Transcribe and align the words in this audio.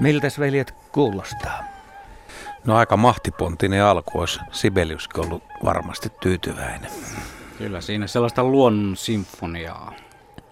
Miltäs 0.00 0.38
veljet 0.38 0.74
kuulostaa? 0.92 1.64
No 2.64 2.76
aika 2.76 2.96
mahtipontinen 2.96 3.84
alku 3.84 4.18
olisi 4.20 4.40
Sibeliuskin 4.50 5.24
ollut 5.24 5.42
varmasti 5.64 6.08
tyytyväinen. 6.20 6.90
Kyllä 7.58 7.80
siinä 7.80 8.06
sellaista 8.06 8.44
luonnon 8.44 8.96
sinfoniaa. 8.96 9.92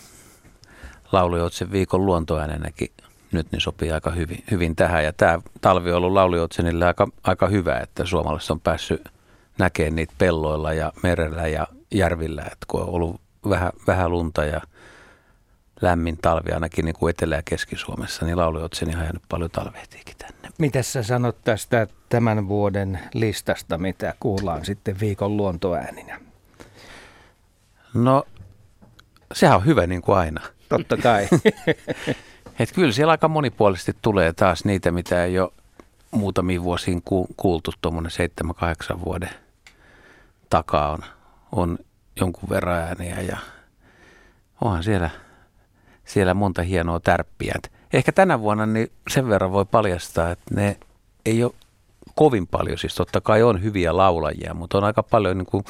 laulujoutsen 1.12 1.72
viikon 1.72 2.06
luontoäänenäkin 2.06 2.88
nyt 3.32 3.52
niin 3.52 3.60
sopii 3.60 3.92
aika 3.92 4.10
hyvin, 4.10 4.44
hyvin 4.50 4.76
tähän. 4.76 5.04
Ja 5.04 5.12
tämä 5.12 5.40
talvi 5.60 5.90
on 5.90 5.96
ollut 5.96 6.12
laulujoutsenille 6.12 6.86
aika, 6.86 7.08
aika 7.22 7.46
hyvä, 7.46 7.78
että 7.78 8.04
suomalaiset 8.04 8.50
on 8.50 8.60
päässyt 8.60 9.08
näkemään 9.58 9.96
niitä 9.96 10.14
pelloilla 10.18 10.72
ja 10.72 10.92
merellä 11.02 11.46
ja 11.46 11.66
järvillä. 11.90 12.42
Että 12.42 12.66
kun 12.68 12.80
on 12.82 12.88
ollut 12.88 13.20
vähän, 13.48 13.72
vähän 13.86 14.10
lunta 14.10 14.44
ja 14.44 14.60
lämmin 15.80 16.18
talvi 16.22 16.52
ainakin 16.52 16.84
niin 16.84 16.96
kuin 16.98 17.10
Etelä- 17.10 17.36
ja 17.36 17.42
Keski-Suomessa, 17.44 18.24
niin 18.24 18.38
laulujoutseni 18.38 18.94
on 18.96 19.02
jäänyt 19.02 19.22
paljon 19.28 19.50
talvehtiikin 19.50 20.16
tänne. 20.18 20.35
Mitä 20.58 20.82
sä 20.82 21.02
sanot 21.02 21.36
tästä 21.44 21.86
tämän 22.08 22.48
vuoden 22.48 23.00
listasta, 23.14 23.78
mitä 23.78 24.14
kuullaan 24.20 24.64
sitten 24.64 25.00
viikon 25.00 25.36
luontoääninä? 25.36 26.20
No, 27.94 28.24
sehän 29.32 29.56
on 29.56 29.64
hyvä 29.64 29.86
niin 29.86 30.02
kuin 30.02 30.18
aina. 30.18 30.40
Totta 30.68 30.96
kai. 30.96 31.28
Et 32.60 32.72
kyllä 32.74 32.92
siellä 32.92 33.10
aika 33.10 33.28
monipuolisesti 33.28 33.96
tulee 34.02 34.32
taas 34.32 34.64
niitä, 34.64 34.90
mitä 34.90 35.24
ei 35.24 35.38
ole 35.38 35.52
muutamiin 36.10 36.62
vuosiin 36.62 37.02
ku- 37.02 37.28
kuultu. 37.36 37.72
Tuommoinen 37.80 38.12
7-8 38.94 39.04
vuoden 39.04 39.30
takaa 40.50 40.92
on, 40.92 40.98
on 41.52 41.78
jonkun 42.20 42.48
verran 42.48 42.78
ääniä 42.78 43.20
ja 43.20 43.36
onhan 44.60 44.82
siellä, 44.82 45.10
siellä 46.04 46.34
monta 46.34 46.62
hienoa 46.62 47.00
tärppiä. 47.00 47.54
Et 47.56 47.72
ehkä 47.92 48.12
tänä 48.12 48.40
vuonna 48.40 48.66
niin 48.66 48.92
sen 49.08 49.28
verran 49.28 49.52
voi 49.52 49.64
paljastaa, 49.64 50.30
että 50.30 50.54
ne 50.54 50.76
ei 51.26 51.44
ole 51.44 51.52
kovin 52.14 52.46
paljon. 52.46 52.78
Siis 52.78 52.94
totta 52.94 53.20
kai 53.20 53.42
on 53.42 53.62
hyviä 53.62 53.96
laulajia, 53.96 54.54
mutta 54.54 54.78
on 54.78 54.84
aika 54.84 55.02
paljon 55.02 55.38
niin 55.38 55.46
kuin 55.46 55.64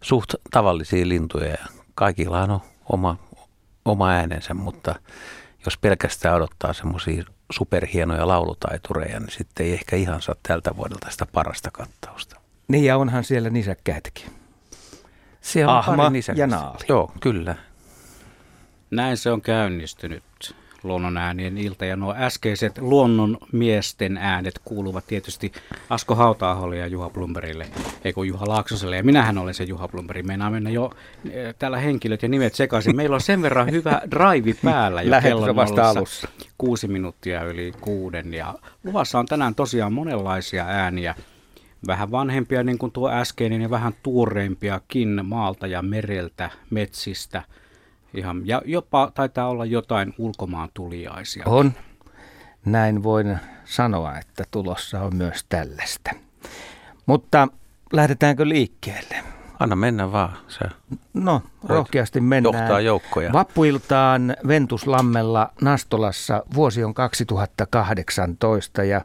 suht 0.00 0.34
tavallisia 0.50 1.08
lintuja 1.08 1.50
ja 1.50 1.66
kaikillahan 1.94 2.50
on 2.50 2.60
oma, 2.92 3.16
oma 3.84 4.10
äänensä, 4.10 4.54
mutta 4.54 4.94
jos 5.64 5.78
pelkästään 5.78 6.36
odottaa 6.36 6.72
semmoisia 6.72 7.24
superhienoja 7.52 8.28
laulutaitureja, 8.28 9.20
niin 9.20 9.30
sitten 9.30 9.66
ei 9.66 9.72
ehkä 9.72 9.96
ihan 9.96 10.22
saa 10.22 10.34
tältä 10.42 10.76
vuodelta 10.76 11.10
sitä 11.10 11.26
parasta 11.32 11.70
kattausta. 11.70 12.40
niin 12.68 12.84
ja 12.84 12.96
onhan 12.96 13.24
siellä 13.24 13.50
nisäkkäitäkin. 13.50 14.30
Siellä 15.40 15.72
on 15.72 15.78
Ahma 15.78 15.96
pari 15.96 16.20
ja 16.34 16.46
naali. 16.46 16.84
Joo, 16.88 17.12
kyllä. 17.20 17.54
Näin 18.90 19.16
se 19.16 19.30
on 19.30 19.42
käynnistynyt 19.42 20.22
luonnon 20.88 21.16
äänien 21.16 21.58
ilta 21.58 21.84
ja 21.84 21.96
nuo 21.96 22.14
äskeiset 22.18 22.78
luonnon 22.78 23.38
miesten 23.52 24.16
äänet 24.16 24.60
kuuluvat 24.64 25.06
tietysti 25.06 25.52
Asko 25.90 26.14
hauta 26.14 26.56
ja 26.78 26.86
Juha 26.86 27.10
Blumberille, 27.10 27.66
ei 28.04 28.12
kun 28.12 28.28
Juha 28.28 28.48
Laaksoselle 28.48 28.96
ja 28.96 29.04
minähän 29.04 29.38
olen 29.38 29.54
se 29.54 29.64
Juha 29.64 29.88
Blumberi. 29.88 30.22
Meinaa 30.22 30.50
mennä 30.50 30.70
jo 30.70 30.90
eh, 31.30 31.54
täällä 31.58 31.78
henkilöt 31.78 32.22
ja 32.22 32.28
nimet 32.28 32.54
sekaisin. 32.54 32.96
Meillä 32.96 33.14
on 33.14 33.20
sen 33.20 33.42
verran 33.42 33.70
hyvä 33.70 34.02
drive 34.10 34.54
päällä 34.64 35.02
jo 35.02 35.38
on 35.38 35.56
vasta 35.56 35.90
alussa. 35.90 36.28
kuusi 36.58 36.88
minuuttia 36.88 37.42
yli 37.42 37.72
kuuden 37.80 38.34
ja 38.34 38.54
luvassa 38.84 39.18
on 39.18 39.26
tänään 39.26 39.54
tosiaan 39.54 39.92
monenlaisia 39.92 40.64
ääniä. 40.64 41.14
Vähän 41.86 42.10
vanhempia 42.10 42.62
niin 42.62 42.78
kuin 42.78 42.92
tuo 42.92 43.10
äskeinen 43.10 43.60
ja 43.60 43.70
vähän 43.70 43.92
tuoreimpiakin 44.02 45.20
maalta 45.24 45.66
ja 45.66 45.82
mereltä, 45.82 46.50
metsistä. 46.70 47.42
Ihan, 48.14 48.42
ja 48.44 48.62
jopa 48.64 49.10
taitaa 49.14 49.48
olla 49.48 49.64
jotain 49.64 50.14
ulkomaan 50.18 50.68
tuliaisia. 50.74 51.42
On. 51.46 51.72
Näin 52.64 53.02
voin 53.02 53.38
sanoa, 53.64 54.18
että 54.18 54.44
tulossa 54.50 55.00
on 55.00 55.16
myös 55.16 55.44
tällaista. 55.48 56.10
Mutta 57.06 57.48
lähdetäänkö 57.92 58.48
liikkeelle? 58.48 59.16
Anna 59.60 59.76
mennä 59.76 60.12
vaan. 60.12 60.36
Se 60.48 60.64
No, 61.14 61.42
rohkeasti 61.68 62.20
mennään. 62.20 62.54
johtaa 62.54 62.80
joukkoja. 62.80 63.32
Vappuiltaan 63.32 64.36
Ventuslammella 64.48 65.52
Nastolassa 65.62 66.42
vuosi 66.54 66.84
on 66.84 66.94
2018 66.94 68.84
ja 68.84 69.00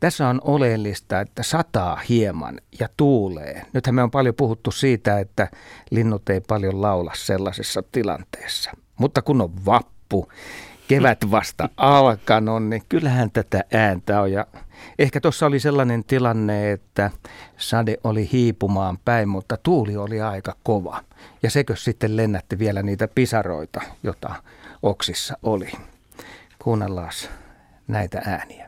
tässä 0.00 0.28
on 0.28 0.40
oleellista, 0.44 1.20
että 1.20 1.42
sataa 1.42 2.00
hieman 2.08 2.60
ja 2.80 2.88
tuulee. 2.96 3.62
Nythän 3.72 3.94
me 3.94 4.02
on 4.02 4.10
paljon 4.10 4.34
puhuttu 4.34 4.70
siitä, 4.70 5.18
että 5.18 5.48
linnut 5.90 6.28
ei 6.28 6.40
paljon 6.40 6.82
laula 6.82 7.12
sellaisessa 7.14 7.82
tilanteessa. 7.92 8.70
Mutta 8.96 9.22
kun 9.22 9.40
on 9.40 9.66
vappu, 9.66 10.28
kevät 10.88 11.30
vasta 11.30 11.68
alkanut, 11.76 12.64
niin 12.64 12.82
kyllähän 12.88 13.30
tätä 13.30 13.64
ääntä 13.72 14.20
on. 14.20 14.32
Ja 14.32 14.46
ehkä 14.98 15.20
tuossa 15.20 15.46
oli 15.46 15.60
sellainen 15.60 16.04
tilanne, 16.04 16.72
että 16.72 17.10
sade 17.56 17.96
oli 18.04 18.28
hiipumaan 18.32 18.98
päin, 19.04 19.28
mutta 19.28 19.56
tuuli 19.62 19.96
oli 19.96 20.20
aika 20.20 20.56
kova. 20.62 21.04
Ja 21.42 21.50
sekö 21.50 21.76
sitten 21.76 22.16
lennätti 22.16 22.58
vielä 22.58 22.82
niitä 22.82 23.08
pisaroita, 23.14 23.80
jota 24.02 24.34
oksissa 24.82 25.38
oli. 25.42 25.70
Kuunnellaan 26.58 27.12
näitä 27.88 28.22
ääniä. 28.26 28.67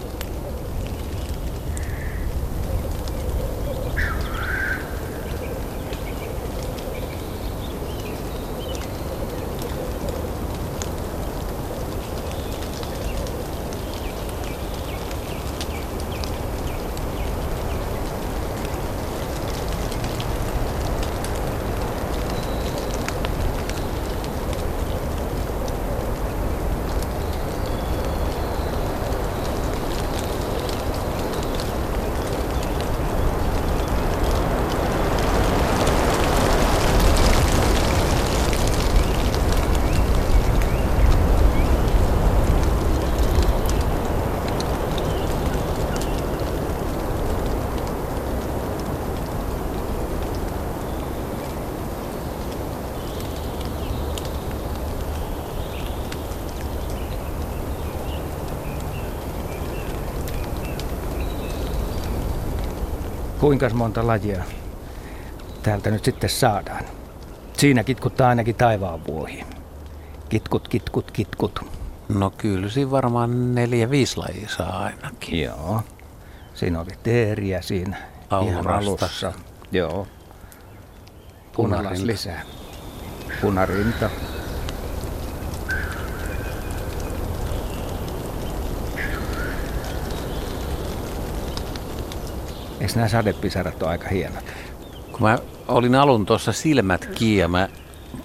Kuinka 63.51 63.69
monta 63.69 64.07
lajia 64.07 64.43
täältä 65.63 65.91
nyt 65.91 66.05
sitten 66.05 66.29
saadaan? 66.29 66.85
Siinä 67.57 67.83
kitkuttaa 67.83 68.29
ainakin 68.29 68.55
taivaan 68.55 69.05
vuohi. 69.05 69.43
Kitkut, 70.29 70.67
kitkut, 70.67 71.11
kitkut. 71.11 71.59
No 72.09 72.29
kyllä 72.37 72.69
siinä 72.69 72.91
varmaan 72.91 73.55
neljä, 73.55 73.89
viisi 73.89 74.17
lajia 74.17 74.49
saa 74.49 74.83
ainakin. 74.83 75.41
Joo. 75.41 75.81
Siinä 76.53 76.79
oli 76.79 76.91
teeriä 77.03 77.61
siinä 77.61 77.97
Aurasta. 78.29 79.33
Joo. 79.71 80.07
Punarinta. 81.55 82.07
lisää. 82.07 82.41
Punarinta. 83.41 84.09
Eikö 92.81 92.93
nämä 92.95 93.07
sadepisarat 93.07 93.83
ole 93.83 93.91
aika 93.91 94.09
hienot? 94.09 94.43
Kun 95.11 95.21
mä 95.21 95.37
olin 95.67 95.95
alun 95.95 96.25
tuossa 96.25 96.51
silmät 96.51 97.05
kiinni 97.05 97.41
ja 97.41 97.47
mä 97.47 97.69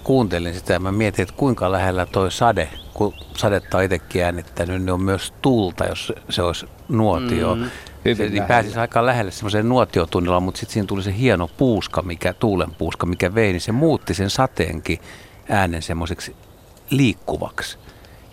kuuntelin 0.03 0.53
sitä 0.53 0.73
ja 0.73 0.79
mä 0.79 0.91
mietin, 0.91 1.23
että 1.23 1.35
kuinka 1.37 1.71
lähellä 1.71 2.05
toi 2.05 2.31
sade, 2.31 2.69
kun 2.93 3.13
sadetta 3.35 3.77
on 3.77 3.83
itsekin 3.83 4.23
äänittänyt, 4.23 4.81
niin 4.81 4.93
on 4.93 5.01
myös 5.01 5.33
tulta, 5.41 5.85
jos 5.85 6.13
se 6.29 6.41
olisi 6.41 6.65
nuotio. 6.89 7.55
Mm. 7.55 7.69
Se 8.17 8.29
niin 8.29 8.43
pääsisi 8.43 8.79
aika 8.79 9.05
lähelle 9.05 9.31
semmoiseen 9.31 9.69
nuotiotunnilla, 9.69 10.39
mutta 10.39 10.59
sitten 10.59 10.73
siinä 10.73 10.87
tuli 10.87 11.03
se 11.03 11.17
hieno 11.17 11.49
puuska, 11.57 12.01
mikä, 12.01 12.33
tuulen 12.33 12.75
puuska, 12.75 13.05
mikä 13.05 13.35
vei, 13.35 13.51
niin 13.51 13.61
se 13.61 13.71
muutti 13.71 14.13
sen 14.13 14.29
sateenkin 14.29 14.99
äänen 15.49 15.81
semmoiseksi 15.81 16.35
liikkuvaksi. 16.89 17.77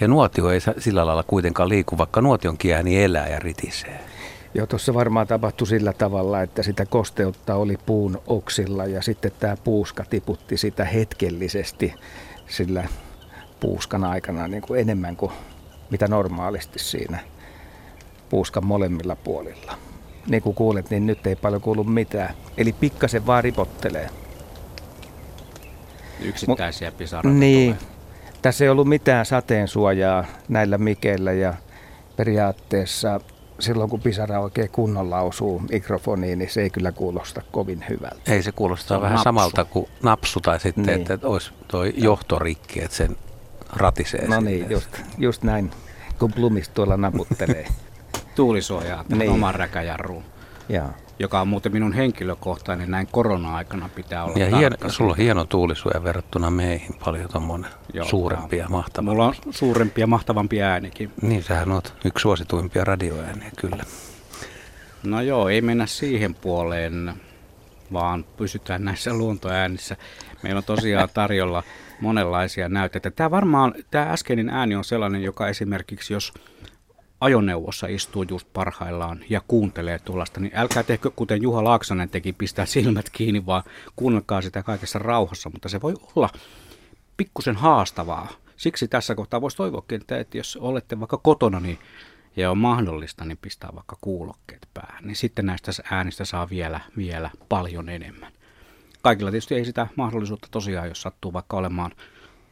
Ja 0.00 0.09
nuotio 0.09 0.50
ei 0.50 0.61
sillä 0.79 1.06
lailla 1.06 1.23
kuitenkaan 1.23 1.69
liiku, 1.69 1.99
vaikka 1.99 2.20
nuotionkin 2.20 2.75
ääni 2.75 3.03
elää 3.03 3.29
ja 3.29 3.38
ritisee. 3.38 4.13
Joo, 4.55 4.67
tuossa 4.67 4.95
varmaan 4.95 5.27
tapahtui 5.27 5.67
sillä 5.67 5.93
tavalla, 5.93 6.43
että 6.43 6.62
sitä 6.62 6.87
kosteutta 6.87 7.55
oli 7.55 7.77
puun 7.87 8.23
oksilla 8.27 8.87
ja 8.87 9.03
sitten 9.03 9.33
tämä 9.41 9.56
puuska 9.65 10.05
tiputti 10.11 10.56
sitä 10.56 10.85
hetkellisesti 10.85 11.95
sillä 12.47 12.85
puuskan 13.61 14.05
aikana 14.05 14.49
niin 14.49 14.62
kuin 14.62 14.81
enemmän 14.81 15.17
kuin 15.17 15.33
mitä 15.91 16.09
normaalisti 16.09 16.79
siinä 16.79 17.19
puuskan 18.31 18.67
molemmilla 18.67 19.17
puolilla. 19.17 19.75
Niin 20.27 20.43
kuin 20.43 20.55
kuulet, 20.55 20.91
niin 20.91 21.06
nyt 21.06 21.27
ei 21.27 21.37
paljon 21.37 21.61
kuulu 21.62 21.85
mitään. 21.85 22.35
Eli 22.56 22.73
pikkasen 22.73 23.27
vaan 23.27 23.45
ripottelee. 23.45 24.11
Yksittäisiä 26.21 26.93
pisaroita 26.93 27.39
Niin, 27.39 27.77
tulee. 27.77 27.91
tässä 28.43 28.65
ei 28.65 28.69
ollut 28.69 28.89
mitään 28.89 29.27
sateen 29.27 29.69
suojaa 29.69 30.25
näillä 30.49 30.79
mikeillä 30.79 31.33
ja 31.33 31.55
periaatteessa 32.17 33.21
silloin 33.64 33.90
kun 33.90 34.00
pisara 34.00 34.40
oikein 34.40 34.70
kunnolla 34.70 35.20
osuu 35.20 35.62
mikrofoniin, 35.70 36.38
niin 36.38 36.50
se 36.50 36.62
ei 36.62 36.70
kyllä 36.70 36.93
kuulosta 36.93 37.43
kovin 37.52 37.84
hyvältä. 37.88 38.32
Ei 38.32 38.43
se 38.43 38.52
kuulostaa 38.52 38.96
Se 38.99 39.02
vähän 39.02 39.14
napsu. 39.14 39.25
samalta 39.25 39.64
kuin 39.64 39.87
napsu 40.02 40.40
tai 40.40 40.61
sitten, 40.61 40.87
Niin. 40.87 41.00
että 41.12 41.19
olisi 41.28 41.52
toi 41.69 41.94
johtorikki, 41.96 42.82
että 42.84 42.96
sen 42.96 43.16
ratisee. 43.72 44.26
No 44.28 44.40
niin, 44.40 44.70
just, 44.70 44.88
just 45.19 45.43
näin, 45.43 45.70
kun 46.19 46.32
Blumist 46.32 46.75
tuolla 46.75 46.96
naputtelee. 46.96 47.66
Tuulisuojaa 48.37 49.05
Niin. 49.08 49.31
oman 49.31 49.55
räkäjarruun, 49.55 50.25
Joo. 50.69 50.88
Joka 51.19 51.40
on 51.40 51.49
muuten 51.49 51.72
minun 51.72 51.93
henkilökohtainen 51.93 52.90
näin 52.90 53.08
korona-aikana 53.11 53.88
pitää 53.94 54.25
olla 54.25 54.38
Ja 54.38 54.56
hieno, 54.56 54.76
sulla 54.88 55.12
on 55.12 55.19
hieno 55.19 55.44
tuulisuoja 55.44 56.05
verrattuna 56.05 56.50
meihin, 56.50 56.94
paljon 57.05 57.28
tommonen 57.32 57.70
Joo, 57.93 58.05
suurempi 58.06 58.56
ja 58.56 58.62
joo. 58.62 58.70
mahtava. 58.70 59.11
Mulla 59.11 59.26
on 59.26 59.34
suurempi 59.50 60.00
ja 60.00 60.06
mahtavampi 60.06 60.62
äänikin. 60.62 61.11
Niin, 61.22 61.43
sähän 61.43 61.72
oot 61.72 61.94
yksi 62.05 62.22
suosituimpia 62.22 62.84
radioääniä, 62.84 63.50
kyllä. 63.56 63.84
No 65.02 65.20
joo, 65.20 65.49
ei 65.49 65.61
mennä 65.61 65.87
siihen 65.87 66.34
puoleen, 66.34 67.14
vaan 67.93 68.25
pysytään 68.37 68.84
näissä 68.84 69.14
luontoäänissä. 69.14 69.96
Meillä 70.43 70.58
on 70.58 70.64
tosiaan 70.64 71.08
tarjolla 71.14 71.62
monenlaisia 72.00 72.69
näytteitä. 72.69 73.10
Tämä 73.10 73.31
varmaan, 73.31 73.75
tämä 73.90 74.12
äskeinen 74.12 74.50
ääni 74.50 74.76
on 74.76 74.84
sellainen, 74.84 75.22
joka 75.22 75.49
esimerkiksi 75.49 76.12
jos 76.12 76.32
ajoneuvossa 77.25 77.87
istuu 77.87 78.25
just 78.31 78.49
parhaillaan 78.53 79.25
ja 79.29 79.41
kuuntelee 79.49 79.99
tuollaista, 79.99 80.41
niin 80.41 80.53
älkää 80.55 80.82
tehkö 80.82 81.11
kuten 81.11 81.43
Juha 81.43 81.65
Laaksonen 81.65 82.09
teki, 82.09 82.32
pistää 82.32 82.67
silmät 82.67 83.11
kiinni, 83.11 83.47
vaan 83.47 83.62
kuunnelkaa 83.97 84.43
sitä 84.43 84.62
kaikessa 84.62 84.99
rauhassa, 84.99 85.50
mutta 85.50 85.69
se 85.69 85.81
voi 85.81 85.94
olla 86.17 86.29
pikkusen 87.17 87.56
haastavaa. 87.56 88.29
Siksi 88.56 88.88
tässä 88.88 89.15
kohtaa 89.15 89.41
voisi 89.41 89.56
toivoakin, 89.56 90.00
että 90.00 90.38
jos 90.38 90.59
olette 90.61 91.00
vaikka 91.00 91.17
kotona 91.17 91.61
niin, 91.61 91.79
ja 92.37 92.50
on 92.50 92.59
mahdollista, 92.59 93.25
niin 93.25 93.38
pistää 93.43 93.70
vaikka 93.75 93.97
kuulokkeet 94.00 94.69
päähän. 94.75 95.05
Niin 95.05 95.17
sitten 95.17 95.47
näistä 95.47 95.73
äänistä 95.91 96.25
saa 96.25 96.50
vielä, 96.50 96.81
vielä 96.97 97.31
paljon 97.49 97.88
enemmän. 97.88 98.32
Kaikilla 99.03 99.31
tietysti 99.31 99.55
ei 99.55 99.65
sitä 99.65 99.87
mahdollisuutta 99.97 100.49
tosiaan, 100.50 100.88
jos 100.88 101.03
sattuu 101.03 101.32
vaikka 101.32 101.56
olemaan 101.56 101.91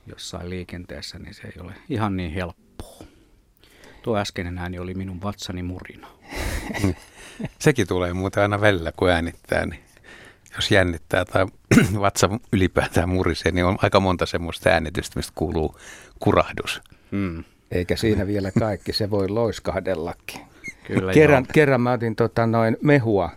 jossain 0.07 0.51
liikenteessä, 0.51 1.19
niin 1.19 1.35
se 1.35 1.43
ei 1.43 1.61
ole 1.61 1.75
ihan 1.89 2.17
niin 2.17 2.33
helppoa. 2.33 3.12
Tuo 4.03 4.17
äskeinen 4.17 4.59
ääni 4.59 4.79
oli 4.79 4.95
minun 4.95 5.23
vatsani 5.23 5.63
murina. 5.63 6.09
Sekin 7.59 7.89
tulee 7.89 8.13
muuten 8.13 8.43
aina 8.43 8.61
välillä, 8.61 8.93
kun 8.97 9.11
äänittää, 9.11 9.67
niin 9.67 9.81
jos 10.57 10.71
jännittää 10.71 11.25
tai 11.25 11.47
vatsa 12.01 12.29
ylipäätään 12.53 13.09
murisee, 13.09 13.53
niin 13.53 13.65
on 13.65 13.79
aika 13.83 14.01
monta 14.01 14.27
semmoista 14.27 14.71
äänitystä, 14.71 15.19
mistä 15.19 15.33
kuuluu 15.35 15.77
kurahdus. 16.19 16.83
Hmm. 17.13 17.45
Eikä 17.71 17.97
siinä 17.97 18.27
vielä 18.27 18.51
kaikki, 18.59 18.93
se 18.93 19.11
voi 19.11 19.29
loiskahdellakin. 19.29 20.41
Kyllä 20.87 21.13
kerran, 21.13 21.45
joo. 21.45 21.53
kerran 21.53 21.81
mä 21.81 21.93
otin 21.93 22.17
tota 22.17 22.47
noin 22.47 22.77
mehua 22.83 23.31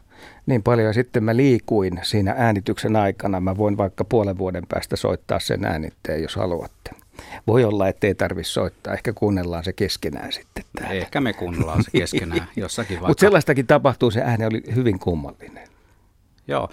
niin 0.46 0.64
paljon 0.64 0.88
ja 0.88 0.94
sitten 0.94 1.24
mä 1.24 1.36
liikuin 1.36 2.00
siinä 2.04 2.36
äänityksen 2.38 2.96
aikana. 2.96 3.40
Mä 3.40 3.58
voin 3.58 3.78
vaikka 3.78 4.04
puolen 4.04 4.38
vuoden 4.38 4.64
päästä 4.70 4.96
soittaa 4.96 5.40
sen 5.40 5.66
äänitteen, 5.66 6.22
jos 6.22 6.36
haluatte. 6.36 6.92
Voi 7.48 7.64
olla, 7.64 7.88
ettei 7.88 8.16
tarvitse 8.16 8.52
soittaa. 8.52 8.94
Ehkä 8.94 9.14
kuunnellaan 9.14 9.64
se 9.64 9.74
keskenään 9.74 10.32
sitten 10.32 10.64
täällä. 10.76 10.94
Ehkä 10.94 11.22
me 11.22 11.34
kuunnellaan 11.34 11.84
se 11.84 11.92
keskenään 11.92 12.48
jossakin 12.56 12.96
vaikka. 12.96 13.08
Mutta 13.08 13.22
sellaistakin 13.22 13.68
tapahtuu, 13.68 14.12
se 14.12 14.22
ääni 14.22 14.46
oli 14.46 14.64
hyvin 14.76 15.00
kummallinen. 15.00 15.68
Joo. 16.48 16.70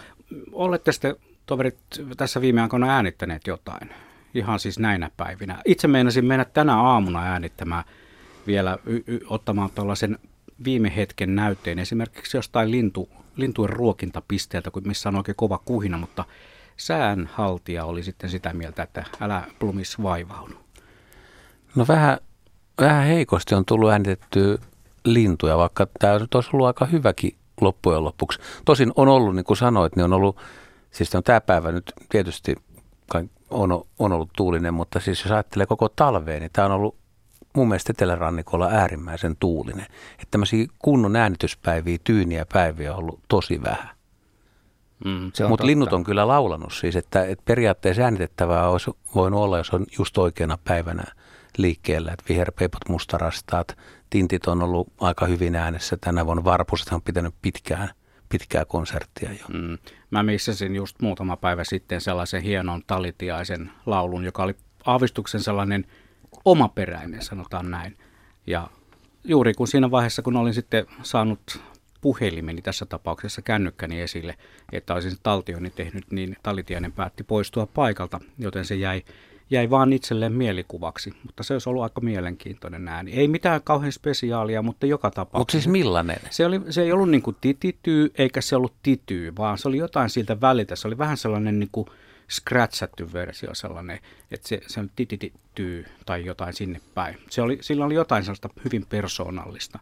Olette 0.53 0.93
sitten 0.93 1.17
toverit 1.47 1.79
tässä 2.17 2.41
viime 2.41 2.63
aikoina 2.63 2.95
äänittäneet 2.95 3.47
jotain? 3.47 3.91
Ihan 4.35 4.61
siis 4.61 4.79
näinä 4.79 5.11
päivinä. 5.17 5.63
Itse 5.65 5.89
meinasin 5.89 6.25
mennä 6.25 6.45
tänä 6.45 6.83
aamuna 6.83 7.23
äänittämään 7.23 7.85
vielä 8.47 8.79
y- 8.87 9.03
y- 9.07 9.21
ottamaan 9.27 9.71
tuollaisen 9.75 10.19
viime 10.65 10.97
hetken 10.97 11.35
näytteen 11.35 11.79
esimerkiksi 11.79 12.37
jostain 12.37 12.71
lintu, 12.71 13.09
lintujen 13.37 13.71
ruokintapisteeltä, 13.71 14.71
missä 14.85 15.09
on 15.09 15.17
oikein 15.17 15.37
kova 15.37 15.59
kuhina, 15.65 15.99
mutta 15.99 16.25
säänhaltija 16.76 17.85
oli 17.85 18.02
sitten 18.02 18.31
sitä 18.31 18.52
mieltä, 18.52 18.83
että 18.83 19.05
älä 19.21 19.43
plumis 19.59 20.02
vaivaudu. 20.02 20.55
No 21.76 21.85
vähän, 21.88 22.19
vähän 22.81 23.07
heikosti 23.07 23.55
on 23.55 23.64
tullut 23.64 23.91
äänitettyä 23.91 24.59
lintuja, 25.05 25.59
vaikka 25.59 25.87
tämä 25.99 26.19
nyt 26.19 26.35
olisi 26.35 26.50
ollut 26.52 26.67
aika 26.67 26.85
hyväkin 26.85 27.37
loppujen 27.61 28.05
lopuksi. 28.05 28.41
Tosin 28.64 28.93
on 28.97 29.09
ollut, 29.09 29.37
niin 29.37 29.45
kuin 29.45 29.57
sanoit, 29.57 29.97
niin 29.97 30.05
on 30.05 30.12
ollut, 30.12 30.37
siis 30.91 31.14
on 31.14 31.23
tämä 31.23 31.41
päivä 31.41 31.73
nyt 31.73 31.93
tietysti 32.09 32.55
on, 33.50 33.85
on 33.99 34.12
ollut 34.12 34.31
tuulinen, 34.37 34.75
mutta 34.75 35.00
siis 35.00 35.25
jos 35.25 35.33
ajattelee 35.33 35.67
koko 35.67 35.88
talveen, 35.88 36.41
niin 36.41 36.50
tämä 36.52 36.67
on 36.67 36.73
ollut 36.73 36.97
mun 37.57 37.69
mielestä 37.69 37.93
etelärannikolla 37.93 38.69
äärimmäisen 38.71 39.37
tuulinen. 39.41 39.87
Että 40.12 40.26
tämmöisiä 40.31 40.67
kunnon 40.79 41.17
äänityspäiviä, 41.17 41.99
tyyniä 42.05 42.47
päiviä 42.52 42.93
on 42.93 42.99
ollut 42.99 43.21
tosi 43.29 43.62
vähän. 43.62 43.88
Mm. 45.05 45.49
Mutta 45.49 45.67
linnut 45.67 45.93
on 45.93 46.05
kyllä 46.05 46.29
laulanut 46.29 46.73
siis, 46.73 46.97
että, 46.97 47.25
että 47.25 47.43
periaatteessa 47.45 48.03
äänitettävää 48.03 48.69
olisi 48.69 48.91
voinut 49.15 49.41
olla, 49.41 49.59
jos 49.59 49.71
on 49.71 49.87
just 49.99 50.19
oikeana 50.19 50.59
päivänä 50.65 51.05
liikkeellä. 51.57 52.13
Että 52.13 52.25
viherpeipot, 52.29 52.89
mustarastaat, 52.89 53.79
tintit 54.11 54.47
on 54.47 54.63
ollut 54.63 54.89
aika 55.01 55.27
hyvin 55.27 55.57
äänessä 55.57 55.97
tänä 56.01 56.27
vuonna. 56.27 56.45
Varpuset 56.45 56.89
on 56.93 57.03
pitänyt 57.03 57.35
pitkään, 57.43 57.91
pitkää 58.29 58.65
konserttia 58.65 59.31
jo. 59.33 59.45
Mm. 59.53 59.79
Mä 60.11 60.23
missasin 60.23 60.77
just 60.77 61.03
muutama 61.03 61.37
päivä 61.37 61.65
sitten 61.65 62.01
sellaisen 62.01 62.43
hienon 62.43 62.83
talitiaisen 62.87 63.71
laulun, 63.87 64.25
joka 64.25 64.43
oli 64.43 64.55
aavistuksen 64.87 65.41
sellainen 65.41 65.85
omaperäinen, 66.45 67.23
sanotaan 67.23 67.71
näin. 67.71 67.97
Ja 68.47 68.69
juuri 69.25 69.55
kun 69.55 69.69
siinä 69.69 69.91
vaiheessa, 69.91 70.23
kun 70.23 70.37
olin 70.37 70.55
sitten 70.55 70.87
saanut 71.03 71.61
puhelimeni 72.03 72.63
tässä 72.63 72.87
tapauksessa 72.87 73.43
kännykkäni 73.43 74.01
esille, 74.01 74.37
että 74.73 74.95
olisin 74.95 75.13
taltioinnin 75.23 75.73
tehnyt, 75.73 76.05
niin 76.11 76.37
talitiainen 76.43 76.93
päätti 76.93 77.25
poistua 77.25 77.67
paikalta, 77.67 78.21
joten 78.39 78.65
se 78.65 78.75
jäi, 78.75 79.03
jäi 79.51 79.71
vaan 79.71 79.93
itselleen 79.93 80.33
mielikuvaksi. 80.33 81.15
Mutta 81.27 81.43
se 81.43 81.53
olisi 81.53 81.69
ollut 81.69 81.83
aika 81.83 82.01
mielenkiintoinen 82.01 82.89
ääni. 82.89 83.13
Ei 83.13 83.29
mitään 83.29 83.63
kauhean 83.65 83.93
spesiaalia, 83.93 84.63
mutta 84.63 84.87
joka 84.87 85.11
tapauksessa. 85.11 85.39
Mutta 85.39 85.53
siis 85.53 85.69
millainen? 85.69 86.21
Se, 86.31 86.47
oli, 86.47 86.61
se 86.71 86.83
ei 86.83 86.93
ollut 86.93 87.11
niin 87.11 87.23
kuin 87.23 87.37
titityy, 87.41 88.13
eikä 88.19 88.41
se 88.41 88.57
ollut 88.57 88.75
tityy, 88.83 89.37
vaan 89.37 89.59
se 89.59 89.69
oli 89.69 89.77
jotain 89.77 90.11
siltä 90.11 90.41
väliltä. 90.41 90.77
Se 90.77 90.89
oli 90.89 90.99
vähän 90.99 91.17
sellainen 91.17 91.59
niin 91.59 91.71
kuin 91.73 91.87
scratchatty 92.31 93.13
versio 93.13 93.55
sellainen, 93.55 93.99
että 94.31 94.49
se, 94.49 94.61
se 94.67 94.81
on 94.81 94.91
titityy 94.97 95.85
tai 96.07 96.25
jotain 96.25 96.55
sinne 96.55 96.81
päin. 96.95 97.17
Se 97.31 97.43
oli, 97.43 97.59
sillä 97.61 97.85
oli 97.85 97.95
jotain 97.95 98.23
sellaista 98.23 98.49
hyvin 98.65 98.87
persoonallista. 98.87 99.79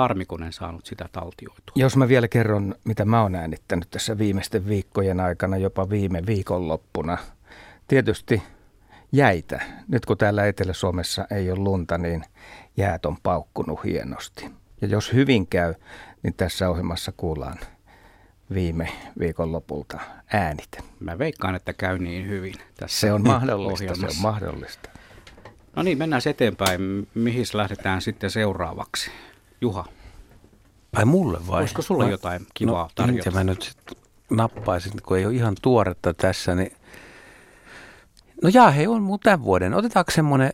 Harmi, 0.00 0.24
kun 0.24 0.42
en 0.42 0.52
saanut 0.52 0.86
sitä 0.86 1.08
taltioitua. 1.12 1.72
Jos 1.74 1.96
mä 1.96 2.08
vielä 2.08 2.28
kerron, 2.28 2.74
mitä 2.84 3.04
mä 3.04 3.22
oon 3.22 3.34
äänittänyt 3.34 3.90
tässä 3.90 4.18
viimeisten 4.18 4.68
viikkojen 4.68 5.20
aikana, 5.20 5.56
jopa 5.56 5.90
viime 5.90 6.22
viikonloppuna. 6.26 7.18
Tietysti 7.88 8.42
jäitä. 9.12 9.60
Nyt 9.88 10.06
kun 10.06 10.18
täällä 10.18 10.46
Etelä-Suomessa 10.46 11.26
ei 11.30 11.50
ole 11.50 11.58
lunta, 11.58 11.98
niin 11.98 12.24
jäät 12.76 13.06
on 13.06 13.16
paukkunut 13.22 13.84
hienosti. 13.84 14.50
Ja 14.80 14.88
jos 14.88 15.12
hyvin 15.12 15.46
käy, 15.46 15.74
niin 16.22 16.34
tässä 16.34 16.70
ohjelmassa 16.70 17.12
kuullaan 17.16 17.58
viime 18.54 18.88
viikonlopulta 19.18 20.00
äänit. 20.32 20.78
Mä 21.00 21.18
veikkaan, 21.18 21.54
että 21.54 21.72
käy 21.72 21.98
niin 21.98 22.28
hyvin 22.28 22.54
tässä 22.76 23.00
Se 23.00 23.12
on 23.12 23.22
mahdollista, 23.22 23.94
se 23.94 24.06
on 24.06 24.22
mahdollista. 24.22 24.90
No 25.76 25.82
niin, 25.82 25.98
mennään 25.98 26.22
eteenpäin. 26.26 27.08
Mihin 27.14 27.46
lähdetään 27.52 28.02
sitten 28.02 28.30
seuraavaksi? 28.30 29.10
Juha, 29.60 29.84
Ai 30.92 31.04
mulle 31.04 31.38
vai? 31.46 31.60
Olisiko 31.60 31.82
sulla 31.82 32.04
No, 32.04 32.10
jotain 32.10 32.46
kivaa 32.54 32.82
no, 32.82 32.90
tarjota? 32.94 33.12
minkä 33.12 33.30
mä 33.30 33.44
nyt 33.44 33.62
sit 33.62 33.98
nappaisin, 34.30 34.92
kun 35.02 35.16
ei 35.18 35.26
ole 35.26 35.34
ihan 35.34 35.56
tuoretta 35.62 36.14
tässä, 36.14 36.54
niin... 36.54 36.72
No 38.42 38.50
jaa, 38.54 38.70
hei, 38.70 38.86
on 38.86 39.02
mun 39.02 39.18
tämän 39.20 39.44
vuoden. 39.44 39.74
Otetaanko 39.74 40.10
semmoinen 40.10 40.52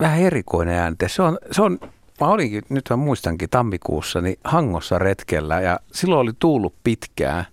vähän 0.00 0.20
erikoinen 0.20 0.78
äänte? 0.78 1.08
Se 1.08 1.22
on, 1.22 1.38
se 1.50 1.62
on 1.62 1.78
mä 2.20 2.26
olinkin, 2.26 2.62
nyt 2.68 2.84
mä 2.90 2.96
muistankin 2.96 3.50
tammikuussa, 3.50 4.20
niin 4.20 4.36
Hangossa 4.44 4.98
retkellä 4.98 5.60
ja 5.60 5.80
silloin 5.92 6.20
oli 6.20 6.32
tuullut 6.38 6.74
pitkään, 6.84 7.44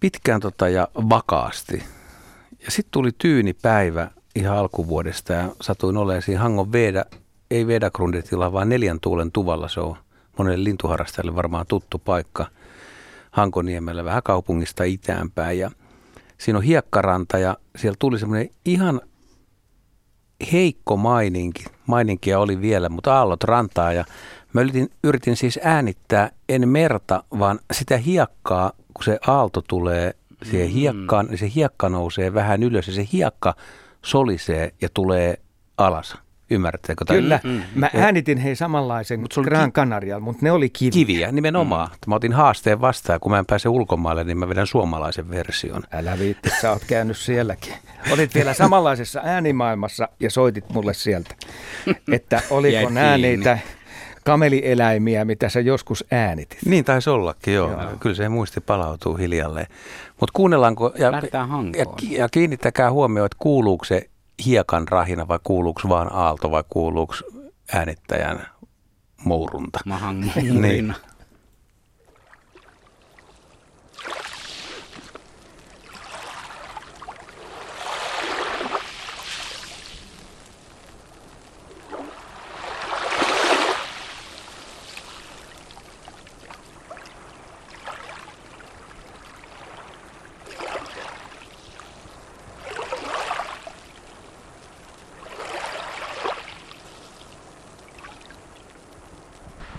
pitkään 0.00 0.40
tota 0.40 0.68
ja 0.68 0.88
vakaasti. 0.94 1.82
Ja 2.64 2.70
sitten 2.70 2.90
tuli 2.90 3.10
tyyni 3.18 3.52
päivä 3.52 4.10
ihan 4.34 4.56
alkuvuodesta 4.58 5.32
ja 5.32 5.48
satuin 5.60 5.96
olemaan 5.96 6.22
siinä 6.22 6.40
Hangon 6.40 6.72
Veda, 6.72 7.04
ei 7.50 7.66
Vedagrundetilla, 7.66 8.52
vaan 8.52 8.68
neljän 8.68 9.00
tuulen 9.00 9.32
tuvalla. 9.32 9.68
Se 9.68 9.80
on 9.80 9.96
monelle 10.38 10.64
lintuharrastajalle 10.64 11.36
varmaan 11.36 11.66
tuttu 11.66 11.98
paikka 11.98 12.46
Hankoniemellä 13.30 14.04
vähän 14.04 14.22
kaupungista 14.22 14.84
itäänpäin. 14.84 15.58
Ja 15.58 15.70
siinä 16.38 16.58
on 16.58 16.64
hiekkaranta 16.64 17.38
ja 17.38 17.56
siellä 17.76 17.96
tuli 17.98 18.18
semmoinen 18.18 18.48
ihan 18.64 19.00
heikko 20.52 20.96
maininki. 20.96 21.64
Maininkia 21.86 22.38
oli 22.38 22.60
vielä, 22.60 22.88
mutta 22.88 23.18
aallot 23.18 23.44
rantaa 23.44 23.92
ja 23.92 24.04
mä 24.52 24.60
yritin, 24.60 24.90
yritin 25.04 25.36
siis 25.36 25.60
äänittää 25.62 26.30
en 26.48 26.68
merta, 26.68 27.24
vaan 27.38 27.58
sitä 27.72 27.96
hiekkaa, 27.96 28.72
kun 28.94 29.04
se 29.04 29.18
aalto 29.26 29.62
tulee 29.68 30.14
siihen 30.42 30.68
mm. 30.68 30.74
hiekkaan, 30.74 31.26
niin 31.26 31.38
se 31.38 31.52
hiekka 31.54 31.88
nousee 31.88 32.34
vähän 32.34 32.62
ylös 32.62 32.86
ja 32.86 32.92
se 32.92 33.08
hiekka 33.12 33.54
solisee 34.04 34.74
ja 34.80 34.88
tulee 34.94 35.38
alas. 35.78 36.16
Ymmärrättekö? 36.50 37.04
Kyllä. 37.08 37.40
Mm. 37.44 37.62
Mä 37.74 37.90
äänitin 37.94 38.38
hei 38.38 38.56
samanlaisen 38.56 39.20
Mut 39.20 39.34
Gran 39.44 39.72
Canarial, 39.72 40.20
mutta 40.20 40.40
ne 40.42 40.52
oli 40.52 40.70
kiviä. 40.70 40.90
Kiviä, 40.90 41.32
nimenomaan. 41.32 41.88
Mm. 41.88 41.96
Mä 42.06 42.14
otin 42.14 42.32
haasteen 42.32 42.80
vastaan, 42.80 43.20
kun 43.20 43.32
mä 43.32 43.38
en 43.38 43.46
pääse 43.46 43.68
ulkomaille, 43.68 44.24
niin 44.24 44.38
mä 44.38 44.48
vedän 44.48 44.66
suomalaisen 44.66 45.30
version. 45.30 45.82
Älä 45.92 46.18
viitti, 46.18 46.50
sä 46.60 46.70
oot 46.72 46.84
käynyt 46.86 47.16
sielläkin. 47.16 47.74
Olit 48.12 48.34
vielä 48.34 48.54
samanlaisessa 48.54 49.20
äänimaailmassa 49.24 50.08
ja 50.20 50.30
soitit 50.30 50.72
mulle 50.72 50.94
sieltä, 50.94 51.34
että 52.12 52.42
oliko 52.50 52.90
nämä 52.90 53.18
niitä 53.18 53.58
kamelieläimiä, 54.24 55.24
mitä 55.24 55.48
sä 55.48 55.60
joskus 55.60 56.04
äänitit. 56.10 56.58
Niin 56.64 56.84
taisi 56.84 57.10
ollakin, 57.10 57.54
joo. 57.54 57.70
joo. 57.70 57.90
Kyllä 58.00 58.16
se 58.16 58.28
muisti 58.28 58.60
palautuu 58.60 59.16
hiljalleen. 59.16 59.66
Mutta 60.20 60.32
kuunnellaanko, 60.32 60.92
ja, 60.98 61.12
ja, 61.76 61.86
ja 62.18 62.28
kiinnittäkää 62.28 62.92
huomioon, 62.92 63.26
että 63.26 63.36
kuuluuko 63.38 63.84
se 63.84 64.10
hiekan 64.44 64.88
rahina 64.88 65.28
vai 65.28 65.38
kuuluuko 65.44 65.80
vaan 65.88 66.12
aalto 66.12 66.50
vai 66.50 66.64
kuuluuko 66.68 67.14
äänittäjän 67.72 68.46
mourunta? 69.24 69.80
Mahan 69.84 70.20
niin. 70.52 70.94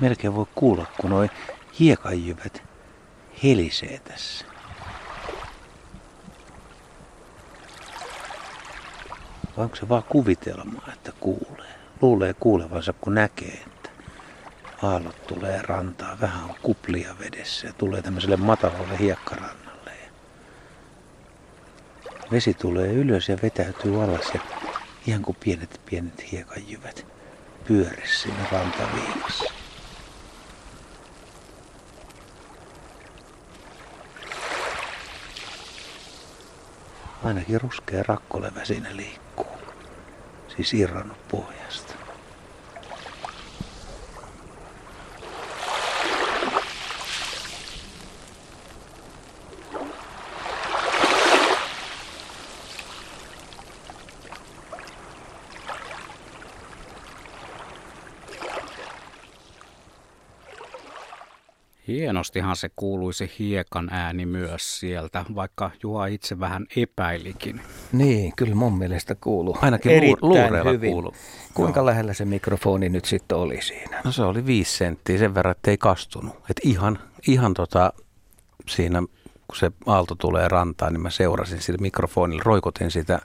Melkein 0.01 0.36
voi 0.36 0.46
kuulla, 0.55 0.86
kun 1.01 1.10
noin 1.10 1.29
hiekanjyvät 1.79 2.63
helisee 3.43 4.00
tässä. 4.00 4.46
Vai 9.58 9.63
onko 9.63 9.75
se 9.75 9.89
vaan 9.89 10.03
kuvitelmaa, 10.03 10.89
että 10.93 11.12
kuulee? 11.20 11.72
Luulee 12.01 12.34
kuulevansa, 12.34 12.93
kun 12.93 13.15
näkee, 13.15 13.63
että 13.67 13.89
aallot 14.81 15.27
tulee 15.27 15.62
rantaan. 15.62 16.22
Vähän 16.22 16.43
on 16.43 16.55
kuplia 16.62 17.15
vedessä 17.20 17.67
ja 17.67 17.74
tulee 17.74 18.01
tämmöiselle 18.01 18.38
matalalle 18.38 19.00
hiekkarannalle. 19.00 19.91
Vesi 22.31 22.53
tulee 22.53 22.93
ylös 22.93 23.29
ja 23.29 23.38
vetäytyy 23.43 24.03
alas 24.03 24.31
ja 24.34 24.39
ihan 25.08 25.22
kuin 25.22 25.38
pienet 25.43 25.81
pienet 25.86 26.31
hiekanjyvät 26.31 27.05
pyörissä 27.67 28.22
siinä 28.22 28.48
rantaviivassa. 28.51 29.61
Ainakin 37.24 37.62
ruskea 37.62 38.04
rakkolevä 38.08 38.66
siinä 38.66 38.96
liikkuu. 38.96 39.58
Siis 40.56 40.74
irronnut 40.74 41.28
pohjasta. 41.32 42.00
Hienostihan 61.92 62.56
se 62.56 62.70
kuului 62.76 63.14
se 63.14 63.30
hiekan 63.40 63.90
ääni 63.92 64.26
myös 64.26 64.80
sieltä, 64.80 65.26
vaikka 65.36 65.72
Juha 65.84 66.06
itse 66.06 66.40
vähän 66.40 66.66
epäilikin. 66.76 67.62
Niin, 67.92 68.34
kyllä 68.36 68.56
mun 68.56 68.78
mielestä 68.78 69.16
kuuluu. 69.16 69.58
Ainakin 69.62 70.18
luureilla 70.22 70.72
hyvin. 70.72 70.92
kuuluu. 70.92 71.14
Kuinka 71.54 71.80
Joo. 71.80 71.86
lähellä 71.86 72.14
se 72.14 72.26
mikrofoni 72.26 72.90
nyt 72.90 73.06
sitten 73.06 73.38
oli 73.38 73.62
siinä? 73.62 74.02
No 74.04 74.12
se 74.12 74.24
oli 74.24 74.46
viisi 74.46 74.78
senttiä 74.78 75.18
sen 75.18 75.36
verran, 75.36 75.52
että 75.52 75.72
ei 75.72 75.78
kastunut. 75.78 76.36
Et 76.50 76.60
ihan, 76.64 77.00
ihan 77.28 77.54
tota, 77.54 77.94
siinä, 78.68 79.04
kun 79.48 79.58
se 79.58 79.72
aalto 79.86 80.16
tulee 80.16 80.48
rantaan, 80.48 80.94
niin 80.94 81.02
mä 81.02 81.10
seurasin 81.10 81.62
sillä 81.62 81.82
mikrofonilla, 81.82 82.44
roikotin 82.46 82.92
sitä 82.92 83.20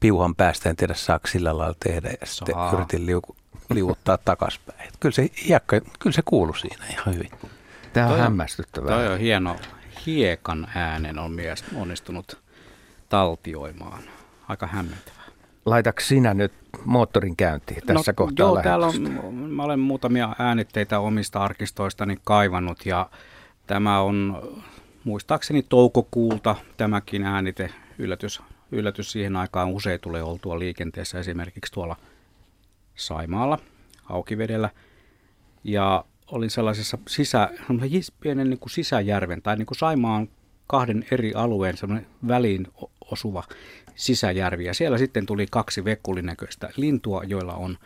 piuhan 0.00 0.34
päästä, 0.34 0.70
en 0.70 0.76
tiedä 0.76 0.94
saako 0.94 1.26
sillä 1.26 1.58
lailla 1.58 1.76
tehdä, 1.84 2.08
ja 2.20 2.26
sitten 2.26 2.54
Saa. 2.54 2.72
yritin 2.72 3.06
liu, 3.06 3.22
liuuttaa 3.70 4.18
takaspäin. 4.18 4.90
Kyllä 5.00 5.14
se, 5.14 5.30
hiekka, 5.48 5.80
kyllä 5.98 6.14
se 6.14 6.22
kuului 6.24 6.58
siinä 6.58 6.84
ihan 6.90 7.14
hyvin. 7.14 7.30
Tämä 7.94 8.06
on 8.06 8.12
toi 8.12 8.20
hämmästyttävää. 8.20 8.94
Toi 8.94 9.08
on 9.08 9.18
hieno. 9.18 9.56
Hiekan 10.06 10.68
äänen 10.74 11.18
on 11.18 11.32
mies 11.32 11.64
onnistunut 11.74 12.38
taltioimaan. 13.08 14.02
Aika 14.48 14.66
hämmentävää. 14.66 15.24
Laitaks 15.66 16.08
sinä 16.08 16.34
nyt 16.34 16.52
moottorin 16.84 17.36
käyntiin 17.36 17.86
tässä 17.86 18.12
no, 18.12 18.14
kohtaa 18.16 18.46
Joo, 18.46 18.62
täällä 18.62 18.86
on, 18.86 19.34
mä 19.34 19.62
olen 19.62 19.80
muutamia 19.80 20.34
äänitteitä 20.38 21.00
omista 21.00 21.40
arkistoistani 21.40 22.16
kaivannut 22.24 22.86
ja 22.86 23.10
tämä 23.66 24.00
on 24.00 24.42
muistaakseni 25.04 25.62
toukokuulta 25.68 26.56
tämäkin 26.76 27.22
äänite. 27.22 27.70
Yllätys, 27.98 28.42
yllätys 28.72 29.12
siihen 29.12 29.36
aikaan 29.36 29.68
usein 29.68 30.00
tulee 30.00 30.22
oltua 30.22 30.58
liikenteessä 30.58 31.18
esimerkiksi 31.18 31.72
tuolla 31.72 31.96
Saimaalla, 32.94 33.58
Haukivedellä. 34.02 34.70
Ja 35.64 36.04
olin 36.26 36.50
sellaisessa 36.50 36.98
sisä, 37.08 37.50
pienen 38.20 38.50
niin 38.50 38.60
kuin 38.60 38.70
sisäjärven 38.70 39.42
tai 39.42 39.56
niin 39.56 39.66
kuin 39.66 39.78
Saimaan 39.78 40.28
kahden 40.66 41.06
eri 41.10 41.34
alueen 41.34 41.76
väliin 42.28 42.66
osuva 43.10 43.44
sisäjärvi. 43.94 44.64
Ja 44.64 44.74
siellä 44.74 44.98
sitten 44.98 45.26
tuli 45.26 45.46
kaksi 45.50 45.84
vekkulinäköistä 45.84 46.70
lintua, 46.76 47.24
joilla 47.24 47.54
on, 47.54 47.78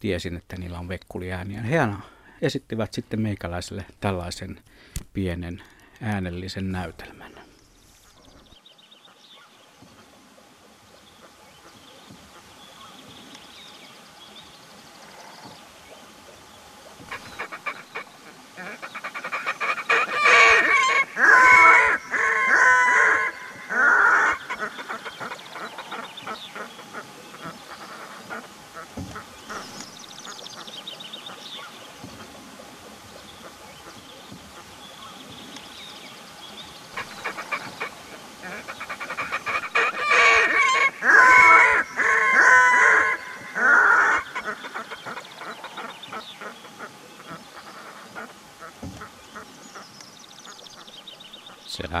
tiesin, 0.00 0.36
että 0.36 0.56
niillä 0.56 0.78
on 0.78 0.88
vekkuliääniä. 0.88 1.62
He 1.62 1.78
esittivät 2.42 2.92
sitten 2.92 3.20
meikäläiselle 3.20 3.84
tällaisen 4.00 4.60
pienen 5.12 5.62
äänellisen 6.00 6.72
näytelmän. 6.72 7.39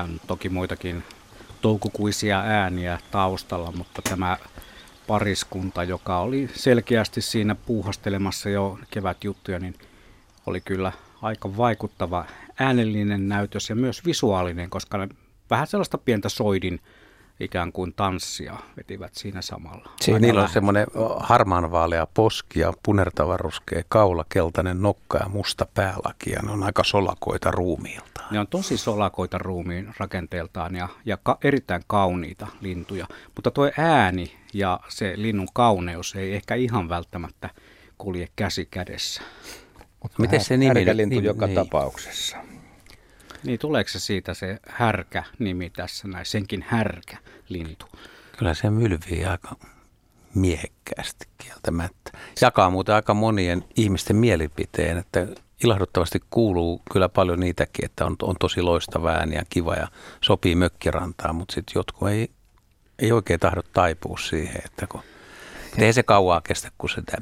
On 0.02 0.20
toki 0.26 0.48
muitakin 0.48 1.04
toukokuisia 1.60 2.40
ääniä 2.40 2.98
taustalla, 3.10 3.72
mutta 3.72 4.02
tämä 4.02 4.36
pariskunta, 5.06 5.84
joka 5.84 6.18
oli 6.18 6.50
selkeästi 6.54 7.20
siinä 7.20 7.54
puuhastelemassa 7.54 8.48
jo 8.48 8.78
kevätjuttuja, 8.90 9.58
niin 9.58 9.74
oli 10.46 10.60
kyllä 10.60 10.92
aika 11.22 11.56
vaikuttava 11.56 12.24
äänellinen 12.58 13.28
näytös 13.28 13.68
ja 13.68 13.76
myös 13.76 14.04
visuaalinen, 14.04 14.70
koska 14.70 15.08
vähän 15.50 15.66
sellaista 15.66 15.98
pientä 15.98 16.28
soidin 16.28 16.80
ikään 17.40 17.72
kuin 17.72 17.92
tanssia 17.94 18.56
vetivät 18.76 19.14
siinä 19.14 19.42
samalla. 19.42 19.90
Siinä 20.00 20.18
niillä 20.18 20.42
on 20.42 20.48
semmoinen 20.48 20.86
harmaanvaalea 21.18 22.06
poski 22.14 22.60
ja 22.60 22.72
punertava 22.82 23.36
ruskea 23.36 23.82
kaula, 23.88 24.24
keltainen 24.28 24.82
nokka 24.82 25.18
ja 25.18 25.28
musta 25.28 25.66
päälaki 25.74 26.30
ja 26.30 26.42
ne 26.42 26.52
on 26.52 26.62
aika 26.62 26.84
solakoita 26.84 27.50
ruumiiltaan. 27.50 28.28
Ne 28.30 28.40
on 28.40 28.46
tosi 28.46 28.76
solakoita 28.76 29.38
ruumiin 29.38 29.94
rakenteeltaan 29.98 30.74
ja, 30.74 30.88
ja 31.04 31.18
ka- 31.22 31.38
erittäin 31.44 31.82
kauniita 31.86 32.46
lintuja, 32.60 33.06
mutta 33.34 33.50
tuo 33.50 33.70
ääni 33.78 34.36
ja 34.54 34.80
se 34.88 35.12
linnun 35.16 35.48
kauneus 35.54 36.14
ei 36.14 36.34
ehkä 36.34 36.54
ihan 36.54 36.88
välttämättä 36.88 37.50
kulje 37.98 38.28
käsi 38.36 38.68
kädessä. 38.70 39.22
Mutta 40.02 40.16
Miten 40.18 40.40
se 40.40 40.56
nimi? 40.56 40.74
Härkälintu 40.74 41.14
niin, 41.14 41.24
joka 41.24 41.46
niin. 41.46 41.54
tapauksessa. 41.54 42.36
Niin, 43.44 43.58
tuleeko 43.58 43.88
se 43.88 44.00
siitä 44.00 44.34
se 44.34 44.58
härkä-nimi 44.68 45.70
tässä 45.70 46.08
näin, 46.08 46.26
senkin 46.26 46.64
härkä-lintu? 46.68 47.86
Kyllä 48.38 48.54
se 48.54 48.70
mylvii 48.70 49.24
aika 49.24 49.56
miehekkäästi 50.34 51.28
kieltämättä. 51.38 52.10
Jakaa 52.40 52.70
muuten 52.70 52.94
aika 52.94 53.14
monien 53.14 53.64
ihmisten 53.76 54.16
mielipiteen, 54.16 54.98
että 54.98 55.26
ilahduttavasti 55.64 56.20
kuuluu 56.30 56.82
kyllä 56.92 57.08
paljon 57.08 57.40
niitäkin, 57.40 57.84
että 57.84 58.06
on, 58.06 58.16
on 58.22 58.36
tosi 58.40 58.62
loistava 58.62 59.10
ääni 59.10 59.36
ja 59.36 59.42
kiva 59.50 59.74
ja 59.74 59.88
sopii 60.20 60.54
mökkirantaan, 60.54 61.34
mutta 61.34 61.54
sitten 61.54 61.72
jotkut 61.74 62.08
ei, 62.08 62.30
ei 62.98 63.12
oikein 63.12 63.40
tahdo 63.40 63.62
taipua 63.72 64.18
siihen, 64.18 64.62
että 64.64 64.86
kun, 64.86 65.00
ei 65.78 65.92
se 65.92 66.02
kauaa 66.02 66.40
kestä, 66.40 66.70
kun 66.78 66.90
sitä 66.90 67.18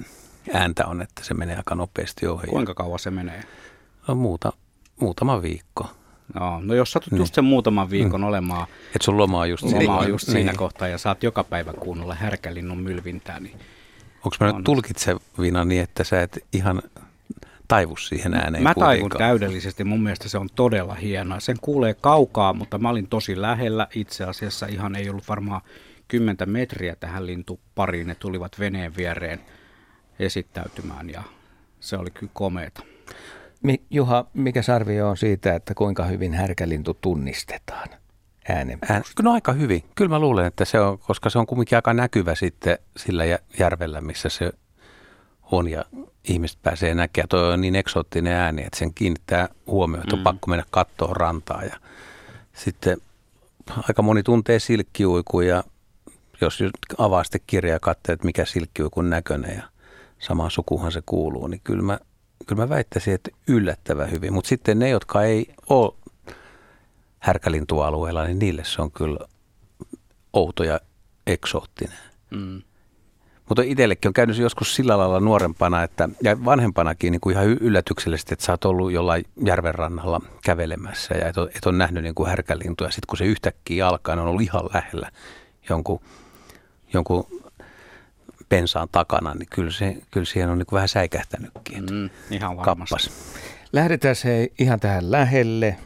ääntä 0.52 0.87
on, 0.87 1.02
että 1.02 1.25
se 1.25 1.34
menee 1.34 1.56
aika 1.56 1.75
nopeasti 1.75 2.26
ohi. 2.26 2.46
Kuinka 2.46 2.74
kauan 2.74 2.98
se 2.98 3.11
menee? 3.11 3.42
No 4.09 4.14
muuta, 4.14 4.52
muutama 5.00 5.42
viikko. 5.42 5.90
No, 6.34 6.60
no 6.60 6.74
jos 6.74 6.92
satut 6.92 7.12
niin. 7.12 7.18
just 7.18 7.34
sen 7.34 7.44
muutaman 7.44 7.90
viikon 7.90 8.20
mm. 8.20 8.26
olemaan. 8.26 8.66
Et 8.96 9.02
sun 9.02 9.16
loma 9.16 9.40
on 9.40 9.50
just, 9.50 9.64
loma 9.64 9.98
on 9.98 10.08
just 10.08 10.26
niin. 10.26 10.32
siinä 10.32 10.52
kohtaa 10.56 10.88
ja 10.88 10.98
saat 10.98 11.22
joka 11.22 11.44
päivä 11.44 11.72
kuunnella 11.72 12.14
härkälinnun 12.14 12.78
mylvintää. 12.78 13.40
Niin 13.40 13.58
Onko 14.24 14.36
mä 14.40 14.52
nyt 14.52 14.64
tulkitsevina 14.64 15.64
niin, 15.64 15.82
että 15.82 16.04
sä 16.04 16.22
et 16.22 16.44
ihan 16.52 16.82
taivu 17.68 17.96
siihen 17.96 18.34
ääneen 18.34 18.62
Mä 18.62 18.74
taivun 18.74 19.10
täydellisesti. 19.18 19.84
Mun 19.84 20.02
mielestä 20.02 20.28
se 20.28 20.38
on 20.38 20.48
todella 20.54 20.94
hienoa. 20.94 21.40
Sen 21.40 21.56
kuulee 21.60 21.94
kaukaa, 21.94 22.52
mutta 22.52 22.78
mä 22.78 22.90
olin 22.90 23.06
tosi 23.06 23.40
lähellä. 23.40 23.86
Itse 23.94 24.24
asiassa 24.24 24.66
ihan 24.66 24.96
ei 24.96 25.10
ollut 25.10 25.28
varmaan 25.28 25.60
kymmentä 26.08 26.46
metriä 26.46 26.96
tähän 26.96 27.26
lintupariin. 27.26 28.06
Ne 28.06 28.14
tulivat 28.14 28.58
veneen 28.58 28.96
viereen 28.96 29.40
esittäytymään 30.18 31.10
ja 31.10 31.22
se 31.80 31.96
oli 31.96 32.10
kyllä 32.10 32.32
komeeta. 32.34 32.82
Juha, 33.90 34.25
mikä 34.35 34.61
arvio 34.75 35.09
on 35.09 35.16
siitä, 35.16 35.55
että 35.55 35.75
kuinka 35.75 36.05
hyvin 36.05 36.35
härkälintu 36.35 36.94
tunnistetaan 37.01 37.88
äänen 38.49 38.79
Ään, 38.90 39.03
No 39.23 39.33
aika 39.33 39.53
hyvin. 39.53 39.85
Kyllä 39.94 40.09
mä 40.09 40.18
luulen, 40.18 40.47
että 40.47 40.64
se 40.64 40.81
on, 40.81 40.99
koska 40.99 41.31
se 41.31 41.38
on 41.38 41.47
kumminkin 41.47 41.79
aika 41.79 41.94
näkyvä 41.94 42.35
sitten 42.35 42.79
sillä 42.97 43.25
järvellä, 43.59 44.01
missä 44.01 44.29
se 44.29 44.53
on 45.53 45.68
ja 45.68 45.85
ihmiset 46.25 46.59
pääsee 46.62 46.94
näkemään. 46.94 47.29
Tuo 47.29 47.40
on 47.40 47.61
niin 47.61 47.77
eksoottinen 47.77 48.33
ääni, 48.33 48.62
että 48.62 48.79
sen 48.79 48.94
kiinnittää 48.94 49.49
huomioon, 49.66 50.05
että 50.05 50.16
on 50.16 50.21
mm. 50.21 50.25
pakko 50.25 50.47
mennä 50.47 50.64
kattoon 50.71 51.16
rantaa. 51.16 51.64
Ja 51.64 51.77
sitten 52.53 52.99
aika 53.88 54.03
moni 54.03 54.23
tuntee 54.23 54.59
silkkiuikun 54.59 55.47
ja 55.47 55.64
jos 56.40 56.59
avaa 56.99 57.25
sitten 57.25 57.40
kirjaa 57.47 57.75
ja 57.75 57.81
katsoo, 57.81 58.12
että 58.12 58.27
mikä 58.27 58.44
silkkiuikun 58.44 59.11
näköinen 59.11 59.57
ja 59.57 59.62
samaan 60.18 60.51
sukuhan 60.51 60.92
se 60.92 61.03
kuuluu, 61.07 61.47
niin 61.47 61.61
kyllä 61.64 61.83
mä 61.83 61.99
kyllä 62.48 62.62
mä 62.62 62.68
väittäisin, 62.68 63.14
että 63.14 63.30
yllättävän 63.48 64.11
hyvin. 64.11 64.32
Mutta 64.32 64.48
sitten 64.48 64.78
ne, 64.78 64.88
jotka 64.88 65.22
ei 65.22 65.54
ole 65.68 65.94
härkälintualueella, 67.18 68.24
niin 68.24 68.38
niille 68.38 68.64
se 68.64 68.82
on 68.82 68.90
kyllä 68.90 69.18
outo 70.32 70.64
ja 70.64 70.80
eksoottinen. 71.26 71.98
Mm. 72.30 72.62
Mutta 73.48 73.62
itsellekin 73.62 74.08
on 74.08 74.12
käynyt 74.12 74.37
joskus 74.37 74.74
sillä 74.74 74.98
lailla 74.98 75.20
nuorempana 75.20 75.82
että, 75.82 76.08
ja 76.22 76.44
vanhempanakin 76.44 77.12
niin 77.12 77.20
kuin 77.20 77.32
ihan 77.32 77.46
yllätyksellisesti, 77.46 78.34
että 78.34 78.44
sä 78.44 78.52
oot 78.52 78.64
ollut 78.64 78.92
jollain 78.92 79.24
järven 79.44 79.74
rannalla 79.74 80.20
kävelemässä 80.44 81.14
ja 81.14 81.28
et 81.28 81.38
ole, 81.38 81.50
et 81.56 81.66
ole 81.66 81.76
nähnyt 81.76 82.02
niin 82.02 82.14
kuin 82.14 82.28
härkälintuja. 82.28 82.90
Sitten 82.90 83.06
kun 83.08 83.18
se 83.18 83.24
yhtäkkiä 83.24 83.88
alkaa, 83.88 84.14
niin 84.14 84.22
on 84.22 84.28
ollut 84.28 84.42
ihan 84.42 84.64
lähellä 84.74 85.11
jonkun, 85.68 86.00
jonkun 86.92 87.26
pensaan 88.48 88.88
takana, 88.92 89.34
niin 89.34 89.48
kyllä, 89.50 89.70
se, 89.70 89.96
kyllä 90.11 90.26
siihen 90.26 90.50
on 90.50 90.58
niin 90.58 90.66
vähän 90.72 90.88
säikähtänytkin. 90.88 91.84
Mm, 91.90 92.11
ihan 92.30 92.56
varmasti. 92.56 92.94
Kappas. 92.94 93.11
Lähdetään 93.72 94.16
se 94.16 94.48
ihan 94.58 94.80
tähän 94.80 95.11
lähelle 95.11 95.76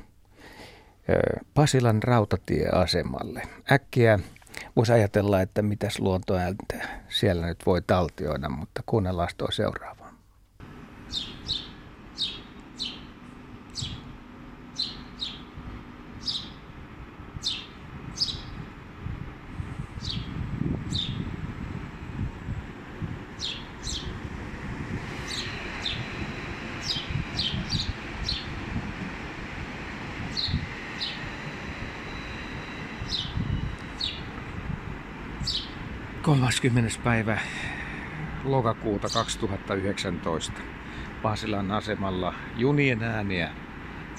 Pasilan 1.55 2.03
rautatieasemalle. 2.03 3.43
Äkkiä 3.73 4.19
voisi 4.77 4.93
ajatella, 4.93 5.41
että 5.41 5.63
mitäs 5.63 5.99
luontoääntä 5.99 6.89
siellä 7.09 7.47
nyt 7.47 7.59
voi 7.67 7.83
taltioida, 7.83 8.49
mutta 8.49 8.83
kuunnellaan 8.87 9.29
tuo 9.37 9.51
seuraava. 9.51 10.02
Kolmaskymmenes 36.23 36.99
päivä 36.99 37.39
lokakuuta 38.45 39.09
2019. 39.09 40.53
Pasilan 41.23 41.71
asemalla 41.71 42.35
junien 42.57 43.03
ääniä, 43.03 43.51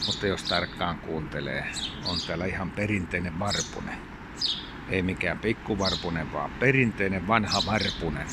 mutta 0.05 0.27
jos 0.27 0.43
tarkkaan 0.43 0.99
kuuntelee, 0.99 1.65
on 2.05 2.17
täällä 2.27 2.45
ihan 2.45 2.71
perinteinen 2.71 3.39
varpunen. 3.39 3.97
Ei 4.89 5.01
mikään 5.01 5.39
pikkuvarpunen, 5.39 6.33
vaan 6.33 6.51
perinteinen 6.51 7.27
vanha 7.27 7.61
varpunen. 7.65 8.27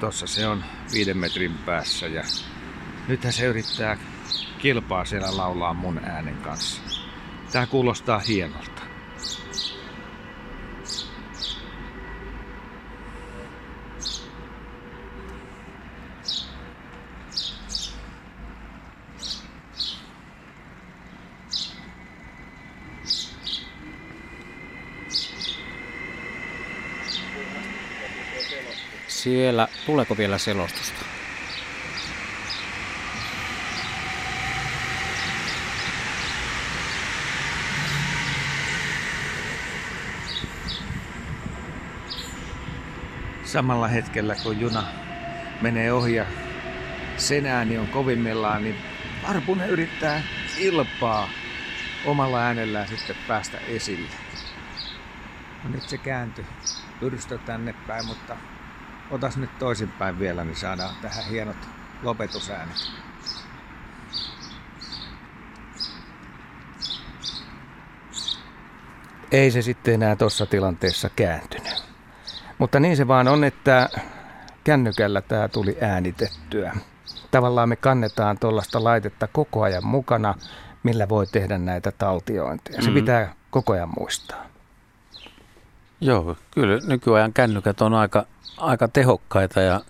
Tossa 0.00 0.26
se 0.26 0.46
on 0.46 0.64
viiden 0.92 1.18
metrin 1.18 1.54
päässä 1.66 2.06
ja 2.06 2.22
nythän 3.08 3.32
se 3.32 3.46
yrittää 3.46 3.96
kilpaa 4.58 5.04
siellä 5.04 5.36
laulaa 5.36 5.74
mun 5.74 6.00
äänen 6.04 6.36
kanssa. 6.36 6.82
Tää 7.52 7.66
kuulostaa 7.66 8.18
hienolta. 8.18 8.77
Siellä, 29.28 29.68
tuleeko 29.86 30.16
vielä 30.16 30.38
selostusta? 30.38 31.04
Samalla 43.44 43.88
hetkellä 43.88 44.34
kun 44.42 44.60
juna 44.60 44.84
menee 45.60 45.92
ohi 45.92 46.14
ja 46.14 46.26
sen 47.16 47.46
ääni 47.46 47.78
on 47.78 47.86
kovimmillaan, 47.86 48.64
niin 48.64 48.76
Arpunen 49.24 49.70
yrittää 49.70 50.22
ilpaa 50.58 51.28
omalla 52.04 52.40
äänellään 52.40 52.88
sitten 52.88 53.16
päästä 53.28 53.58
esille. 53.58 54.08
No 55.64 55.70
nyt 55.70 55.88
se 55.88 55.98
kääntyi 55.98 56.46
pyrstö 57.00 57.38
tänne 57.38 57.74
päin, 57.86 58.06
mutta 58.06 58.36
otas 59.10 59.36
nyt 59.36 59.58
toisinpäin 59.58 60.18
vielä, 60.18 60.44
niin 60.44 60.56
saadaan 60.56 60.94
tähän 61.02 61.24
hienot 61.24 61.56
lopetusäänet. 62.02 62.76
Ei 69.32 69.50
se 69.50 69.62
sitten 69.62 69.94
enää 69.94 70.16
tuossa 70.16 70.46
tilanteessa 70.46 71.10
kääntynyt. 71.16 71.84
Mutta 72.58 72.80
niin 72.80 72.96
se 72.96 73.08
vaan 73.08 73.28
on, 73.28 73.44
että 73.44 73.88
kännykällä 74.64 75.20
tämä 75.20 75.48
tuli 75.48 75.76
äänitettyä. 75.80 76.76
Tavallaan 77.30 77.68
me 77.68 77.76
kannetaan 77.76 78.38
tuollaista 78.38 78.84
laitetta 78.84 79.26
koko 79.26 79.62
ajan 79.62 79.86
mukana, 79.86 80.34
millä 80.82 81.08
voi 81.08 81.26
tehdä 81.26 81.58
näitä 81.58 81.92
taltiointeja. 81.92 82.82
Se 82.82 82.90
mm. 82.90 82.94
pitää 82.94 83.34
koko 83.50 83.72
ajan 83.72 83.92
muistaa. 83.98 84.44
Joo, 86.00 86.36
kyllä 86.50 86.80
nykyajan 86.86 87.32
kännykät 87.32 87.80
on 87.80 87.94
aika, 87.94 88.26
aika 88.60 88.88
tehokkaita 88.88 89.60
ja 89.60 89.80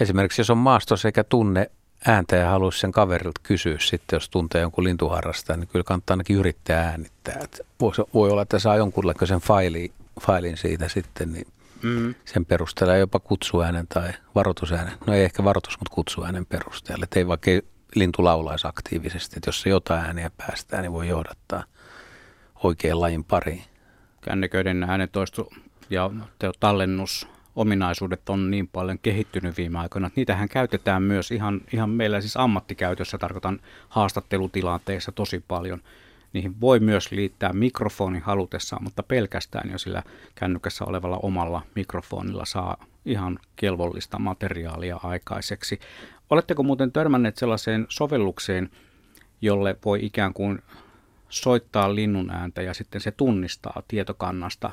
esimerkiksi 0.00 0.40
jos 0.40 0.50
on 0.50 0.58
maastossa 0.58 1.08
eikä 1.08 1.24
tunne 1.24 1.70
ääntä 2.06 2.36
ja 2.36 2.50
haluaisi 2.50 2.80
sen 2.80 2.92
kaverilta 2.92 3.40
kysyä 3.42 3.76
sitten, 3.80 4.16
jos 4.16 4.28
tuntee 4.28 4.60
jonkun 4.60 4.84
lintuharrastajan, 4.84 5.60
niin 5.60 5.68
kyllä 5.68 5.84
kannattaa 5.84 6.14
ainakin 6.14 6.36
yrittää 6.36 6.88
äänittää. 6.88 7.40
Että 7.44 7.58
voi 8.14 8.30
olla, 8.30 8.42
että 8.42 8.58
saa 8.58 8.76
jonkunlaisen 8.76 9.40
failin, 9.40 9.92
failin 10.20 10.56
siitä 10.56 10.88
sitten, 10.88 11.32
niin 11.32 11.46
mm. 11.82 12.14
sen 12.24 12.44
perusteella 12.44 12.96
jopa 12.96 13.18
kutsuäänen 13.18 13.86
tai 13.86 14.12
varoitusäänen. 14.34 14.92
No 15.06 15.14
ei 15.14 15.24
ehkä 15.24 15.44
varoitus, 15.44 15.78
mutta 15.80 15.94
kutsuäänen 15.94 16.46
perusteella. 16.46 17.04
Että 17.04 17.18
ei 17.18 17.26
vaikka 17.26 17.50
lintu 17.94 18.24
laulaisi 18.24 18.66
aktiivisesti, 18.66 19.36
että 19.36 19.48
jos 19.48 19.60
se 19.60 19.70
jotain 19.70 20.06
ääniä 20.06 20.30
päästää, 20.36 20.82
niin 20.82 20.92
voi 20.92 21.08
johdattaa 21.08 21.64
oikean 22.64 23.00
lajin 23.00 23.24
pariin. 23.24 23.62
Kännyköiden 24.20 24.82
äänentoisto 24.82 25.48
ja 25.90 26.10
tallennus 26.60 27.28
ominaisuudet 27.56 28.28
on 28.28 28.50
niin 28.50 28.68
paljon 28.68 28.98
kehittynyt 28.98 29.56
viime 29.56 29.78
aikoina, 29.78 30.06
että 30.06 30.20
niitähän 30.20 30.48
käytetään 30.48 31.02
myös 31.02 31.30
ihan, 31.30 31.60
ihan 31.72 31.90
meillä 31.90 32.20
siis 32.20 32.36
ammattikäytössä, 32.36 33.18
tarkoitan 33.18 33.60
haastattelutilanteissa 33.88 35.12
tosi 35.12 35.44
paljon. 35.48 35.82
Niihin 36.32 36.60
voi 36.60 36.80
myös 36.80 37.10
liittää 37.10 37.52
mikrofonin 37.52 38.22
halutessaan, 38.22 38.84
mutta 38.84 39.02
pelkästään 39.02 39.70
jo 39.70 39.78
sillä 39.78 40.02
kännykässä 40.34 40.84
olevalla 40.84 41.18
omalla 41.22 41.62
mikrofonilla 41.74 42.44
saa 42.44 42.84
ihan 43.04 43.38
kelvollista 43.56 44.18
materiaalia 44.18 45.00
aikaiseksi. 45.02 45.78
Oletteko 46.30 46.62
muuten 46.62 46.92
törmänneet 46.92 47.36
sellaiseen 47.36 47.86
sovellukseen, 47.88 48.70
jolle 49.40 49.76
voi 49.84 49.98
ikään 50.02 50.34
kuin 50.34 50.58
soittaa 51.28 51.94
linnun 51.94 52.30
ääntä 52.30 52.62
ja 52.62 52.74
sitten 52.74 53.00
se 53.00 53.10
tunnistaa 53.10 53.82
tietokannasta 53.88 54.70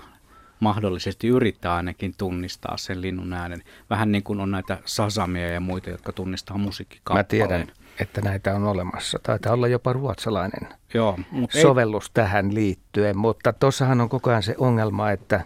mahdollisesti 0.59 1.27
yrittää 1.27 1.75
ainakin 1.75 2.13
tunnistaa 2.17 2.77
sen 2.77 3.01
linnun 3.01 3.33
äänen. 3.33 3.63
Vähän 3.89 4.11
niin 4.11 4.23
kuin 4.23 4.39
on 4.39 4.51
näitä 4.51 4.77
sasamia 4.85 5.49
ja 5.49 5.59
muita, 5.59 5.89
jotka 5.89 6.11
tunnistaa 6.11 6.57
musiikkikappaleen. 6.57 7.19
Mä 7.19 7.23
tiedän, 7.23 7.67
että 7.99 8.21
näitä 8.21 8.55
on 8.55 8.63
olemassa. 8.63 9.19
Taitaa 9.23 9.53
olla 9.53 9.67
jopa 9.67 9.93
ruotsalainen 9.93 10.69
Joo, 10.93 11.19
mutta 11.31 11.61
sovellus 11.61 12.05
ei... 12.05 12.11
tähän 12.13 12.53
liittyen, 12.53 13.17
mutta 13.17 13.53
tuossahan 13.53 14.01
on 14.01 14.09
koko 14.09 14.29
ajan 14.29 14.43
se 14.43 14.55
ongelma, 14.57 15.11
että 15.11 15.41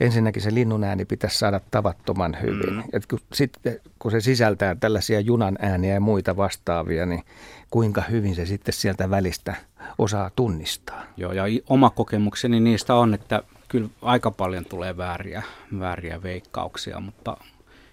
ensinnäkin 0.00 0.42
se 0.42 0.54
linnun 0.54 0.84
ääni 0.84 1.04
pitäisi 1.04 1.38
saada 1.38 1.60
tavattoman 1.70 2.36
hyvin. 2.42 2.74
Mm. 2.74 2.82
Et 2.92 3.06
kun, 3.06 3.18
sitten, 3.32 3.80
kun 3.98 4.10
se 4.10 4.20
sisältää 4.20 4.74
tällaisia 4.74 5.20
junan 5.20 5.58
ääniä 5.60 5.94
ja 5.94 6.00
muita 6.00 6.36
vastaavia, 6.36 7.06
niin 7.06 7.22
kuinka 7.70 8.02
hyvin 8.10 8.34
se 8.34 8.46
sitten 8.46 8.74
sieltä 8.74 9.10
välistä 9.10 9.54
osaa 9.98 10.30
tunnistaa. 10.36 11.04
Joo, 11.16 11.32
ja 11.32 11.44
oma 11.68 11.90
kokemukseni 11.90 12.60
niistä 12.60 12.94
on, 12.94 13.14
että 13.14 13.42
kyllä 13.72 13.88
aika 14.02 14.30
paljon 14.30 14.64
tulee 14.64 14.96
vääriä, 14.96 15.42
vääriä 15.78 16.22
veikkauksia, 16.22 17.00
mutta 17.00 17.36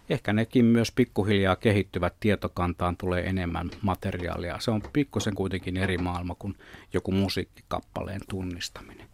ehkä 0.09 0.33
nekin 0.33 0.65
myös 0.65 0.91
pikkuhiljaa 0.91 1.55
kehittyvät 1.55 2.13
tietokantaan 2.19 2.97
tulee 2.97 3.29
enemmän 3.29 3.71
materiaalia. 3.81 4.59
Se 4.59 4.71
on 4.71 4.81
pikkusen 4.93 5.35
kuitenkin 5.35 5.77
eri 5.77 5.97
maailma 5.97 6.35
kuin 6.35 6.57
joku 6.93 7.11
musiikkikappaleen 7.11 8.21
tunnistaminen. 8.29 9.07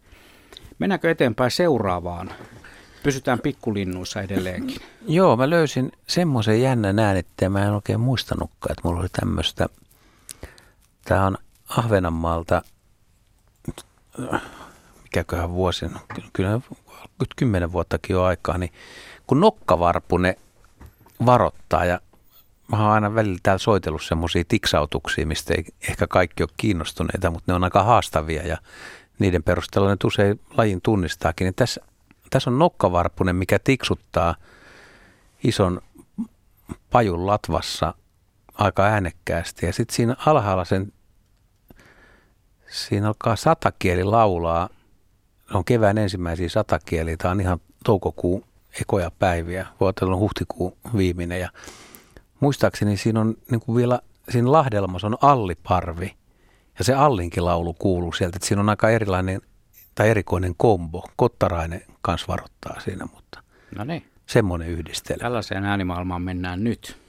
Mennäänkö 0.78 1.10
eteenpäin 1.10 1.50
seuraavaan? 1.50 2.32
Pysytään 3.02 3.40
pikkulinnuissa 3.40 4.22
edelleenkin. 4.22 4.80
Joo, 5.08 5.36
mä 5.36 5.50
löysin 5.50 5.92
semmoisen 6.06 6.62
jännän 6.62 7.16
että 7.16 7.48
mä 7.48 7.64
en 7.64 7.72
oikein 7.72 8.00
muistanutkaan, 8.00 8.72
että 8.72 8.88
mulla 8.88 9.00
oli 9.00 9.08
tämmöistä. 9.20 9.68
Tämä 11.04 11.26
on 11.26 11.38
Ahvenanmaalta 11.68 12.62
mikäköhän 15.16 15.50
vuosi, 15.50 15.88
no, 15.88 16.00
kyllä 16.32 16.60
kymmenen 17.36 17.72
vuottakin 17.72 18.16
on 18.16 18.24
aikaa, 18.24 18.58
niin 18.58 18.72
kun 19.26 19.40
nokkavarpune 19.40 20.36
varoittaa 21.26 21.84
ja 21.84 22.00
mä 22.68 22.82
oon 22.82 22.92
aina 22.92 23.14
välillä 23.14 23.38
täällä 23.42 23.58
soitellut 23.58 24.02
semmoisia 24.02 24.44
tiksautuksia, 24.48 25.26
mistä 25.26 25.54
ei 25.54 25.64
ehkä 25.88 26.06
kaikki 26.06 26.42
ole 26.42 26.50
kiinnostuneita, 26.56 27.30
mutta 27.30 27.52
ne 27.52 27.54
on 27.54 27.64
aika 27.64 27.82
haastavia 27.82 28.46
ja 28.46 28.58
niiden 29.18 29.42
perusteella 29.42 29.90
ne 29.90 29.96
usein 30.04 30.40
lajin 30.56 30.80
tunnistaakin. 30.82 31.44
Niin 31.44 31.54
tässä, 31.54 31.80
tässä 32.30 32.50
on 32.50 32.58
nokkavarpunen, 32.58 33.36
mikä 33.36 33.58
tiksuttaa 33.58 34.34
ison 35.44 35.80
pajun 36.90 37.26
latvassa 37.26 37.94
aika 38.54 38.84
äänekkäästi 38.84 39.66
ja 39.66 39.72
sitten 39.72 39.96
siinä 39.96 40.16
alhaalla 40.26 40.64
sen, 40.64 40.92
siinä 42.68 43.06
alkaa 43.06 43.36
satakieli 43.36 44.04
laulaa 44.04 44.68
on 45.54 45.64
kevään 45.64 45.98
ensimmäisiä 45.98 46.48
satakieliä. 46.48 47.16
Tämä 47.16 47.32
on 47.32 47.40
ihan 47.40 47.58
toukokuun 47.84 48.44
ekoja 48.80 49.10
päiviä. 49.18 49.66
Voi 49.80 49.92
olla 50.00 50.16
huhtikuun 50.16 50.76
viimeinen. 50.96 51.40
Ja 51.40 51.48
muistaakseni 52.40 52.96
siinä 52.96 53.20
on 53.20 53.34
niin 53.50 53.60
kuin 53.60 53.76
vielä, 53.76 54.00
siinä 54.28 54.52
lahdelmassa 54.52 55.06
on 55.06 55.18
alliparvi. 55.22 56.14
Ja 56.78 56.84
se 56.84 56.94
allinkin 56.94 57.44
laulu 57.44 57.74
kuuluu 57.74 58.12
sieltä, 58.12 58.36
että 58.36 58.48
siinä 58.48 58.60
on 58.60 58.68
aika 58.68 58.90
erilainen 58.90 59.40
tai 59.94 60.08
erikoinen 60.08 60.54
kombo. 60.56 61.08
Kottarainen 61.16 61.82
kanssa 62.02 62.26
varoittaa 62.28 62.80
siinä, 62.80 63.06
mutta 63.14 63.42
no 63.76 63.84
niin. 63.84 64.06
semmoinen 64.26 64.68
yhdistelmä. 64.68 65.20
Tällaiseen 65.20 65.64
äänimaailmaan 65.64 66.22
mennään 66.22 66.64
nyt. 66.64 67.06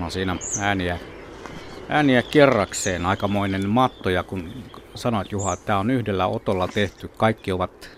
onhan 0.00 0.10
siinä 0.10 0.36
ääniä, 0.60 0.98
ääniä 1.88 2.22
kerrakseen 2.22 3.06
aikamoinen 3.06 3.68
matto. 3.68 4.10
Ja 4.10 4.22
kun 4.22 4.52
sanoit 4.94 5.32
Juha, 5.32 5.52
että 5.52 5.66
tämä 5.66 5.78
on 5.78 5.90
yhdellä 5.90 6.26
otolla 6.26 6.68
tehty, 6.68 7.08
kaikki 7.08 7.52
ovat 7.52 7.90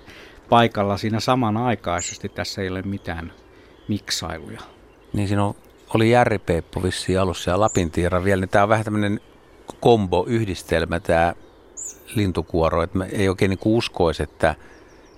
paikalla 0.48 0.96
siinä 0.96 1.20
samanaikaisesti. 1.20 2.28
Tässä 2.28 2.62
ei 2.62 2.68
ole 2.68 2.82
mitään 2.82 3.32
miksailuja. 3.88 4.60
Niin 5.12 5.28
siinä 5.28 5.52
oli 5.94 6.10
Järri 6.10 6.38
Peippo 6.38 6.82
vissiin 6.82 7.20
alussa 7.20 7.50
ja 7.50 7.60
Lapintiira 7.60 8.24
vielä. 8.24 8.40
Niin 8.40 8.48
tämä 8.48 8.62
on 8.62 8.68
vähän 8.68 8.84
tämmöinen 8.84 9.20
kombo-yhdistelmä 9.80 11.00
tämä 11.00 11.34
lintukuoro. 12.14 12.82
Että 12.82 12.98
ei 13.12 13.28
oikein 13.28 13.48
niin 13.48 13.58
uskoisi, 13.64 14.22
että 14.22 14.54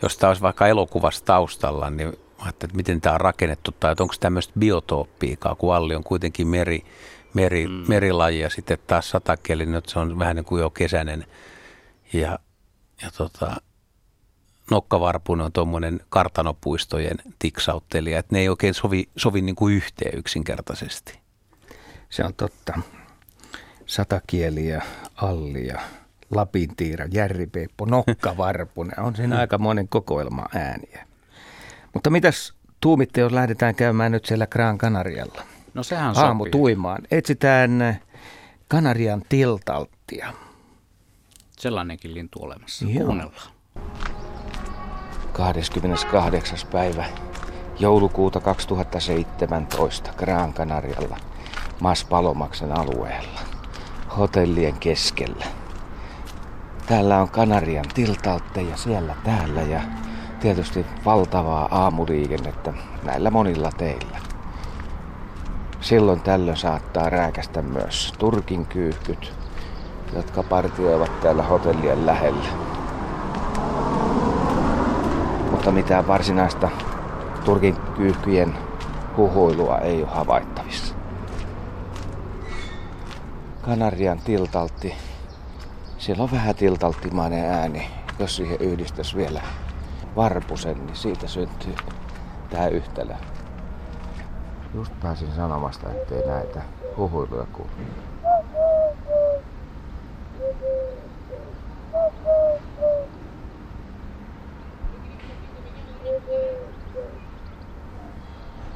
jos 0.02 0.18
tämä 0.18 0.30
olisi 0.30 0.42
vaikka 0.42 0.66
elokuvassa 0.66 1.24
taustalla, 1.24 1.90
niin 1.90 2.12
että 2.48 2.68
miten 2.74 3.00
tämä 3.00 3.14
on 3.14 3.20
rakennettu 3.20 3.72
tai 3.72 3.92
että 3.92 4.02
onko 4.02 4.14
tämmöistä 4.20 4.52
biotooppiikaa, 4.58 5.54
kun 5.54 5.74
Alli 5.74 5.94
on 5.94 6.04
kuitenkin 6.04 6.48
meri, 6.48 6.84
meri, 7.34 7.66
mm. 7.66 7.84
merilaji 7.88 8.40
ja 8.40 8.50
sitten 8.50 8.78
taas 8.86 9.10
satakieli, 9.10 9.76
että 9.76 9.90
se 9.90 9.98
on 9.98 10.18
vähän 10.18 10.36
niin 10.36 10.44
kuin 10.44 10.60
jo 10.60 10.70
kesäinen. 10.70 11.26
Ja, 12.12 12.38
ja 13.02 13.10
tota, 13.16 13.56
nokkavarpunen 14.70 15.46
on 15.46 15.52
tuommoinen 15.52 16.00
kartanopuistojen 16.08 17.16
tiksauttelija, 17.38 18.18
että 18.18 18.34
ne 18.34 18.40
ei 18.40 18.48
oikein 18.48 18.74
sovi, 18.74 19.08
sovi 19.16 19.40
niin 19.40 19.56
kuin 19.56 19.74
yhteen 19.74 20.18
yksinkertaisesti. 20.18 21.18
Se 22.10 22.24
on 22.24 22.34
totta. 22.34 22.80
Satakieliä, 23.86 24.82
allia, 25.16 25.80
Lapintiira, 26.30 27.06
Järripeippo, 27.12 27.86
Nokkavarpunen. 27.86 29.00
On 29.00 29.16
siinä 29.16 29.38
aika 29.40 29.58
monen 29.58 29.88
kokoelma 29.88 30.46
ääniä. 30.54 31.06
Mutta 31.94 32.10
mitäs 32.10 32.54
tuumitte, 32.80 33.20
jos 33.20 33.32
lähdetään 33.32 33.74
käymään 33.74 34.12
nyt 34.12 34.24
siellä 34.24 34.46
Gran 34.46 34.78
Canarialla? 34.78 35.42
No 35.74 35.82
sehän 35.82 36.18
Aamu 36.18 36.44
sopii. 36.44 36.50
tuimaan. 36.50 37.02
Etsitään 37.10 38.00
Kanarian 38.68 39.22
tiltalttia. 39.28 40.32
Sellainenkin 41.58 42.14
lintu 42.14 42.38
olemassa. 42.42 42.84
Joo. 42.88 43.04
Kuunnellaan. 43.04 43.50
28. 45.32 46.58
päivä 46.72 47.04
joulukuuta 47.78 48.40
2017 48.40 50.12
Gran 50.16 50.54
Canarialla 50.54 51.16
Mas 51.80 52.04
Palomaksen 52.04 52.78
alueella 52.78 53.40
hotellien 54.18 54.74
keskellä. 54.78 55.46
Täällä 56.86 57.18
on 57.20 57.28
Kanarian 57.30 57.84
tiltaltteja 57.94 58.76
siellä 58.76 59.14
täällä 59.24 59.62
ja 59.62 59.80
tietysti 60.44 60.86
valtavaa 61.04 61.68
aamuliikennettä 61.70 62.72
näillä 63.02 63.30
monilla 63.30 63.70
teillä. 63.78 64.18
Silloin 65.80 66.20
tällöin 66.20 66.56
saattaa 66.56 67.10
rääkästä 67.10 67.62
myös 67.62 68.12
Turkin 68.18 68.66
kyyhkyt, 68.66 69.32
jotka 70.16 70.42
partioivat 70.42 71.20
täällä 71.20 71.42
hotellien 71.42 72.06
lähellä 72.06 72.44
mutta 75.50 75.72
mitään 75.72 76.06
varsinaista 76.06 76.70
Turkin 77.44 77.76
kyyhkyjen 77.96 78.54
huhuilua 79.16 79.78
ei 79.78 80.02
ole 80.02 80.10
havaittavissa. 80.10 80.94
Kanarian 83.62 84.18
tiltaltti. 84.18 84.94
Siellä 85.98 86.22
on 86.22 86.30
vähän 86.32 86.54
tiltalttimainen 86.54 87.44
ääni. 87.44 87.90
Jos 88.18 88.36
siihen 88.36 88.60
yhdistäisi 88.60 89.16
vielä 89.16 89.42
varpusen, 90.16 90.86
niin 90.86 90.96
siitä 90.96 91.26
syntyy 91.26 91.74
tämä 92.50 92.66
yhtälö. 92.66 93.14
Just 94.74 94.92
pääsin 95.00 95.32
sanomasta, 95.32 95.90
ettei 95.90 96.26
näitä 96.26 96.62
huhuiluja 96.96 97.46
kuulu. 97.52 97.70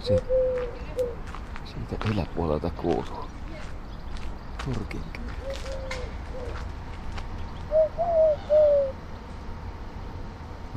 Se, 0.00 0.22
siitä 1.64 1.96
yläpuolelta 2.10 2.70
kuuluu. 2.70 3.24
Turkin. 4.64 5.00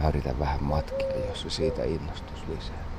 Mä 0.01 0.09
yritän 0.09 0.39
vähän 0.39 0.63
matkia, 0.63 1.25
jos 1.27 1.41
se 1.41 1.49
siitä 1.49 1.83
innostus 1.83 2.47
lisää. 2.47 2.91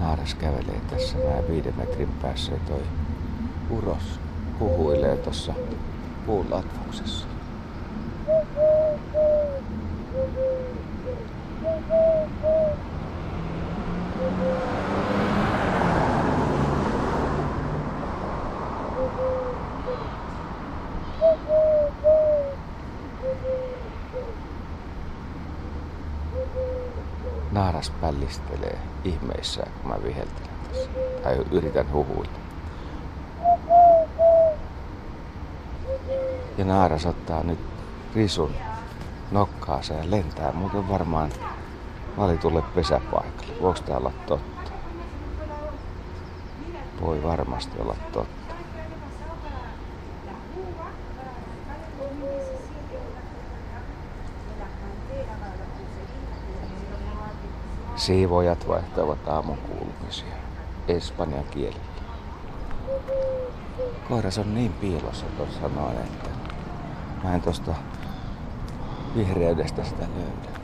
Naaras 0.00 0.34
kävelee 0.34 0.80
tässä 0.90 1.18
näin 1.18 1.48
viiden 1.48 1.74
metrin 1.76 2.08
päässä 2.22 2.52
ja 2.52 2.58
toi 2.68 2.82
uros 3.70 4.20
huhuilee 4.60 5.16
tuossa 5.16 5.54
puun 6.26 6.50
latvuksessa. 6.50 7.26
Naaras 27.52 27.90
pällistelee 27.90 28.78
ihmeissään, 29.04 29.72
kun 29.72 29.90
mä 29.90 30.02
viheltelen 30.02 30.50
tässä. 30.68 30.90
Tai 31.22 31.36
yritän 31.50 31.92
huhuilla. 31.92 32.38
Ja 36.58 36.64
naaras 36.64 37.06
ottaa 37.06 37.42
nyt 37.42 37.58
risun 38.14 38.54
nokkaansa 39.30 39.94
ja 39.94 40.10
lentää 40.10 40.52
muuten 40.52 40.88
varmaan 40.88 41.30
valitulle 42.16 42.62
pesäpaikalle. 42.62 43.60
Voiko 43.62 43.80
tää 43.80 43.96
olla 43.96 44.12
totta? 44.26 44.70
Voi 47.00 47.22
varmasti 47.22 47.80
olla 47.80 47.96
totta. 48.12 48.39
Siivojat 58.00 58.68
vaihtavat 58.68 59.28
aamun 59.28 59.58
kuulumisia 59.58 60.34
espanjan 60.88 61.44
kielellä. 61.44 61.84
Koiras 64.08 64.38
on 64.38 64.54
niin 64.54 64.72
piilossa 64.72 65.26
tuossa 65.36 65.68
noin, 65.68 65.96
että 65.96 66.30
mä 67.24 67.34
en 67.34 67.40
tosta 67.40 67.74
vihreydestä 69.16 69.84
sitä 69.84 70.02
löydä. 70.02 70.59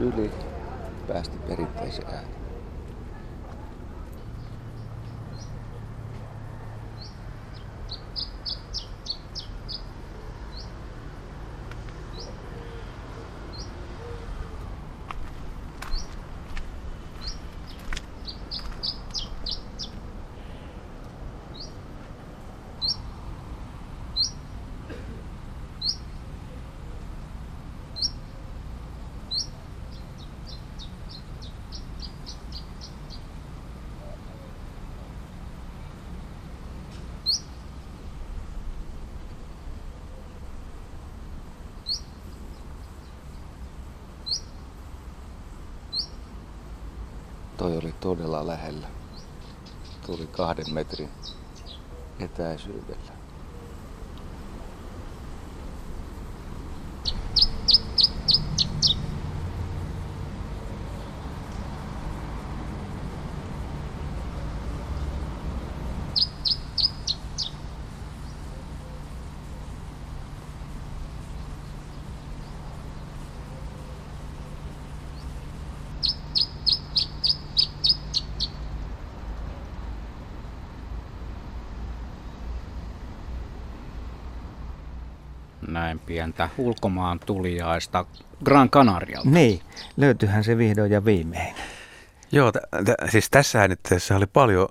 Absolutely. 0.00 0.39
Toi 47.60 47.76
oli 47.76 47.94
todella 48.00 48.46
lähellä. 48.46 48.88
Tuli 50.06 50.26
kahden 50.26 50.74
metrin 50.74 51.10
etäisyydellä. 52.20 53.20
näin 85.70 85.99
pientä 86.10 86.48
ulkomaan 86.58 87.20
tuliaista 87.26 88.04
Gran 88.44 88.70
Canarialta. 88.70 89.30
Niin, 89.30 89.60
löytyyhän 89.96 90.44
se 90.44 90.58
vihdoin 90.58 90.92
ja 90.92 91.04
viimein. 91.04 91.54
Joo, 92.32 92.52
t- 92.52 92.56
t- 92.56 93.10
siis 93.10 93.30
tässä 93.30 93.60
äänitteessä 93.60 94.16
oli 94.16 94.26
paljon 94.26 94.68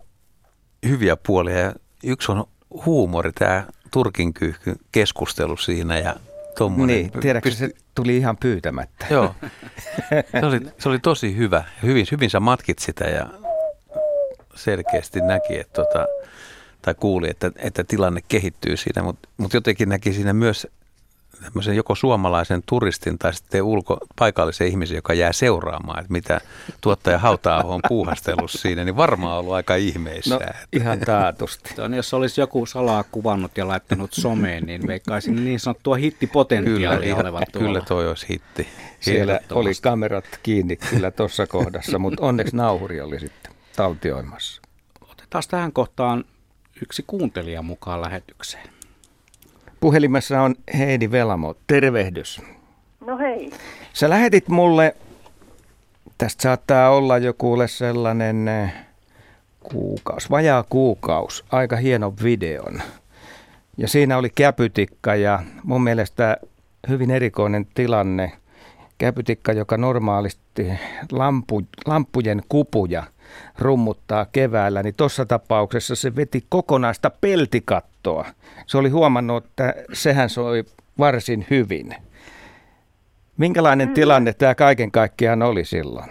hyviä 0.87 1.17
puolia 1.17 1.57
ja 1.57 1.73
yksi 2.03 2.31
on 2.31 2.45
huumori, 2.85 3.31
tämä 3.31 3.63
Turkin 3.91 4.33
kyyhky 4.33 4.75
keskustelu 4.91 5.57
siinä 5.57 5.97
ja 5.97 6.15
tommonen. 6.57 6.95
Niin, 6.95 7.11
tiedätkö, 7.11 7.51
se 7.51 7.69
tuli 7.95 8.17
ihan 8.17 8.37
pyytämättä. 8.37 9.05
Joo, 9.09 9.35
se 10.39 10.45
oli, 10.45 10.59
se 10.77 10.89
oli 10.89 10.99
tosi 10.99 11.37
hyvä. 11.37 11.63
Hyvin, 11.83 12.07
hyvin 12.11 12.29
sä 12.29 12.39
matkit 12.39 12.79
sitä 12.79 13.05
ja 13.05 13.29
selkeästi 14.55 15.21
näki, 15.21 15.59
että 15.59 15.73
tota, 15.73 16.07
tai 16.81 16.95
kuuli, 16.95 17.29
että, 17.29 17.51
että 17.57 17.83
tilanne 17.83 18.21
kehittyy 18.27 18.77
siinä, 18.77 19.03
mutta 19.03 19.29
mut 19.37 19.53
jotenkin 19.53 19.89
näki 19.89 20.13
siinä 20.13 20.33
myös 20.33 20.67
tämmöisen 21.43 21.75
joko 21.75 21.95
suomalaisen 21.95 22.63
turistin 22.65 23.17
tai 23.17 23.33
sitten 23.33 23.63
ulko, 23.63 23.97
paikallisen 24.15 24.67
ihmisen, 24.67 24.95
joka 24.95 25.13
jää 25.13 25.33
seuraamaan, 25.33 25.99
että 25.99 26.13
mitä 26.13 26.41
tuottaja 26.81 27.17
hauta 27.17 27.57
on 27.57 27.81
puuhastellut 27.87 28.51
siinä, 28.51 28.83
niin 28.83 28.95
varmaan 28.95 29.39
ollut 29.39 29.53
aika 29.53 29.75
ihmeissä. 29.75 30.35
No, 30.35 30.41
ihan 30.73 30.99
taatusti. 30.99 31.73
Tuon, 31.75 31.93
jos 31.93 32.13
olisi 32.13 32.41
joku 32.41 32.65
salaa 32.65 33.03
kuvannut 33.03 33.57
ja 33.57 33.67
laittanut 33.67 34.13
someen, 34.13 34.63
niin 34.63 34.87
veikkaisin 34.87 35.45
niin 35.45 35.59
sanottua 35.59 35.95
hittipotentiaalia 35.95 37.15
kyllä, 37.15 37.29
olevan 37.29 37.43
tuolla. 37.51 37.67
Kyllä 37.67 37.81
toi 37.81 38.09
olisi 38.09 38.29
hitti. 38.29 38.67
Siellä 38.99 39.39
oli 39.51 39.71
kamerat 39.81 40.25
kiinni 40.43 40.75
kyllä 40.75 41.11
tuossa 41.11 41.47
kohdassa, 41.47 41.99
mutta 41.99 42.25
onneksi 42.25 42.55
nauhuri 42.55 43.01
oli 43.01 43.19
sitten 43.19 43.51
taltioimassa. 43.75 44.61
Otetaan 45.01 45.43
tähän 45.49 45.71
kohtaan 45.71 46.25
yksi 46.81 47.03
kuuntelija 47.07 47.61
mukaan 47.61 48.01
lähetykseen. 48.01 48.78
Puhelimessa 49.79 50.41
on 50.41 50.55
Heidi 50.77 51.11
Velamo. 51.11 51.55
Tervehdys. 51.67 52.41
No 53.05 53.17
hei. 53.17 53.51
Sä 53.93 54.09
lähetit 54.09 54.47
mulle, 54.47 54.95
tästä 56.17 56.43
saattaa 56.43 56.89
olla 56.89 57.17
jo 57.17 57.33
kuule 57.33 57.67
sellainen 57.67 58.47
eh, 58.47 58.73
kuukaus, 59.59 60.31
vajaa 60.31 60.63
kuukaus, 60.69 61.45
aika 61.51 61.75
hieno 61.75 62.13
videon. 62.23 62.81
Ja 63.77 63.87
siinä 63.87 64.17
oli 64.17 64.29
käpytikka 64.29 65.15
ja 65.15 65.39
mun 65.63 65.83
mielestä 65.83 66.37
hyvin 66.89 67.11
erikoinen 67.11 67.67
tilanne. 67.73 68.31
Käpytikka, 68.97 69.53
joka 69.53 69.77
normaalisti 69.77 70.71
lampu, 71.11 71.61
lampujen 71.85 72.41
kupuja 72.49 73.03
rummuttaa 73.59 74.25
keväällä, 74.31 74.83
niin 74.83 74.95
tuossa 74.95 75.25
tapauksessa 75.25 75.95
se 75.95 76.15
veti 76.15 76.45
kokonaista 76.49 77.09
peltikattoa. 77.09 78.25
Se 78.65 78.77
oli 78.77 78.89
huomannut, 78.89 79.45
että 79.45 79.73
sehän 79.93 80.29
soi 80.29 80.63
varsin 80.99 81.45
hyvin. 81.49 81.95
Minkälainen 83.37 83.87
mm. 83.87 83.93
tilanne 83.93 84.33
tämä 84.33 84.55
kaiken 84.55 84.91
kaikkiaan 84.91 85.41
oli 85.41 85.65
silloin? 85.65 86.09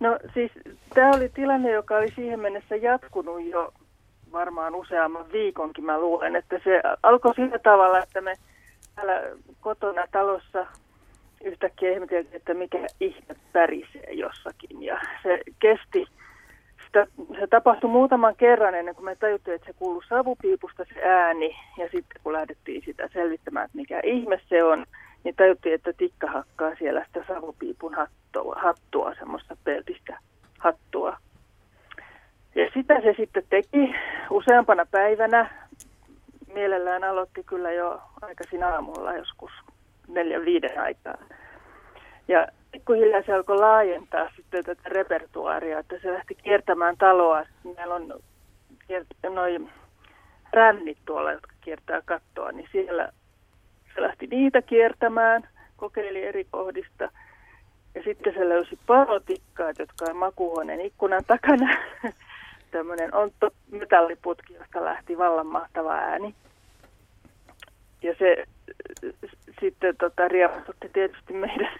No 0.00 0.18
siis 0.34 0.52
tämä 0.94 1.10
oli 1.16 1.28
tilanne, 1.28 1.70
joka 1.70 1.96
oli 1.96 2.12
siihen 2.14 2.40
mennessä 2.40 2.76
jatkunut 2.76 3.44
jo 3.46 3.72
varmaan 4.32 4.74
useamman 4.74 5.32
viikonkin 5.32 5.84
mä 5.84 6.00
luulen, 6.00 6.36
että 6.36 6.60
se 6.64 6.82
alkoi 7.02 7.34
sillä 7.34 7.58
tavalla, 7.58 8.02
että 8.02 8.20
me 8.20 8.34
täällä 8.94 9.22
kotona 9.60 10.04
talossa 10.12 10.66
yhtäkkiä 11.44 11.92
ihmeteltiin, 11.92 12.36
että 12.36 12.54
mikä 12.54 12.86
ihme 13.00 13.36
pärisee 13.52 14.12
jossakin 14.12 14.82
ja 14.82 15.00
se 15.22 15.40
kesti 15.58 16.06
sitä, 16.90 17.06
se 17.40 17.46
tapahtui 17.46 17.90
muutaman 17.90 18.36
kerran 18.36 18.74
ennen 18.74 18.94
kuin 18.94 19.04
me 19.04 19.16
tajuttiin, 19.16 19.54
että 19.54 19.66
se 19.66 19.72
kuuluu 19.72 20.02
savupiipusta 20.08 20.84
se 20.94 21.02
ääni. 21.02 21.56
Ja 21.78 21.84
sitten 21.84 22.20
kun 22.22 22.32
lähdettiin 22.32 22.82
sitä 22.84 23.08
selvittämään, 23.12 23.64
että 23.64 23.76
mikä 23.76 24.00
ihme 24.04 24.40
se 24.48 24.64
on, 24.64 24.86
niin 25.24 25.34
tajuttiin, 25.36 25.74
että 25.74 25.92
tikka 25.92 26.26
hakkaa 26.26 26.74
siellä 26.78 27.04
sitä 27.06 27.24
savupiipun 27.28 27.94
hattua, 27.94 28.54
hattua 28.58 29.14
semmoista 29.14 29.56
peltistä 29.64 30.18
hattua. 30.58 31.16
Ja 32.54 32.70
sitä 32.74 33.00
se 33.00 33.14
sitten 33.16 33.42
teki 33.50 33.94
useampana 34.30 34.86
päivänä. 34.90 35.50
Mielellään 36.54 37.04
aloitti 37.04 37.42
kyllä 37.44 37.72
jo 37.72 38.00
aikaisin 38.22 38.64
aamulla 38.64 39.14
joskus 39.14 39.50
neljän 40.08 40.44
viiden 40.44 40.80
aikaa. 40.80 41.18
Ja 42.28 42.46
pikkuhiljaa 42.72 43.22
se 43.26 43.32
alkoi 43.32 43.56
laajentaa 43.56 44.30
sitten 44.36 44.64
tätä 44.64 44.82
repertuaaria, 44.86 45.78
että 45.78 45.96
se 46.02 46.12
lähti 46.12 46.34
kiertämään 46.34 46.96
taloa. 46.96 47.44
Meillä 47.76 47.94
on 47.94 48.14
noin 49.34 49.70
rännit 50.52 50.98
tuolla, 51.06 51.32
jotka 51.32 51.52
kiertää 51.60 52.02
kattoa, 52.04 52.52
niin 52.52 52.68
siellä 52.72 53.12
se 53.94 54.02
lähti 54.02 54.26
niitä 54.26 54.62
kiertämään, 54.62 55.48
kokeili 55.76 56.24
eri 56.24 56.46
kohdista. 56.50 57.10
Ja 57.94 58.02
sitten 58.04 58.34
se 58.34 58.48
löysi 58.48 58.78
palotikkaat, 58.86 59.78
jotka 59.78 60.04
on 60.08 60.16
makuuhuoneen 60.16 60.80
ikkunan 60.80 61.24
takana. 61.26 61.76
Tämmöinen 62.70 63.14
ontto 63.14 63.50
metalliputki, 63.70 64.54
josta 64.54 64.84
lähti 64.84 65.18
vallan 65.18 65.46
mahtava 65.46 65.94
ääni. 65.94 66.34
Ja 68.02 68.14
se 68.18 68.44
sitten 69.60 69.96
tota, 69.96 70.28
riemastutti 70.28 70.88
tietysti 70.92 71.32
meidän 71.32 71.70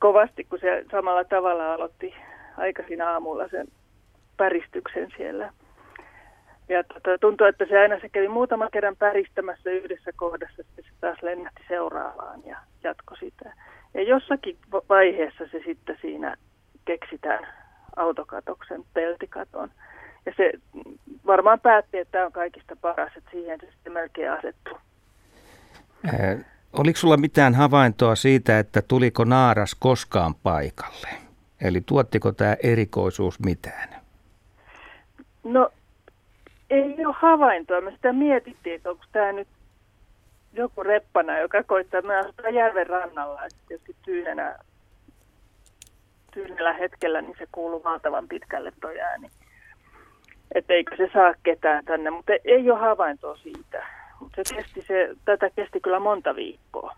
kovasti, 0.00 0.44
kun 0.44 0.58
se 0.58 0.84
samalla 0.90 1.24
tavalla 1.24 1.74
aloitti 1.74 2.14
aikaisin 2.56 3.02
aamulla 3.02 3.48
sen 3.48 3.66
päristyksen 4.36 5.08
siellä. 5.16 5.52
Ja 6.68 6.84
tota, 6.84 7.18
tuntui, 7.20 7.48
että 7.48 7.66
se 7.68 7.78
aina 7.78 8.00
se 8.00 8.08
kävi 8.08 8.28
muutaman 8.28 8.68
kerran 8.72 8.96
päristämässä 8.96 9.70
yhdessä 9.70 10.10
kohdassa, 10.16 10.62
sitten 10.62 10.84
se 10.84 10.90
taas 11.00 11.22
lennähti 11.22 11.62
seuraavaan 11.68 12.40
ja 12.46 12.56
jatko 12.82 13.16
sitä. 13.16 13.52
Ja 13.94 14.02
jossakin 14.02 14.56
vaiheessa 14.88 15.44
se 15.52 15.62
sitten 15.64 15.98
siinä 16.00 16.36
keksitään 16.84 17.46
autokatoksen 17.96 18.84
peltikaton. 18.94 19.70
Ja 20.26 20.32
se 20.36 20.52
varmaan 21.26 21.60
päätti, 21.60 21.98
että 21.98 22.12
tämä 22.12 22.26
on 22.26 22.32
kaikista 22.32 22.76
paras, 22.76 23.12
että 23.16 23.30
siihen 23.30 23.60
se 23.60 23.66
sitten 23.72 23.92
melkein 23.92 24.32
asettuu. 24.32 24.78
Oliko 26.72 26.98
sulla 26.98 27.16
mitään 27.16 27.54
havaintoa 27.54 28.14
siitä, 28.14 28.58
että 28.58 28.82
tuliko 28.82 29.24
naaras 29.24 29.76
koskaan 29.78 30.34
paikalle? 30.34 31.08
Eli 31.60 31.80
tuottiko 31.86 32.32
tämä 32.32 32.56
erikoisuus 32.62 33.40
mitään? 33.40 33.88
No 35.44 35.70
ei 36.70 37.06
ole 37.06 37.14
havaintoa. 37.18 37.80
Me 37.80 37.90
sitä 37.90 38.12
mietittiin, 38.12 38.74
että 38.74 38.90
onko 38.90 39.04
tämä 39.12 39.32
nyt 39.32 39.48
joku 40.52 40.82
reppana, 40.82 41.38
joka 41.38 41.62
koittaa. 41.62 42.00
Asutaan 42.20 42.54
järven 42.54 42.86
rannalla, 42.86 43.40
tietysti 43.68 43.96
tyynenä, 44.02 44.58
tyynellä 46.34 46.72
hetkellä 46.72 47.22
niin 47.22 47.36
se 47.38 47.46
kuuluu 47.52 47.84
valtavan 47.84 48.28
pitkälle 48.28 48.72
tuo 48.80 48.90
ääni. 48.90 49.30
Että 50.54 50.74
eikö 50.74 50.96
se 50.96 51.10
saa 51.12 51.34
ketään 51.42 51.84
tänne, 51.84 52.10
mutta 52.10 52.32
ei 52.44 52.70
ole 52.70 52.80
havaintoa 52.80 53.36
siitä 53.36 53.99
se 54.36 54.54
kesti 54.54 54.82
se, 54.82 55.16
tätä 55.24 55.50
kesti 55.50 55.80
kyllä 55.80 56.00
monta 56.00 56.36
viikkoa. 56.36 56.96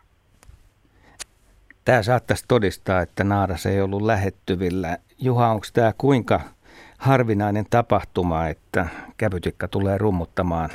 Tämä 1.85 2.03
saattaisi 2.03 2.45
todistaa, 2.49 3.01
että 3.01 3.25
naaras 3.25 3.66
ei 3.66 3.81
ollut 3.81 4.03
lähettyvillä. 4.03 4.99
Juha, 5.18 5.51
onko 5.51 5.66
tämä 5.73 5.93
kuinka 5.99 6.41
harvinainen 6.99 7.66
tapahtuma, 7.70 8.49
että 8.49 8.87
käpytikka 9.16 9.68
tulee 9.68 9.99
rummuttamaan 9.99 10.70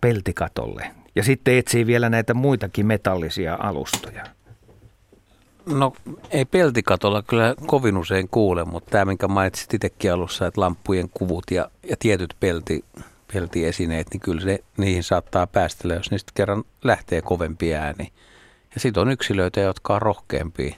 peltikatolle 0.00 0.90
ja 1.14 1.22
sitten 1.22 1.56
etsii 1.56 1.86
vielä 1.86 2.08
näitä 2.08 2.34
muitakin 2.34 2.86
metallisia 2.86 3.58
alustoja? 3.60 4.24
No 5.66 5.92
ei 6.30 6.44
peltikatolla 6.44 7.22
kyllä 7.22 7.54
kovin 7.66 7.96
usein 7.96 8.28
kuule, 8.28 8.64
mutta 8.64 8.90
tämä 8.90 9.04
minkä 9.04 9.28
mainitsit 9.28 9.74
itsekin 9.74 10.12
alussa, 10.12 10.46
että 10.46 10.60
lamppujen 10.60 11.08
kuvut 11.14 11.44
ja, 11.50 11.70
ja 11.90 11.96
tietyt 11.98 12.36
pelti, 12.40 12.84
peltiesineet, 13.32 14.06
niin 14.12 14.20
kyllä 14.20 14.40
se, 14.40 14.58
niihin 14.76 15.02
saattaa 15.02 15.46
päästellä, 15.46 15.94
jos 15.94 16.10
niistä 16.10 16.32
kerran 16.34 16.64
lähtee 16.84 17.22
kovempi 17.22 17.74
ääni. 17.74 18.12
Ja 18.74 18.80
sitten 18.80 19.00
on 19.00 19.10
yksilöitä, 19.10 19.60
jotka 19.60 19.94
on 19.94 20.02
rohkeampia 20.02 20.76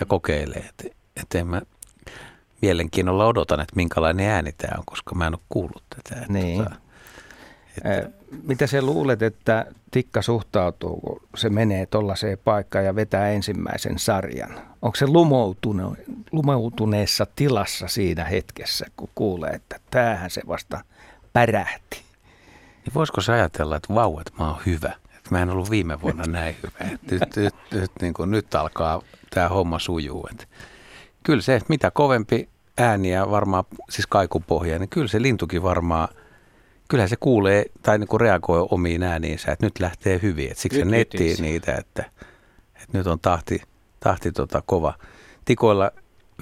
ja 0.00 0.06
kokeilee. 0.06 0.64
Et, 0.68 0.96
et 1.16 1.34
en 1.34 1.46
mä, 1.46 1.62
mielenkiinnolla 2.62 3.26
odotan, 3.26 3.60
että 3.60 3.76
minkälainen 3.76 4.28
ääni 4.28 4.52
tämä 4.52 4.78
on, 4.78 4.84
koska 4.86 5.14
mä 5.14 5.26
en 5.26 5.34
ole 5.34 5.42
kuullut 5.48 5.82
tätä. 5.96 6.26
Niin. 6.28 6.64
Tota, 6.64 6.76
että... 7.84 8.10
Mitä 8.42 8.66
sä 8.66 8.82
luulet, 8.82 9.22
että 9.22 9.66
Tikka 9.90 10.22
suhtautuu, 10.22 11.00
kun 11.00 11.20
se 11.36 11.48
menee 11.48 11.86
tuollaiseen 11.86 12.38
paikkaan 12.44 12.84
ja 12.84 12.94
vetää 12.94 13.30
ensimmäisen 13.30 13.98
sarjan? 13.98 14.60
Onko 14.82 14.96
se 14.96 15.06
lumoutune, 15.06 15.82
lumoutuneessa 16.32 17.26
tilassa 17.36 17.88
siinä 17.88 18.24
hetkessä, 18.24 18.86
kun 18.96 19.08
kuulee, 19.14 19.50
että 19.50 19.80
tämähän 19.90 20.30
se 20.30 20.42
vasta 20.48 20.80
pärähti? 21.36 22.02
Niin 22.84 22.94
voisiko 22.94 23.20
se 23.20 23.32
ajatella, 23.32 23.76
että 23.76 23.94
vau, 23.94 24.18
että 24.20 24.32
mä 24.38 24.50
oon 24.50 24.60
hyvä? 24.66 24.92
Että 25.16 25.30
mä 25.30 25.42
en 25.42 25.50
ollut 25.50 25.70
viime 25.70 26.00
vuonna 26.00 26.24
näin 26.38 26.56
hyvä. 26.62 26.92
Että 26.94 27.14
nyt, 27.14 27.36
nyt, 27.36 27.54
nyt, 27.70 27.90
niin 28.00 28.14
kuin, 28.14 28.30
nyt 28.30 28.54
alkaa 28.54 29.02
tämä 29.30 29.48
homma 29.48 29.78
sujuu. 29.78 30.28
Että 30.30 30.46
kyllä 31.22 31.42
se, 31.42 31.60
mitä 31.68 31.90
kovempi 31.90 32.48
ääni 32.78 33.10
ja 33.12 33.30
varmaan 33.30 33.64
siis 33.90 34.06
kaikupohja, 34.06 34.78
niin 34.78 34.88
kyllä 34.88 35.08
se 35.08 35.22
lintukin 35.22 35.62
varmaan, 35.62 36.08
kyllähän 36.88 37.08
se 37.08 37.16
kuulee 37.16 37.64
tai 37.82 37.98
niin 37.98 38.08
kuin 38.08 38.20
reagoi 38.20 38.66
omiin 38.70 39.02
ääniinsä, 39.02 39.52
että 39.52 39.66
nyt 39.66 39.80
lähtee 39.80 40.20
hyvin. 40.22 40.50
Että 40.50 40.62
siksi 40.62 40.78
Nyt 40.78 40.88
se 40.90 40.96
nettii 40.96 41.20
vitisi. 41.20 41.42
niitä, 41.42 41.74
että, 41.74 42.04
että 42.74 42.98
nyt 42.98 43.06
on 43.06 43.20
tahti, 43.20 43.62
tahti 44.00 44.32
tota 44.32 44.62
kova. 44.66 44.94
Tikoilla 45.44 45.90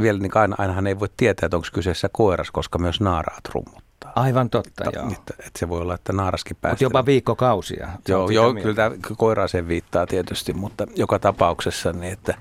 vielä 0.00 0.18
niin 0.18 0.36
aina, 0.36 0.56
ainahan 0.58 0.86
ei 0.86 1.00
voi 1.00 1.08
tietää, 1.16 1.46
että 1.46 1.56
onko 1.56 1.68
kyseessä 1.72 2.08
koiras, 2.12 2.50
koska 2.50 2.78
myös 2.78 3.00
naaraat 3.00 3.48
rummuttaa. 3.54 3.93
Aivan 4.14 4.50
totta, 4.50 4.84
joo. 4.94 5.06
Että, 5.06 5.34
että 5.38 5.58
se 5.58 5.68
voi 5.68 5.80
olla, 5.80 5.94
että 5.94 6.12
naaraskin 6.12 6.56
päästä. 6.60 6.72
Mutta 6.74 6.84
jopa 6.84 7.06
viikkokausia. 7.06 7.88
Joo, 8.08 8.30
joo 8.30 8.52
mieltä. 8.52 8.62
kyllä 8.62 8.74
tämä 8.74 9.16
koiraaseen 9.16 9.68
viittaa 9.68 10.06
tietysti, 10.06 10.52
mutta 10.52 10.86
joka 10.96 11.18
tapauksessa 11.18 11.92
niin, 11.92 12.12
että 12.12 12.34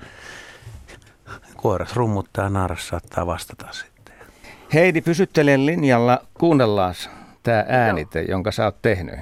koiras 1.55 1.95
rummuttaa 1.95 2.43
ja 2.43 2.49
naaras 2.49 2.87
saattaa 2.87 3.25
vastata 3.27 3.67
sitten. 3.71 4.15
Heidi, 4.73 5.01
pysyttelen 5.01 5.65
linjalla. 5.65 6.19
Kuunnellaan 6.33 6.95
tämä 7.43 7.65
äänite, 7.67 8.21
jonka 8.21 8.51
sä 8.51 8.65
oot 8.65 8.81
tehnyt. 8.81 9.19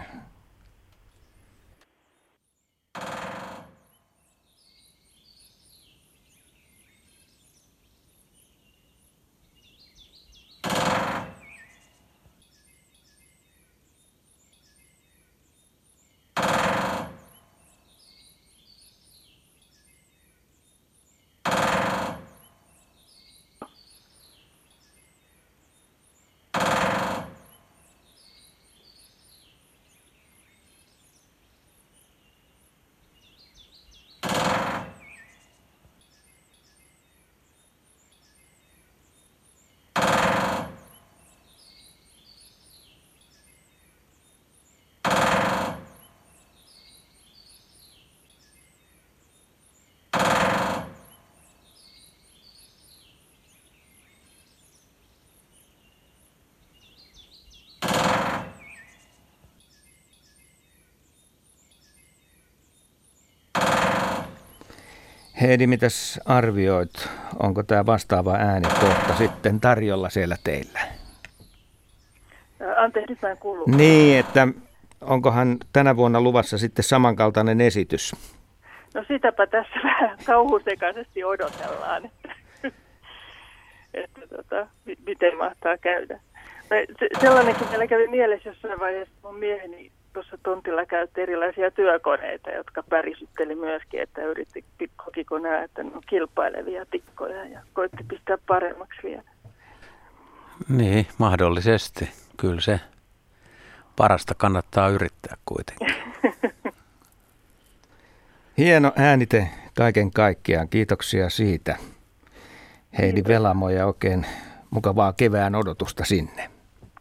Heidi, 65.42 65.68
mitäs 65.68 66.20
arvioit? 66.26 67.10
Onko 67.40 67.64
tämä 67.64 67.86
vastaava 67.86 68.34
ääni 68.34 68.68
kohta 68.80 69.16
sitten 69.16 69.60
tarjolla 69.60 70.10
siellä 70.10 70.36
teillä? 70.44 70.80
Anteeksi, 72.78 73.12
nyt 73.12 73.22
mä 73.22 73.30
en 73.30 73.38
kuullut. 73.38 73.68
Niin, 73.68 74.20
että 74.20 74.48
onkohan 75.02 75.58
tänä 75.74 75.96
vuonna 75.96 76.22
luvassa 76.22 76.58
sitten 76.58 76.84
samankaltainen 76.84 77.62
esitys? 77.62 78.16
No 78.94 79.04
sitäpä 79.08 79.48
tässä 79.48 79.80
vähän 79.84 80.18
kauhusekaisesti 80.26 81.24
odotellaan, 81.24 82.06
että, 82.06 82.36
että 83.94 84.22
tota, 84.30 84.68
mi- 84.86 84.98
miten 85.06 85.38
mahtaa 85.38 85.78
käydä. 85.78 86.20
Sellainenkin 87.22 87.68
meillä 87.70 87.88
kävi 87.88 88.08
mielessä 88.08 88.50
jossain 88.50 88.80
vaiheessa, 88.80 89.16
mun 89.24 89.40
mieheni 89.40 89.92
tuossa 90.14 90.38
tontilla 90.44 90.86
käytti 90.86 91.22
erilaisia 91.22 91.72
työkoneita, 91.72 92.50
jotka 92.50 92.84
pärisytteli 92.84 93.56
myöskin, 93.56 94.02
että 94.02 94.24
yritti 94.24 94.66
kokiko 95.06 95.40
nämä, 95.40 95.64
että 95.64 95.84
ne 95.84 95.92
on 95.96 96.02
kilpailevia 96.10 96.86
tikkoja 96.86 97.46
ja 97.46 97.62
koitti 97.74 98.04
pistää 98.04 98.38
paremmaksi 98.48 99.00
vielä. 99.04 99.32
Niin, 100.70 101.08
mahdollisesti. 101.18 102.10
Kyllä 102.38 102.62
se 102.62 102.80
parasta 103.96 104.36
kannattaa 104.36 104.90
yrittää 104.90 105.38
kuitenkin. 105.46 105.96
Hieno 108.58 108.92
äänite 108.96 109.48
kaiken 109.78 110.12
kaikkiaan. 110.12 110.70
Kiitoksia 110.70 111.30
siitä. 111.30 111.78
Heidi 112.98 113.24
Velamo 113.28 113.70
ja 113.70 113.88
oikein 113.88 114.26
mukavaa 114.70 115.14
kevään 115.14 115.56
odotusta 115.56 116.06
sinne. 116.06 116.50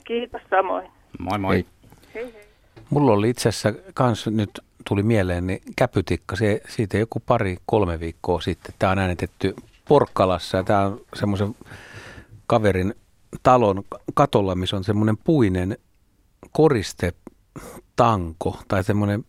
Kiitos 0.05 0.43
samoin. 0.51 0.91
Moi 1.19 1.39
moi. 1.39 1.55
Hei. 1.55 1.67
Hei 2.15 2.33
hei. 2.33 2.39
Mulla 2.91 3.12
oli 3.12 3.30
itse 3.30 3.49
asiassa 3.49 3.72
kans 3.95 4.26
nyt 4.26 4.61
tuli 4.88 5.03
mieleen, 5.03 5.47
niin 5.47 5.61
käpytikka, 5.76 6.36
se, 6.36 6.62
siitä 6.68 6.99
joku 6.99 7.20
pari, 7.20 7.57
kolme 7.66 8.01
viikkoa 8.01 8.41
sitten. 8.41 8.74
Tämä 8.78 8.93
on 8.93 8.99
äänitetty 8.99 9.55
Porkkalassa 9.88 10.57
ja 10.57 10.64
tämä 10.64 10.86
on 10.86 11.01
semmoisen 11.14 11.57
kaverin 12.47 12.95
talon 13.43 13.84
katolla, 14.14 14.55
missä 14.55 14.76
on 14.76 14.84
semmoinen 14.84 15.16
puinen 15.16 15.78
koristetanko 16.53 18.62
tai 18.68 18.84
semmoinen, 18.84 19.24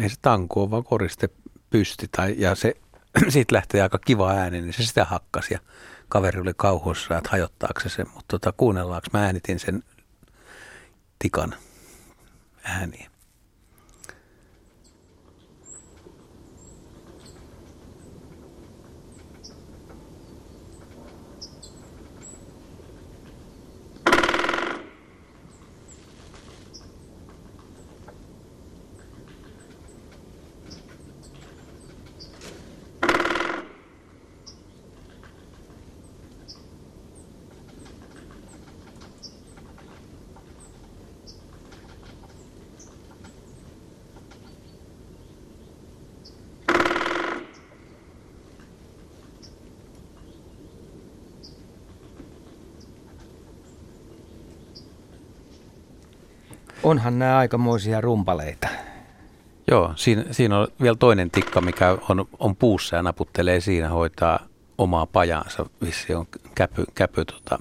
ei 0.00 0.08
se 0.08 0.16
tanko 0.22 0.62
on 0.62 0.70
vaan 0.70 0.84
koristepysti 0.84 2.06
tai, 2.16 2.34
ja 2.38 2.54
se, 2.54 2.74
siitä 3.28 3.54
lähtee 3.54 3.82
aika 3.82 3.98
kiva 3.98 4.30
ääni, 4.30 4.60
niin 4.60 4.72
se 4.72 4.82
sitä 4.82 5.04
hakkasi 5.04 5.54
ja 5.54 5.60
kaveri 6.08 6.40
oli 6.40 6.52
kauhuissa, 6.56 7.18
että 7.18 7.30
hajottaako 7.30 7.80
se 7.80 7.88
sen, 7.88 8.06
mutta 8.14 8.24
tota, 8.28 8.52
kuunnellaanko 8.56 9.06
mä 9.12 9.24
äänitin 9.24 9.58
sen 9.58 9.82
tikan 11.18 11.54
ääniä. 12.64 13.13
Onhan 56.84 57.18
nämä 57.18 57.38
aikamoisia 57.38 58.00
rumpaleita. 58.00 58.68
Joo, 59.70 59.92
siinä, 59.96 60.24
siinä 60.30 60.58
on 60.58 60.68
vielä 60.82 60.96
toinen 60.96 61.30
tikka, 61.30 61.60
mikä 61.60 61.98
on, 62.08 62.26
on 62.38 62.56
puussa 62.56 62.96
ja 62.96 63.02
naputtelee 63.02 63.60
siinä, 63.60 63.88
hoitaa 63.88 64.40
omaa 64.78 65.06
pajaansa. 65.06 65.66
Vissi 65.84 66.14
on 66.14 66.26
käpy, 66.54 66.84
käpy 66.94 67.24
tota, 67.24 67.58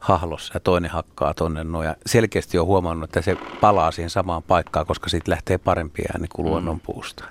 hahlossa 0.00 0.54
ja 0.54 0.60
toinen 0.60 0.90
hakkaa 0.90 1.34
tonne 1.34 1.64
noin. 1.64 1.86
Ja 1.86 1.96
selkeästi 2.06 2.58
on 2.58 2.66
huomannut, 2.66 3.04
että 3.10 3.22
se 3.22 3.36
palaa 3.60 3.90
siihen 3.90 4.10
samaan 4.10 4.42
paikkaan, 4.42 4.86
koska 4.86 5.08
siitä 5.08 5.30
lähtee 5.30 5.58
parempi 5.58 6.02
ääni 6.12 6.28
kuin 6.28 6.46
luonnon 6.46 6.80
puusta. 6.80 7.24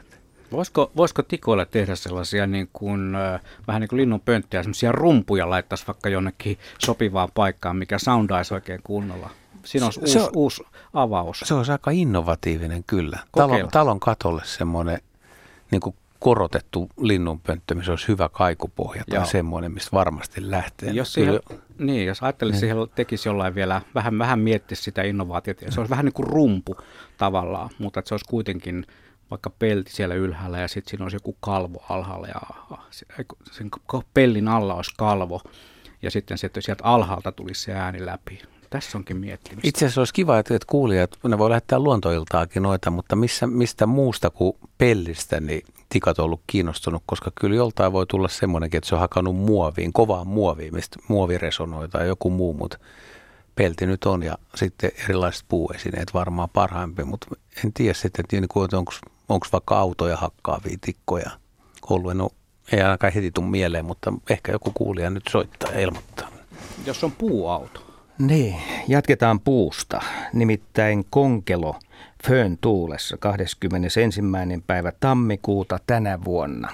Voisiko, 0.52 0.92
voisiko 0.96 1.24
tikoilla 1.24 1.66
tehdä 1.66 1.96
sellaisia 1.96 2.48
niin 2.48 2.70
kuin, 2.74 3.16
äh, 3.16 3.42
vähän 3.68 3.82
niin 3.82 3.90
kuin 3.90 3.98
linnun 3.98 4.22
pönttiä, 4.22 4.64
sellaisia 4.64 4.92
rumpuja 4.92 5.50
laittaisi 5.50 5.88
vaikka 5.88 6.10
jonnekin 6.10 6.58
sopivaan 6.80 7.30
paikkaan, 7.34 7.78
mikä 7.78 8.00
soundaisi 8.00 8.54
oikein 8.54 8.80
kunnolla? 8.84 9.30
Siinä 9.68 9.86
olisi 9.86 10.00
Se 10.06 10.20
uusi, 10.20 10.20
on- 10.20 10.32
uusi 10.36 10.64
avaus. 10.94 11.40
Se 11.46 11.54
on 11.54 11.66
aika 11.72 11.92
innovatiivinen 11.92 12.84
kyllä. 12.84 13.18
Talon, 13.32 13.50
Kokeilla. 13.50 13.72
talon 13.72 14.00
katolle 14.00 14.42
semmoinen 14.46 15.00
niin 15.72 15.82
kuin 15.82 15.96
korotettu 16.20 16.90
linnunpönttö, 17.00 17.76
missä 17.76 17.92
olisi 17.92 18.08
hyvä 18.08 18.30
kaikupohja 18.30 19.04
tai 19.10 19.18
Joo. 19.20 19.26
semmoinen, 19.26 19.72
mistä 19.72 19.90
varmasti 19.94 20.52
lähtee. 20.52 20.90
Jos, 20.92 21.14
siihen, 21.14 21.40
niin, 21.80 22.06
jos 22.08 22.24
ajattelisi, 22.24 22.60
siihen 22.60 22.78
tekisi 22.96 23.30
jollain 23.30 23.56
vielä, 23.56 23.82
vähän, 23.96 24.18
vähän 24.20 24.40
miettisi 24.40 24.82
sitä 24.84 25.02
innovaatiota, 25.04 25.66
se 25.72 25.80
olisi 25.80 25.90
vähän 25.90 26.06
niin 26.06 26.14
kuin 26.14 26.28
rumpu 26.28 26.76
tavallaan, 27.18 27.70
mutta 27.80 28.00
että 28.00 28.08
se 28.10 28.14
olisi 28.14 28.26
kuitenkin 28.30 28.86
vaikka 29.32 29.50
pelti 29.50 29.92
siellä 29.92 30.16
ylhäällä 30.16 30.60
ja 30.60 30.68
sitten 30.68 30.90
siinä 30.90 31.06
olisi 31.06 31.16
joku 31.16 31.38
kalvo 31.40 31.86
alhaalla 31.90 32.28
ja 32.28 32.42
se- 32.92 33.06
sen 33.52 33.72
pellin 34.14 34.48
alla 34.48 34.74
olisi 34.74 34.92
kalvo 34.98 35.42
ja 36.02 36.12
sitten 36.12 36.38
se, 36.38 36.48
että 36.48 36.62
sieltä 36.62 36.84
alhaalta 36.84 37.32
tulisi 37.32 37.62
se 37.62 37.74
ääni 37.74 38.06
läpi. 38.06 38.42
Tässä 38.70 38.98
onkin 38.98 39.18
miettimistä. 39.18 39.68
Itse 39.68 39.86
asiassa 39.86 40.02
olisi 40.02 40.14
kiva, 40.14 40.40
että, 40.40 40.56
että 40.56 40.66
kuulijat, 40.70 41.18
ne 41.28 41.38
voi 41.38 41.50
lähettää 41.50 41.80
luontoiltaakin 41.80 42.64
noita, 42.64 42.92
mutta 42.92 43.16
missä, 43.16 43.48
mistä 43.48 43.86
muusta 43.86 44.30
kuin 44.30 44.58
pellistä, 44.78 45.40
niin 45.42 45.62
tikat 45.90 46.20
on 46.20 46.26
ollut 46.26 46.42
kiinnostunut, 46.48 47.04
koska 47.06 47.32
kyllä 47.36 47.56
joltain 47.56 47.92
voi 47.92 48.06
tulla 48.06 48.28
semmoinenkin, 48.28 48.78
että 48.78 48.88
se 48.88 48.96
on 48.96 49.02
hakannut 49.02 49.36
muoviin, 49.36 49.94
kovaan 49.94 50.28
muoviin, 50.28 50.76
mistä 50.76 51.00
muovi 51.08 51.38
resonoi 51.38 51.90
tai 51.90 52.08
joku 52.08 52.30
muu, 52.30 52.54
mutta 52.54 52.78
pelti 53.56 53.86
nyt 53.86 54.06
on 54.06 54.24
ja 54.24 54.38
sitten 54.56 54.92
erilaiset 55.04 55.46
puuesineet 55.48 56.14
varmaan 56.14 56.50
parhaimpi, 56.50 57.04
mutta 57.04 57.28
en 57.66 57.74
tiedä 57.74 57.94
sitten, 57.94 58.26
että 58.34 58.78
onko, 58.78 58.94
onko 59.30 59.48
vaikka 59.52 59.80
autoja 59.80 60.18
hakkaavia 60.18 60.78
tikkoja 60.82 61.32
ollut, 61.90 62.12
en 62.12 62.22
ole, 62.22 62.32
ei 62.72 62.82
ainakaan 62.82 63.14
heti 63.14 63.32
tule 63.32 63.46
mieleen, 63.46 63.86
mutta 63.86 64.14
ehkä 64.30 64.52
joku 64.52 64.72
kuulija 64.72 65.10
nyt 65.10 65.24
soittaa 65.30 65.72
ja 65.72 65.80
ilmoittaa. 65.80 66.28
Jos 66.86 67.04
on 67.04 67.12
puuauto. 67.12 67.87
Niin, 68.20 68.56
jatketaan 68.88 69.40
puusta. 69.40 70.02
Nimittäin 70.34 71.06
Konkelo 71.10 71.80
Fön 72.28 72.58
tuulessa 72.62 73.18
21. 73.18 74.22
päivä 74.68 74.92
tammikuuta 75.00 75.80
tänä 75.88 76.24
vuonna. 76.24 76.70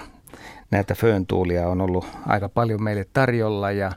Näitä 0.70 0.94
Fön 0.94 1.26
tuulia 1.26 1.68
on 1.68 1.80
ollut 1.80 2.06
aika 2.26 2.48
paljon 2.48 2.82
meille 2.82 3.06
tarjolla 3.12 3.70
ja 3.70 3.92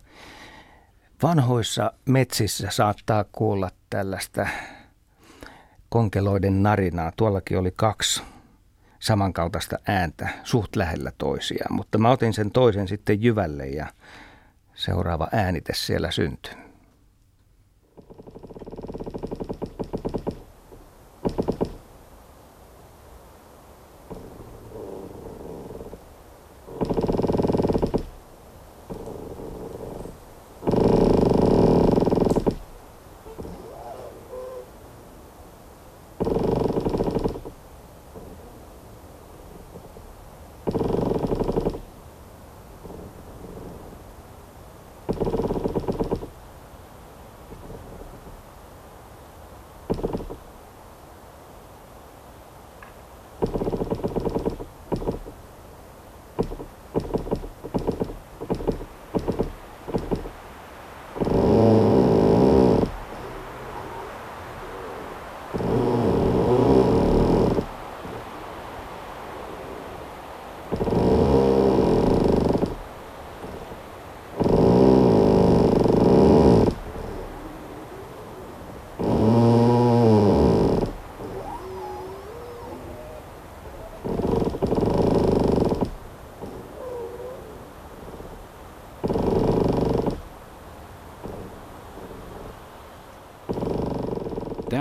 vanhoissa 1.23 1.93
metsissä 2.05 2.67
saattaa 2.71 3.25
kuulla 3.31 3.69
tällaista 3.89 4.47
konkeloiden 5.89 6.63
narinaa. 6.63 7.11
Tuollakin 7.15 7.57
oli 7.57 7.73
kaksi 7.75 8.23
samankaltaista 8.99 9.79
ääntä 9.87 10.29
suht 10.43 10.75
lähellä 10.75 11.11
toisiaan, 11.17 11.75
mutta 11.75 11.97
mä 11.97 12.11
otin 12.11 12.33
sen 12.33 12.51
toisen 12.51 12.87
sitten 12.87 13.23
jyvälle 13.23 13.65
ja 13.65 13.87
seuraava 14.75 15.27
äänite 15.31 15.73
siellä 15.75 16.11
syntyi. 16.11 16.66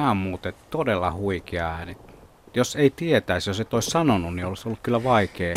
Tämä 0.07 0.11
on 0.11 0.17
muuten 0.17 0.55
todella 0.71 1.13
huikea 1.13 1.69
ääni. 1.69 1.97
Jos 2.55 2.77
ei 2.77 2.91
tietäisi, 2.91 3.51
jos 3.51 3.61
et 3.61 3.75
olisi 3.75 3.91
sanonut, 3.91 4.35
niin 4.35 4.47
olisi 4.47 4.69
ollut 4.69 4.81
kyllä 4.83 5.05
vaikea 5.05 5.55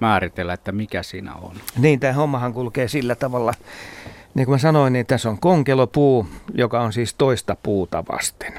määritellä, 0.00 0.52
että 0.52 0.72
mikä 0.72 1.02
siinä 1.02 1.34
on. 1.34 1.56
Niin, 1.78 2.00
tämä 2.00 2.12
hommahan 2.12 2.52
kulkee 2.52 2.88
sillä 2.88 3.14
tavalla. 3.14 3.52
Niin 4.34 4.46
kuin 4.46 4.54
mä 4.54 4.58
sanoin, 4.58 4.92
niin 4.92 5.06
tässä 5.06 5.30
on 5.30 5.40
konkelopuu, 5.40 6.26
joka 6.54 6.80
on 6.80 6.92
siis 6.92 7.14
toista 7.14 7.56
puuta 7.62 8.04
vasten. 8.12 8.52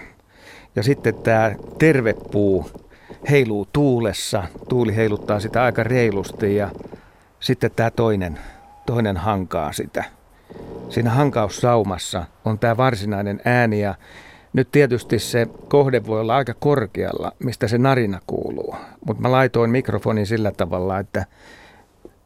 Ja 0.76 0.84
sitten 0.84 1.16
tämä 1.16 1.52
terve 1.78 2.14
puu 2.32 2.72
heiluu 3.30 3.68
tuulessa. 3.74 4.44
Tuuli 4.70 4.96
heiluttaa 4.96 5.40
sitä 5.40 5.64
aika 5.64 5.84
reilusti 5.84 6.56
ja 6.56 6.70
sitten 7.40 7.72
tämä 7.76 7.92
toinen, 7.92 8.40
toinen 8.86 9.18
hankaa 9.18 9.72
sitä. 9.72 10.04
Siinä 10.90 11.10
hankaussaumassa 11.10 12.26
on 12.46 12.60
tämä 12.60 12.78
varsinainen 12.78 13.42
ääni 13.46 13.82
ja 13.82 13.96
nyt 14.54 14.72
tietysti 14.72 15.20
se 15.20 15.48
kohde 15.68 16.06
voi 16.06 16.20
olla 16.20 16.36
aika 16.36 16.54
korkealla, 16.60 17.32
mistä 17.40 17.68
se 17.68 17.78
narina 17.78 18.20
kuuluu. 18.28 18.76
Mutta 19.06 19.22
mä 19.22 19.32
laitoin 19.32 19.70
mikrofonin 19.70 20.26
sillä 20.26 20.52
tavalla, 20.52 21.00
että 21.00 21.26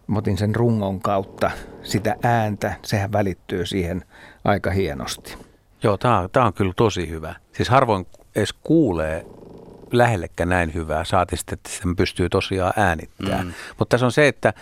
mä 0.07 0.17
otin 0.17 0.38
sen 0.38 0.55
rungon 0.55 1.01
kautta 1.01 1.51
sitä 1.84 2.15
ääntä. 2.23 2.73
Sehän 2.86 3.11
välittyy 3.11 3.65
siihen 3.65 4.03
aika 4.43 4.71
hienosti. 4.71 5.38
Joo, 5.84 5.97
tämä 5.97 6.19
on, 6.19 6.30
tää 6.32 6.45
on 6.45 6.53
kyllä 6.53 6.73
tosi 6.75 7.09
hyvä. 7.09 7.36
Siis 7.51 7.69
harvoin 7.69 8.07
edes 8.36 8.53
kuulee 8.53 9.25
lähellekään 9.91 10.49
näin 10.49 10.73
hyvää, 10.73 11.03
saati 11.03 11.38
sitten, 11.38 11.53
että 11.53 11.69
sen 11.69 11.95
pystyy 11.95 12.30
tosiaan 12.30 12.73
äänittämään. 12.78 13.45
Mm. 13.45 13.53
Mutta 13.80 13.93
tässä 13.93 14.05
on 14.05 14.11
se, 14.11 14.28
että 14.28 14.53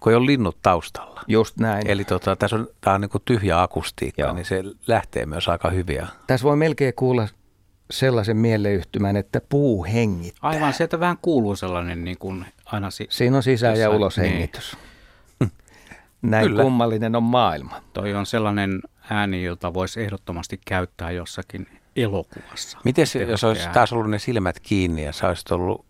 kun 0.00 0.12
ei 0.12 0.16
ole 0.16 0.26
linnut 0.26 0.58
taustalla, 0.62 1.20
Just 1.28 1.56
näin. 1.58 1.86
eli 1.90 2.04
tota, 2.04 2.36
tässä 2.36 2.56
on, 2.56 2.68
tämä 2.80 2.94
on 2.94 3.00
niin 3.00 3.10
tyhjä 3.24 3.62
akustiikka, 3.62 4.22
Joo. 4.22 4.32
niin 4.32 4.44
se 4.44 4.62
lähtee 4.86 5.26
myös 5.26 5.48
aika 5.48 5.70
hyviä. 5.70 6.06
Tässä 6.26 6.44
voi 6.44 6.56
melkein 6.56 6.94
kuulla 6.94 7.28
sellaisen 7.90 8.36
mieleyhtymän, 8.36 9.16
että 9.16 9.40
puu 9.48 9.84
hengittää. 9.84 10.50
Aivan, 10.50 10.72
sieltä 10.72 11.00
vähän 11.00 11.16
kuuluu 11.22 11.56
sellainen 11.56 12.04
niin 12.04 12.18
kuin 12.18 12.44
aina 12.66 12.90
si- 12.90 13.06
Siinä 13.10 13.36
on 13.36 13.42
sisä- 13.42 13.66
ja 13.66 13.72
Jossain- 13.72 13.96
uloshengitys. 13.96 14.76
Näin 16.22 16.46
Kyllä. 16.48 16.62
kummallinen 16.62 17.16
on 17.16 17.22
maailma. 17.22 17.80
Toi 17.92 18.14
on 18.14 18.26
sellainen 18.26 18.80
ääni, 19.10 19.44
jota 19.44 19.74
voisi 19.74 20.02
ehdottomasti 20.02 20.60
käyttää 20.64 21.10
jossakin 21.10 21.66
elokuvassa. 21.96 22.78
Miten 22.84 23.06
jos 23.28 23.44
olisi 23.44 23.68
taas 23.68 23.92
ollut 23.92 24.10
ne 24.10 24.18
silmät 24.18 24.60
kiinni 24.60 25.04
ja 25.04 25.12
sä 25.12 25.28
olisit 25.28 25.50
ollut 25.50 25.84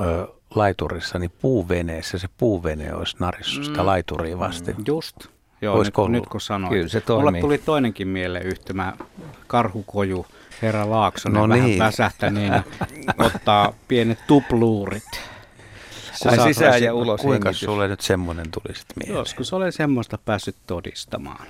ö, 0.00 0.28
laiturissa, 0.54 1.18
niin 1.18 1.32
puuveneessä 1.42 2.18
se 2.18 2.28
puuvene 2.38 2.94
olisi 2.94 3.16
narissut 3.18 3.64
sitä 3.64 3.86
laituria 3.86 4.38
vasten. 4.38 4.76
Just. 4.86 5.16
Joo, 5.62 5.82
nyt, 5.82 5.96
ollut? 5.96 6.12
nyt 6.12 6.26
kun 6.26 6.40
sanoit. 6.40 6.72
Kyllä 6.72 6.88
se 6.88 7.02
Mulle 7.08 7.22
toimii. 7.22 7.40
tuli 7.40 7.58
toinenkin 7.58 8.08
mieleen 8.08 8.46
yhtymä 8.46 8.92
karhukoju 9.46 10.26
Herra 10.62 10.90
Laaksonen 10.90 11.40
No 11.42 11.48
vähän 11.48 11.64
niin. 11.66 11.78
väsähtäneenä 11.78 12.62
ottaa 13.18 13.72
pienet 13.88 14.18
tupluurit. 14.26 15.02
Se 16.12 16.28
Ai 16.28 16.38
sisään 16.38 16.82
ja 16.82 16.94
ulos 16.94 17.20
Kuinka 17.20 17.48
hengitys. 17.48 17.60
sulle 17.66 17.88
nyt 17.88 18.00
semmoinen 18.00 18.50
tuli 18.50 18.74
sitten 18.76 18.94
mieleen? 19.04 19.18
Joskus 19.18 19.52
olen 19.52 19.72
semmoista 19.72 20.18
päässyt 20.18 20.56
todistamaan. 20.66 21.46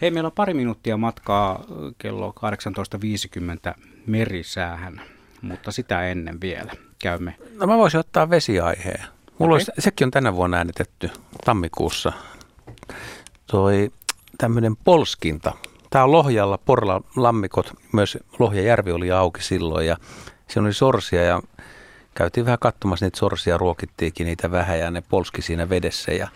Hei, 0.00 0.10
meillä 0.10 0.26
on 0.26 0.32
pari 0.32 0.54
minuuttia 0.54 0.96
matkaa 0.96 1.64
kello 1.98 2.34
18.50 3.76 3.80
merisäähän, 4.06 5.00
mutta 5.42 5.72
sitä 5.72 6.08
ennen 6.08 6.40
vielä 6.40 6.72
käymme. 7.04 7.34
No 7.60 7.66
mä 7.66 7.78
voisin 7.78 8.00
ottaa 8.00 8.30
vesiaiheen. 8.30 9.04
Mulla 9.38 9.54
Okei. 9.54 9.64
olisi, 9.66 9.72
sekin 9.78 10.06
on 10.06 10.10
tänä 10.10 10.36
vuonna 10.36 10.56
äänitetty 10.56 11.10
tammikuussa. 11.44 12.12
Toi 13.46 13.92
tämmöinen 14.38 14.76
polskinta. 14.76 15.52
Tämä 15.90 16.04
on 16.04 16.12
Lohjalla, 16.12 16.58
Porla 16.58 17.00
lammikot, 17.16 17.72
myös 17.92 18.18
Lohjajärvi 18.38 18.92
oli 18.92 19.12
auki 19.12 19.42
silloin 19.42 19.86
ja 19.86 19.96
siinä 20.48 20.66
oli 20.66 20.72
sorsia 20.72 21.22
ja 21.22 21.42
käytiin 22.14 22.46
vähän 22.46 22.58
katsomassa 22.58 23.06
niitä 23.06 23.18
sorsia, 23.18 23.58
ruokittiinkin 23.58 24.26
niitä 24.26 24.50
vähän 24.50 24.78
ja 24.78 24.90
ne 24.90 25.02
polski 25.08 25.42
siinä 25.42 25.68
vedessä 25.68 26.12
ja 26.12 26.28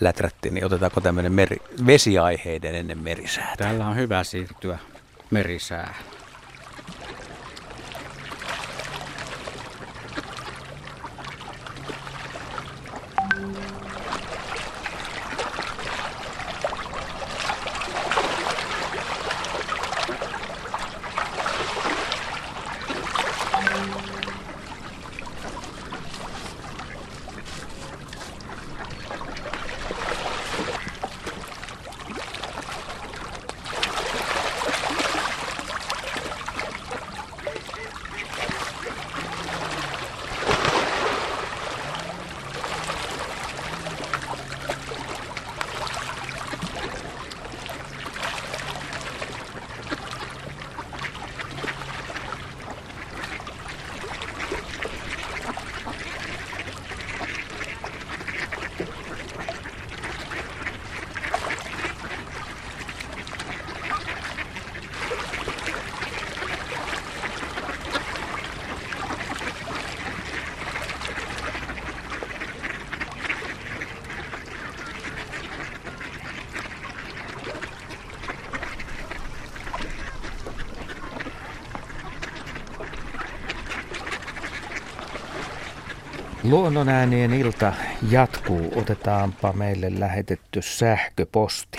läträttiin, 0.00 0.54
niin 0.54 0.64
otetaanko 0.66 1.00
tämmöinen 1.00 1.32
meri, 1.32 1.56
vesiaiheiden 1.86 2.74
ennen 2.74 2.98
merisäätä? 2.98 3.56
Täällä 3.64 3.86
on 3.86 3.96
hyvä 3.96 4.24
siirtyä 4.24 4.78
merisäähän. 5.30 6.15
Luonnonäänien 86.56 87.34
ilta 87.34 87.72
jatkuu. 88.10 88.72
Otetaanpa 88.76 89.52
meille 89.52 90.00
lähetetty 90.00 90.62
sähköposti. 90.62 91.78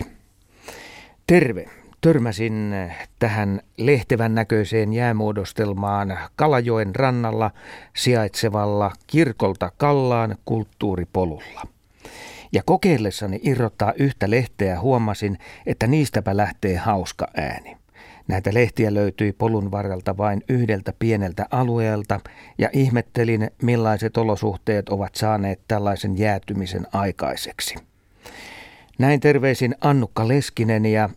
Terve. 1.27 1.65
Törmäsin 2.01 2.73
tähän 3.19 3.61
lehtevän 3.77 4.35
näköiseen 4.35 4.93
jäämuodostelmaan 4.93 6.17
Kalajoen 6.35 6.95
rannalla 6.95 7.51
sijaitsevalla 7.95 8.91
kirkolta 9.07 9.71
Kallaan 9.77 10.35
kulttuuripolulla. 10.45 11.67
Ja 12.51 12.61
kokeillessani 12.65 13.39
irrottaa 13.43 13.93
yhtä 13.97 14.29
lehteä 14.29 14.79
huomasin, 14.79 15.37
että 15.65 15.87
niistäpä 15.87 16.37
lähtee 16.37 16.75
hauska 16.75 17.27
ääni. 17.37 17.76
Näitä 18.27 18.53
lehtiä 18.53 18.93
löytyi 18.93 19.33
polun 19.33 19.71
varrelta 19.71 20.17
vain 20.17 20.43
yhdeltä 20.49 20.93
pieneltä 20.99 21.45
alueelta 21.51 22.19
ja 22.57 22.69
ihmettelin, 22.73 23.51
millaiset 23.61 24.17
olosuhteet 24.17 24.89
ovat 24.89 25.15
saaneet 25.15 25.59
tällaisen 25.67 26.17
jäätymisen 26.17 26.87
aikaiseksi. 26.93 27.75
Näin 28.99 29.19
terveisin 29.19 29.75
Annukka 29.81 30.27
Leskinen 30.27 30.85
ja 30.85 31.09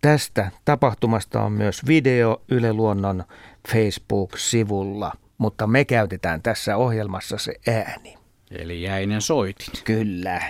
tästä 0.00 0.50
tapahtumasta 0.64 1.42
on 1.42 1.52
myös 1.52 1.86
video 1.86 2.42
Yle 2.50 2.72
Luonnon 2.72 3.24
Facebook-sivulla, 3.72 5.12
mutta 5.38 5.66
me 5.66 5.84
käytetään 5.84 6.42
tässä 6.42 6.76
ohjelmassa 6.76 7.38
se 7.38 7.54
ääni. 7.68 8.14
Eli 8.50 8.82
jäinen 8.82 9.20
soitin. 9.20 9.84
Kyllä. 9.84 10.42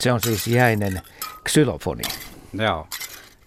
Se 0.00 0.12
on 0.12 0.20
siis 0.20 0.46
jäinen 0.46 1.02
xylofoni. 1.48 2.02
Joo. 2.52 2.86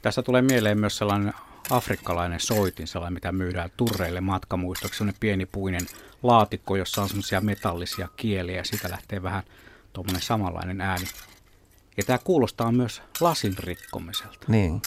Tässä 0.01 0.23
tulee 0.23 0.41
mieleen 0.41 0.79
myös 0.79 0.97
sellainen 0.97 1.33
afrikkalainen 1.69 2.39
soitin, 2.39 2.87
sellainen 2.87 3.13
mitä 3.13 3.31
myydään 3.31 3.69
turreille 3.77 4.21
matkamuistoksi, 4.21 4.97
sellainen 4.97 5.19
pieni 5.19 5.45
puinen 5.45 5.87
laatikko, 6.23 6.75
jossa 6.75 7.01
on 7.01 7.07
semmoisia 7.09 7.41
metallisia 7.41 8.07
kieliä 8.15 8.57
ja 8.57 8.63
siitä 8.63 8.89
lähtee 8.89 9.23
vähän 9.23 9.43
tuommoinen 9.93 10.21
samanlainen 10.21 10.81
ääni. 10.81 11.05
Ja 11.97 12.03
tämä 12.03 12.19
kuulostaa 12.23 12.71
myös 12.71 13.01
lasin 13.19 13.55
rikkomiselta. 13.57 14.45
Niin. 14.47 14.81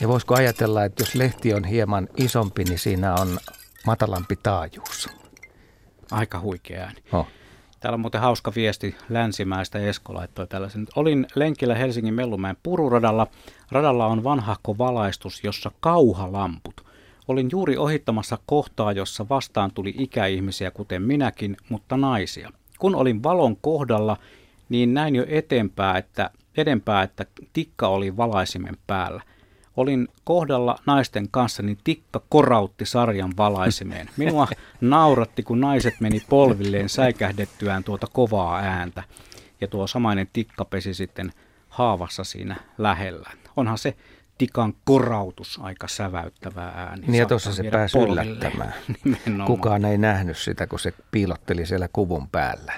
Ja 0.00 0.08
voisiko 0.08 0.34
ajatella, 0.34 0.84
että 0.84 1.02
jos 1.02 1.14
lehti 1.14 1.54
on 1.54 1.64
hieman 1.64 2.08
isompi, 2.16 2.64
niin 2.64 2.78
siinä 2.78 3.14
on 3.14 3.38
matalampi 3.86 4.36
taajuus? 4.36 5.08
Aika 6.10 6.40
huikea 6.40 6.82
ääni. 6.82 7.02
Oh. 7.12 7.26
Täällä 7.80 7.94
on 7.94 8.00
muuten 8.00 8.20
hauska 8.20 8.52
viesti 8.56 8.94
länsimäistä. 9.08 9.78
Esko 9.78 10.14
laittoi 10.14 10.46
tällaisen. 10.46 10.86
Olin 10.96 11.26
lenkillä 11.34 11.74
Helsingin 11.74 12.14
Mellumäen 12.14 12.56
pururadalla. 12.62 13.26
Radalla 13.70 14.06
on 14.06 14.24
vanhahko 14.24 14.78
valaistus, 14.78 15.44
jossa 15.44 15.70
kauhalamput. 15.80 16.84
Olin 17.28 17.48
juuri 17.52 17.76
ohittamassa 17.76 18.38
kohtaa, 18.46 18.92
jossa 18.92 19.26
vastaan 19.28 19.70
tuli 19.70 19.94
ikäihmisiä, 19.98 20.70
kuten 20.70 21.02
minäkin, 21.02 21.56
mutta 21.68 21.96
naisia. 21.96 22.52
Kun 22.78 22.94
olin 22.94 23.22
valon 23.22 23.56
kohdalla, 23.56 24.16
niin 24.68 24.94
näin 24.94 25.14
jo 25.16 25.24
eteenpäin, 25.28 25.96
että, 25.96 26.30
edempää, 26.56 27.02
että 27.02 27.26
tikka 27.52 27.88
oli 27.88 28.16
valaisimen 28.16 28.76
päällä– 28.86 29.22
olin 29.78 30.08
kohdalla 30.24 30.78
naisten 30.86 31.28
kanssa, 31.30 31.62
niin 31.62 31.78
tikka 31.84 32.22
korautti 32.28 32.86
sarjan 32.86 33.32
valaisimeen. 33.36 34.10
Minua 34.16 34.48
nauratti, 34.80 35.42
kun 35.42 35.60
naiset 35.60 35.94
meni 36.00 36.22
polvilleen 36.28 36.88
säikähdettyään 36.88 37.84
tuota 37.84 38.06
kovaa 38.12 38.58
ääntä. 38.58 39.02
Ja 39.60 39.68
tuo 39.68 39.86
samainen 39.86 40.28
tikka 40.32 40.64
pesi 40.64 40.94
sitten 40.94 41.32
haavassa 41.68 42.24
siinä 42.24 42.56
lähellä. 42.78 43.30
Onhan 43.56 43.78
se 43.78 43.96
tikan 44.38 44.74
korautus 44.84 45.58
aika 45.62 45.88
säväyttävää 45.88 46.72
ääni. 46.76 47.06
Niin 47.06 47.18
ja 47.18 47.26
tuossa 47.26 47.52
se 47.52 47.70
pääsi 47.70 47.98
yllättämään. 47.98 48.74
Kukaan 49.46 49.84
ei 49.84 49.98
nähnyt 49.98 50.38
sitä, 50.38 50.66
kun 50.66 50.78
se 50.78 50.94
piilotteli 51.10 51.66
siellä 51.66 51.88
kuvun 51.92 52.28
päällä. 52.28 52.72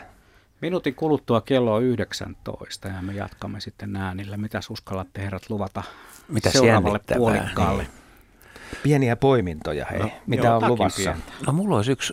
Minuutin 0.61 0.95
kuluttua 0.95 1.41
kello 1.41 1.75
on 1.75 1.83
19 1.83 2.89
ja 2.89 3.03
me 3.03 3.13
jatkamme 3.13 3.61
sitten 3.61 3.97
äänillä. 3.97 4.37
Mitä 4.37 4.61
uskallatte 4.71 5.23
herrat 5.23 5.51
luvata 5.51 5.83
Mitä 6.31 6.51
seuraavalle 6.51 7.01
puolikkaalle? 7.17 7.83
Niin. 7.83 7.93
Pieniä 8.83 9.17
poimintoja, 9.17 9.87
hei. 9.91 9.99
No, 9.99 10.11
Mitä 10.27 10.47
joo, 10.47 10.57
on 10.57 10.69
luvassa? 10.69 11.17
No 11.47 11.53
mulla 11.53 11.77
olisi 11.77 11.93
yksi 11.93 12.13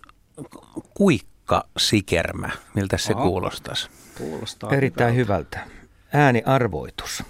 kuikka 0.93 1.63
sikermä. 1.77 2.49
Miltä 2.73 2.97
se 2.97 3.13
Oho. 3.13 3.23
kuulostaisi? 3.23 3.89
Kuulostaa 4.17 4.73
Erittäin 4.73 5.15
hyvältä. 5.15 5.59
hyvältä. 5.59 5.77
Ääniarvoitus. 6.13 7.23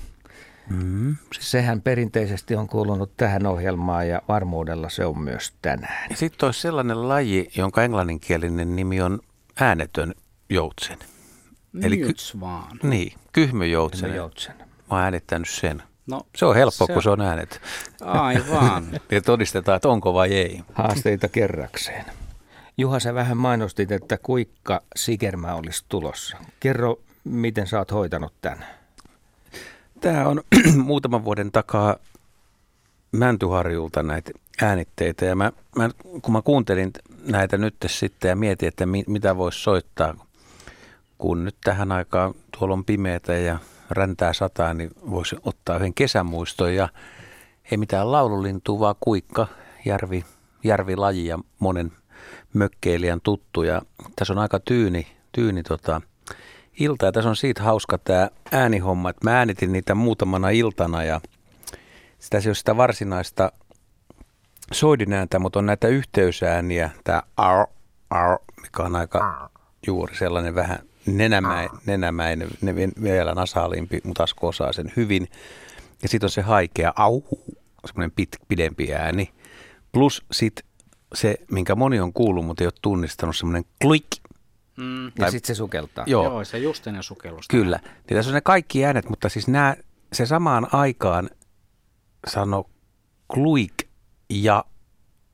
Mm. 0.70 1.16
Sehän 1.40 1.82
perinteisesti 1.82 2.56
on 2.56 2.68
kuulunut 2.68 3.12
tähän 3.18 3.46
ohjelmaan 3.46 4.08
ja 4.10 4.22
varmuudella 4.28 4.90
se 4.90 5.06
on 5.06 5.20
myös 5.20 5.54
tänään. 5.62 6.16
Sitten 6.16 6.48
olisi 6.48 6.62
sellainen 6.62 7.08
laji, 7.10 7.50
jonka 7.58 7.84
englanninkielinen 7.84 8.76
nimi 8.76 9.02
on 9.02 9.20
äänetön 9.60 10.14
joutsen. 10.50 10.98
Eli 11.84 11.98
ky- 11.98 12.40
vaan. 12.40 12.80
Niin, 12.84 13.14
kyhmyjoutsen. 13.34 14.02
Kyhmyjoutsen. 14.02 14.56
Mä 14.58 14.66
oon 14.90 15.02
äänittänyt 15.02 15.50
sen. 15.50 15.84
No, 16.08 16.22
se 16.36 16.46
on 16.46 16.56
helppo, 16.56 16.86
se... 16.86 16.94
kun 16.94 17.04
se 17.04 17.10
on 17.10 17.22
äänet. 17.22 17.62
Aivan. 18.02 18.88
ja 19.12 19.22
todistetaan, 19.22 19.76
että 19.76 19.90
onko 19.90 20.14
vai 20.14 20.34
ei. 20.34 20.62
Haasteita 20.74 21.28
kerrakseen. 21.28 22.06
Juha, 22.78 23.00
sä 23.00 23.14
vähän 23.14 23.38
mainostit, 23.38 23.92
että 23.92 24.18
kuikka 24.18 24.82
sikermä 24.96 25.54
olisi 25.54 25.86
tulossa. 25.90 26.38
Kerro, 26.60 27.00
miten 27.24 27.68
sä 27.68 27.78
oot 27.78 27.92
hoitanut 27.92 28.34
tämän? 28.42 28.66
Tämä 30.02 30.28
on 30.28 30.42
muutaman 30.84 31.26
vuoden 31.26 31.52
takaa 31.52 31.96
Mäntyharjulta 33.12 34.04
näitä 34.04 34.32
äänitteitä. 34.62 35.26
Ja 35.26 35.36
mä, 35.36 35.52
mä, 35.76 35.90
kun 36.22 36.34
mä 36.34 36.42
kuuntelin 36.42 36.92
näitä 37.26 37.58
nyt 37.58 37.76
sitten 37.88 38.30
ja 38.30 38.36
mietin, 38.36 38.68
että 38.68 38.86
mi, 38.86 39.04
mitä 39.08 39.38
voisi 39.38 39.60
soittaa, 39.60 40.26
kun 41.18 41.46
nyt 41.46 41.56
tähän 41.64 41.92
aikaan 41.92 42.34
tuolla 42.58 42.74
on 42.74 42.86
pimeätä 42.86 43.34
ja 43.34 43.60
räntää 43.90 44.34
sataa, 44.34 44.74
niin 44.74 44.92
voisi 45.10 45.36
ottaa 45.44 45.76
yhden 45.76 45.94
kesämuiston. 45.94 46.76
Ja 46.76 46.90
ei 47.72 47.78
mitään 47.78 48.12
laululintua, 48.12 48.80
vaan 48.80 48.96
kuikka, 49.00 49.48
järvi, 49.86 50.26
järvilaji 50.64 51.26
ja 51.26 51.40
monen 51.60 51.92
mökkeilijän 52.54 53.22
tuttu. 53.24 53.64
Ja 53.64 53.82
tässä 54.16 54.34
on 54.34 54.40
aika 54.40 54.60
tyyni, 54.60 55.08
tyyni 55.32 55.64
tota, 55.64 56.02
ilta. 56.80 57.06
Ja 57.06 57.12
tässä 57.12 57.30
on 57.30 57.36
siitä 57.36 57.64
hauska 57.64 57.98
tämä 57.98 58.30
äänihomma, 58.52 59.10
että 59.10 59.30
mä 59.30 59.38
äänitin 59.38 59.72
niitä 59.72 59.96
muutamana 59.96 60.50
iltana 60.50 61.04
ja 61.04 61.22
sitä 62.20 62.38
ei 62.38 62.48
ole 62.48 62.56
sitä 62.56 62.78
varsinaista 62.78 63.52
soidinääntä, 64.72 65.40
mutta 65.40 65.60
on 65.60 65.66
näitä 65.66 65.88
yhteysääniä, 65.88 66.90
tämä 67.04 67.24
ar, 67.38 67.68
ar, 68.10 68.40
mikä 68.62 68.84
on 68.84 68.96
aika 68.96 69.50
juuri 69.88 70.16
sellainen 70.16 70.56
vähän 70.56 70.80
nenämäinen, 71.08 71.80
nenämäinen 71.86 72.48
ne 72.62 72.76
vielä 73.04 73.34
nasaalimpi, 73.34 74.00
mutta 74.04 74.24
Asko 74.24 74.48
osaa 74.48 74.74
sen 74.74 74.94
hyvin. 74.96 75.28
Ja 76.02 76.10
sitten 76.10 76.26
on 76.26 76.32
se 76.32 76.42
haikea 76.42 76.94
au, 76.96 77.22
semmoinen 77.86 78.12
pit, 78.12 78.30
pidempi 78.48 78.94
ääni. 78.94 79.34
Plus 79.92 80.26
sitten 80.32 80.66
se, 81.16 81.38
minkä 81.52 81.76
moni 81.76 82.00
on 82.00 82.14
kuullut, 82.14 82.46
mutta 82.46 82.64
ei 82.64 82.68
ole 82.68 82.74
tunnistanut, 82.82 83.36
semmoinen 83.36 83.66
klik. 83.82 84.08
Mm. 84.78 85.06
Ja 85.20 85.32
sitten 85.32 85.48
se 85.48 85.58
sukeltaa. 85.58 86.04
Joo, 86.08 86.24
Joo 86.24 86.44
se 86.44 86.58
justinen 86.58 87.04
sukellus. 87.04 87.48
Kyllä. 87.48 87.80
Niin 87.84 88.18
tässä 88.18 88.30
on 88.30 88.36
ne 88.36 88.42
kaikki 88.42 88.86
äänet, 88.86 89.10
mutta 89.10 89.30
siis 89.30 89.48
nämä, 89.48 89.76
se 90.14 90.26
samaan 90.26 90.68
aikaan 90.72 91.30
sano 92.28 92.70
kluik 93.28 93.74
ja 94.30 94.66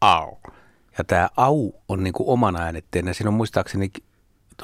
au. 0.02 0.38
Ja 0.98 1.04
tämä 1.04 1.30
au 1.38 1.72
on 1.90 2.04
niin 2.04 2.14
kuin 2.14 2.30
oman 2.30 2.56
äänetteen. 2.56 3.16
Siinä 3.16 3.30
on 3.30 3.34
muistaakseni 3.34 3.90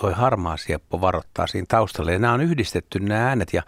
toi 0.01 0.13
harmaa 0.13 0.57
sieppo 0.57 1.01
varoittaa 1.01 1.47
siinä 1.47 1.65
taustalla. 1.69 2.11
Ja 2.11 2.19
nämä 2.19 2.33
on 2.33 2.41
yhdistetty 2.41 2.99
nämä 2.99 3.27
äänet 3.27 3.53
ja 3.53 3.63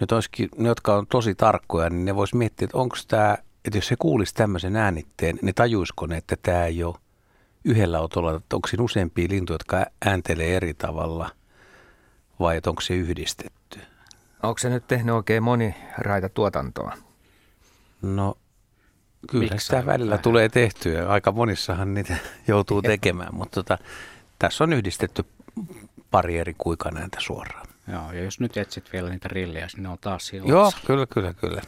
nyt 0.00 0.12
olisikin, 0.12 0.48
ne, 0.56 0.68
jotka 0.68 0.94
on 0.94 1.06
tosi 1.06 1.34
tarkkoja, 1.34 1.90
niin 1.90 2.04
ne 2.04 2.16
vois 2.16 2.34
miettiä, 2.34 2.64
että 2.64 2.78
onko 2.78 2.96
tämä, 3.08 3.38
että 3.64 3.78
jos 3.78 3.86
se 3.86 3.96
kuulisi 3.98 4.34
tämmöisen 4.34 4.76
äänitteen, 4.76 5.38
niin 5.42 5.54
tajuisiko 5.54 6.06
ne, 6.06 6.16
että 6.16 6.36
tämä 6.42 6.64
ei 6.64 6.84
ole 6.84 6.94
yhdellä 7.64 8.00
otolla, 8.00 8.36
että 8.36 8.56
onko 8.56 8.68
siinä 8.68 8.84
useampia 8.84 9.28
lintuja, 9.30 9.54
jotka 9.54 9.86
ääntelee 10.06 10.56
eri 10.56 10.74
tavalla 10.74 11.30
vai 12.40 12.56
että 12.56 12.70
onko 12.70 12.82
se 12.82 12.94
yhdistetty? 12.94 13.80
Onko 14.42 14.58
se 14.58 14.68
nyt 14.68 14.86
tehnyt 14.86 15.14
oikein 15.14 15.42
moniraita 15.42 16.28
tuotantoa? 16.28 16.92
No 18.02 18.34
kyllä 19.30 19.44
sitä 19.44 19.54
Miksailu 19.54 19.86
välillä 19.86 20.10
vähän. 20.10 20.22
tulee 20.22 20.48
tehtyä. 20.48 21.08
Aika 21.08 21.32
monissahan 21.32 21.94
niitä 21.94 22.16
joutuu 22.48 22.82
tekemään, 22.82 23.34
mutta 23.34 23.62
tota, 23.62 23.78
tässä 24.38 24.64
on 24.64 24.72
yhdistetty 24.72 25.24
pari 26.10 26.38
eri 26.38 26.54
kuikanääntä 26.58 27.16
suoraan. 27.20 27.66
Joo, 27.92 28.12
ja 28.12 28.24
jos 28.24 28.40
nyt 28.40 28.56
etsit 28.56 28.92
vielä 28.92 29.10
niitä 29.10 29.28
rillejä, 29.28 29.68
niin 29.74 29.82
ne 29.82 29.88
on 29.88 29.98
taas 30.00 30.26
siinä 30.26 30.46
Joo, 30.46 30.72
kyllä, 30.86 31.06
kyllä, 31.06 31.32
kyllä. 31.32 31.62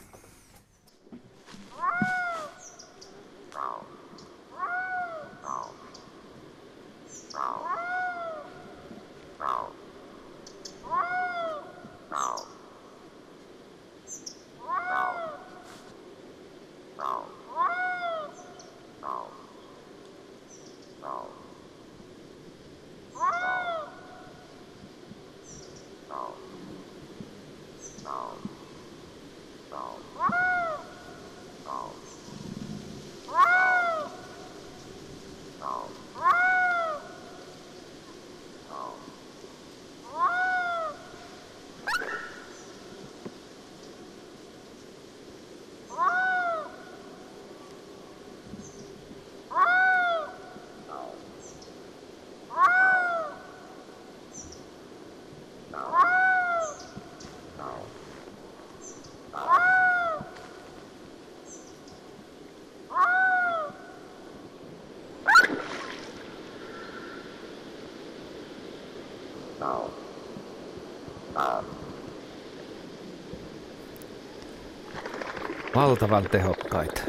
Valtavan 75.81 76.25
tehokkaita. 76.31 77.03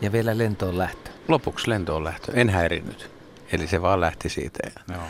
Ja 0.00 0.12
vielä 0.12 0.38
lentoon 0.38 0.78
lähtö. 0.78 1.10
Lopuksi 1.28 1.70
lentoon 1.70 2.04
lähtö. 2.04 2.32
En 2.34 2.50
häirinyt. 2.50 3.10
Eli 3.52 3.66
se 3.66 3.82
vaan 3.82 4.00
lähti 4.00 4.28
siitä. 4.28 4.58
Ja 4.64 4.94
Joo. 4.94 5.04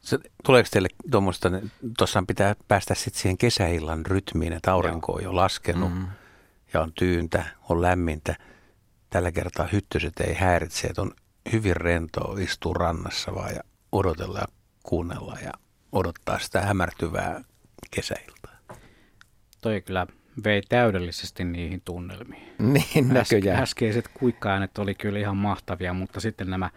se, 0.00 0.18
tuleeko 0.44 0.68
teille 0.72 0.88
tuommoista, 1.10 1.50
tuossa 1.98 2.24
pitää 2.26 2.56
päästä 2.68 2.94
sitten 2.94 3.22
siihen 3.22 3.38
kesäillan 3.38 4.06
rytmiin, 4.06 4.52
että 4.52 4.72
aurinko 4.72 5.12
on 5.12 5.22
jo 5.22 5.36
laskenut 5.36 5.92
Mm. 5.92 5.98
mm. 5.98 6.06
ja 6.72 6.80
on 6.80 6.92
tyyntä, 6.92 7.44
on 7.68 7.82
lämmintä. 7.82 8.36
Tällä 9.10 9.32
kertaa 9.32 9.68
hyttyset 9.72 10.20
ei 10.20 10.34
häiritse, 10.34 10.86
että 10.86 11.02
on 11.02 11.12
hyvin 11.52 11.76
rentoa 11.76 12.38
istua 12.40 12.74
rannassa 12.74 13.34
vaan 13.34 13.54
ja 13.54 13.60
odotella 13.92 14.38
ja 14.38 14.61
kuunnella 14.82 15.36
ja 15.44 15.52
odottaa 15.92 16.38
sitä 16.38 16.60
hämärtyvää 16.60 17.44
kesäiltaa. 17.90 18.56
Toi 19.60 19.80
kyllä 19.80 20.06
vei 20.44 20.62
täydellisesti 20.62 21.44
niihin 21.44 21.82
tunnelmiin. 21.84 22.52
Niin 22.72 23.08
näköjään. 23.08 23.62
Äske, 23.62 23.62
äskeiset 23.62 24.08
kuikkaäänet 24.14 24.78
oli 24.78 24.94
kyllä 24.94 25.18
ihan 25.18 25.36
mahtavia, 25.36 25.92
mutta 25.92 26.20
sitten 26.20 26.50
nämä 26.50 26.70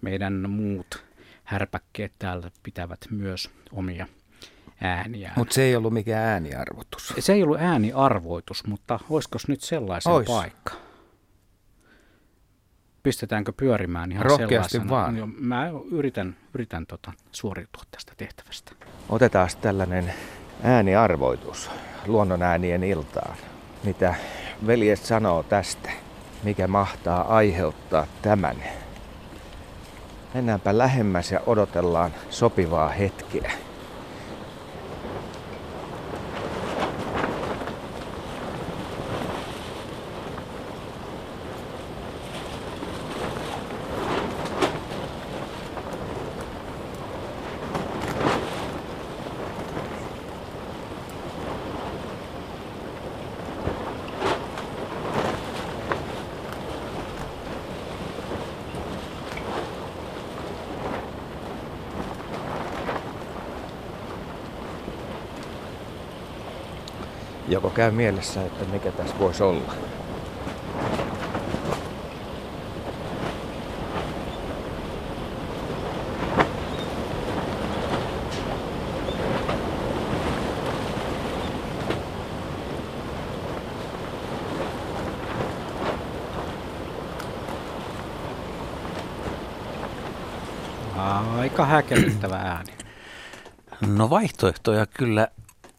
meidän 0.00 0.50
muut 0.50 1.04
härpäkkeet 1.44 2.12
täällä 2.18 2.50
pitävät 2.62 3.00
myös 3.10 3.50
omia 3.72 4.06
ääniään. 4.80 5.34
Mutta 5.36 5.54
se 5.54 5.62
ei 5.62 5.76
ollut 5.76 5.92
mikään 5.92 6.28
ääniarvotus. 6.28 7.14
Se 7.18 7.32
ei 7.32 7.42
ollut 7.42 7.60
ääniarvoitus, 7.60 8.66
mutta 8.66 9.00
olisiko 9.10 9.38
nyt 9.48 9.60
sellaisen 9.60 10.12
Ois. 10.12 10.26
paikka? 10.26 10.72
Pistetäänkö 13.02 13.52
pyörimään 13.56 14.12
ihan 14.12 14.26
Rohkeasti 14.26 14.72
sellaisena? 14.72 14.90
vaan. 14.90 15.16
Joo, 15.16 15.28
Mä 15.38 15.70
yritän, 15.92 16.36
yritän 16.54 16.86
tota, 16.86 17.12
suoriutua 17.32 17.82
tästä 17.90 18.12
tehtävästä. 18.16 18.72
Otetaan 19.08 19.48
tällainen 19.60 20.12
ääniarvoitus 20.62 21.70
luonnon 22.06 22.42
äänien 22.42 22.84
iltaan. 22.84 23.36
Mitä 23.84 24.14
veljet 24.66 24.98
sanoo 24.98 25.42
tästä? 25.42 25.90
Mikä 26.42 26.66
mahtaa 26.66 27.36
aiheuttaa 27.36 28.06
tämän? 28.22 28.56
Mennäänpä 30.34 30.78
lähemmäs 30.78 31.32
ja 31.32 31.40
odotellaan 31.46 32.10
sopivaa 32.30 32.88
hetkeä. 32.88 33.52
Joko 67.50 67.70
käy 67.70 67.90
mielessä, 67.90 68.42
että 68.42 68.64
mikä 68.64 68.92
tässä 68.92 69.18
voisi 69.18 69.42
olla? 69.42 69.74
Aika 91.38 91.66
häkellyttävä 91.66 92.36
ääni. 92.36 92.72
No 93.86 94.10
vaihtoehtoja 94.10 94.86
kyllä 94.86 95.28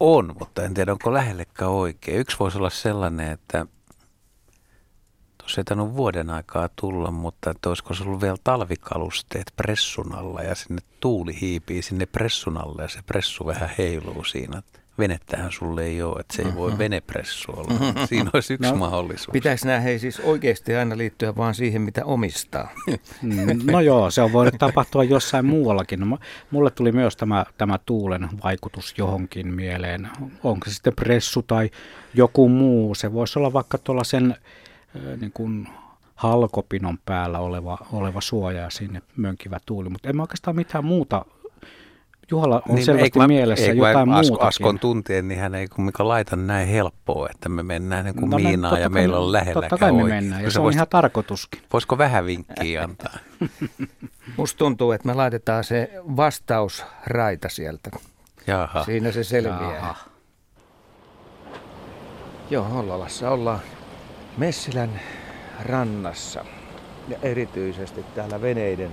on, 0.02 0.34
mutta 0.38 0.64
en 0.64 0.74
tiedä 0.74 0.92
onko 0.92 1.14
lähellekään 1.14 1.70
oikein. 1.70 2.18
Yksi 2.18 2.36
voisi 2.38 2.58
olla 2.58 2.70
sellainen, 2.70 3.30
että 3.30 3.66
tuossa 5.38 5.60
ei 5.60 5.76
vuoden 5.76 6.30
aikaa 6.30 6.68
tulla, 6.76 7.10
mutta 7.10 7.50
että 7.50 7.68
olisiko 7.68 7.94
se 7.94 8.04
ollut 8.04 8.20
vielä 8.20 8.36
talvikalusteet 8.44 9.52
pressun 9.56 10.14
alla 10.14 10.42
ja 10.42 10.54
sinne 10.54 10.82
tuuli 11.00 11.40
hiipii 11.40 11.82
sinne 11.82 12.06
pressun 12.06 12.58
alle 12.58 12.82
ja 12.82 12.88
se 12.88 13.02
pressu 13.02 13.46
vähän 13.46 13.70
heiluu 13.78 14.24
siinä. 14.24 14.62
Venettähän 14.98 15.52
sulle 15.52 15.84
ei 15.84 16.02
ole, 16.02 16.20
että 16.20 16.36
se 16.36 16.42
ei 16.42 16.54
voi 16.54 16.78
venepressu 16.78 17.52
olla. 17.56 18.06
Siinä 18.06 18.30
olisi 18.32 18.54
yksi 18.54 18.70
No, 18.70 18.76
mahdollisuus. 18.76 19.32
Pitäisi 19.32 19.66
nämä 19.66 19.80
hei 19.80 19.98
siis 19.98 20.20
oikeasti 20.20 20.74
aina 20.74 20.96
liittyä 20.98 21.36
vaan 21.36 21.54
siihen, 21.54 21.82
mitä 21.82 22.04
omistaa. 22.04 22.68
Mm, 23.22 23.32
No 23.72 23.80
joo, 23.80 24.10
se 24.10 24.22
on 24.22 24.32
voinut 24.32 24.54
tapahtua 24.58 25.04
jossain 25.04 25.46
muuallakin. 25.46 26.00
No, 26.00 26.16
mu- 26.16 26.20
mulle 26.50 26.70
tuli 26.70 26.92
myös 26.92 27.16
tämä, 27.16 27.44
tämä 27.58 27.78
tuulen 27.86 28.28
vaikutus 28.44 28.94
johonkin 28.98 29.54
mieleen. 29.54 30.08
Onko 30.44 30.64
se 30.68 30.74
sitten 30.74 30.94
pressu 30.96 31.42
tai 31.42 31.70
joku 32.14 32.48
muu? 32.48 32.94
Se 32.94 33.12
voisi 33.12 33.38
olla 33.38 33.52
vaikka 33.52 33.78
tuolla 33.78 34.04
sen 34.04 34.36
niin 35.20 35.32
kuin 35.32 35.68
halkopinon 36.14 36.98
päällä 37.04 37.38
oleva, 37.38 37.78
oleva 37.92 38.20
suoja 38.20 38.60
ja 38.60 38.70
sinne 38.70 39.02
mönkivä 39.16 39.58
tuuli. 39.66 39.88
Mutta 39.88 40.08
en 40.08 40.16
mä 40.16 40.22
oikeastaan 40.22 40.56
mitään 40.56 40.84
muuta. 40.84 41.24
Juhalla 42.32 42.62
on 42.68 42.74
niin, 42.74 42.84
selvästi 42.84 43.10
kun 43.10 43.26
mielessä 43.26 43.66
ei, 43.66 43.76
jotain 43.76 44.12
Asko, 44.12 44.30
muutakin. 44.30 44.48
Askon 44.48 44.78
tuntien, 44.78 45.28
niin 45.28 45.40
hän 45.40 45.54
ei 45.54 45.68
kumminkaan 45.68 46.08
laita 46.08 46.36
näin 46.36 46.68
helppoa, 46.68 47.28
että 47.30 47.48
me 47.48 47.62
mennään 47.62 48.04
niin 48.04 48.14
kuin 48.14 48.30
No 48.30 48.36
miinaan 48.36 48.80
ja 48.80 48.90
kai 48.90 48.94
meillä 48.94 49.14
me- 49.16 49.18
on 49.18 49.32
lähellä 49.32 49.60
Totta 49.60 49.78
kai 49.78 49.92
me 49.92 50.04
mennään 50.04 50.44
ja 50.44 50.50
se 50.50 50.60
on 50.60 50.72
ihan 50.72 50.86
tarkoituskin. 50.90 51.62
Voisiko 51.72 51.98
vähän 51.98 52.26
vinkkiä 52.26 52.82
antaa? 52.82 53.18
Musta 54.36 54.58
tuntuu, 54.58 54.92
että 54.92 55.08
me 55.08 55.14
laitetaan 55.14 55.64
se 55.64 55.90
vastausraita 56.16 57.48
sieltä. 57.48 57.90
Jaha. 58.46 58.84
Siinä 58.84 59.12
se 59.12 59.24
selviää. 59.24 59.74
Jaha. 59.74 59.94
Joo, 62.50 62.64
Hollolassa 62.64 63.30
ollaan 63.30 63.60
Messilän 64.36 65.00
rannassa 65.64 66.44
ja 67.08 67.16
erityisesti 67.22 68.04
täällä 68.14 68.42
veneiden 68.42 68.90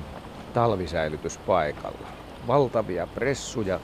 talvisäilytyspaikalla. 0.54 2.19
Valtavia 2.48 3.08
pressuja 3.08 3.80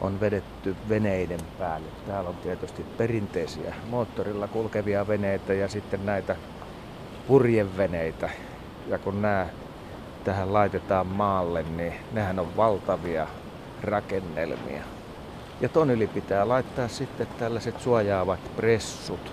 on 0.00 0.20
vedetty 0.20 0.76
veneiden 0.88 1.40
päälle. 1.58 1.88
Täällä 2.06 2.30
on 2.30 2.36
tietysti 2.36 2.82
perinteisiä 2.82 3.74
moottorilla 3.90 4.48
kulkevia 4.48 5.08
veneitä 5.08 5.52
ja 5.54 5.68
sitten 5.68 6.06
näitä 6.06 6.36
purjeveneitä. 7.26 8.30
Ja 8.86 8.98
kun 8.98 9.22
nämä 9.22 9.46
tähän 10.24 10.52
laitetaan 10.52 11.06
maalle, 11.06 11.62
niin 11.62 11.94
nehän 12.12 12.38
on 12.38 12.56
valtavia 12.56 13.26
rakennelmia. 13.82 14.82
Ja 15.60 15.68
ton 15.68 15.90
yli 15.90 16.06
pitää 16.06 16.48
laittaa 16.48 16.88
sitten 16.88 17.26
tällaiset 17.38 17.80
suojaavat 17.80 18.40
pressut. 18.56 19.32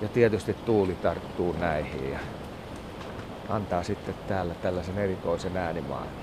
Ja 0.00 0.08
tietysti 0.08 0.54
tuuli 0.54 0.94
tarttuu 0.94 1.56
näihin 1.60 2.10
ja 2.10 2.18
antaa 3.48 3.82
sitten 3.82 4.14
täällä 4.28 4.54
tällaisen 4.54 4.98
erikoisen 4.98 5.56
äänimaailman. 5.56 6.19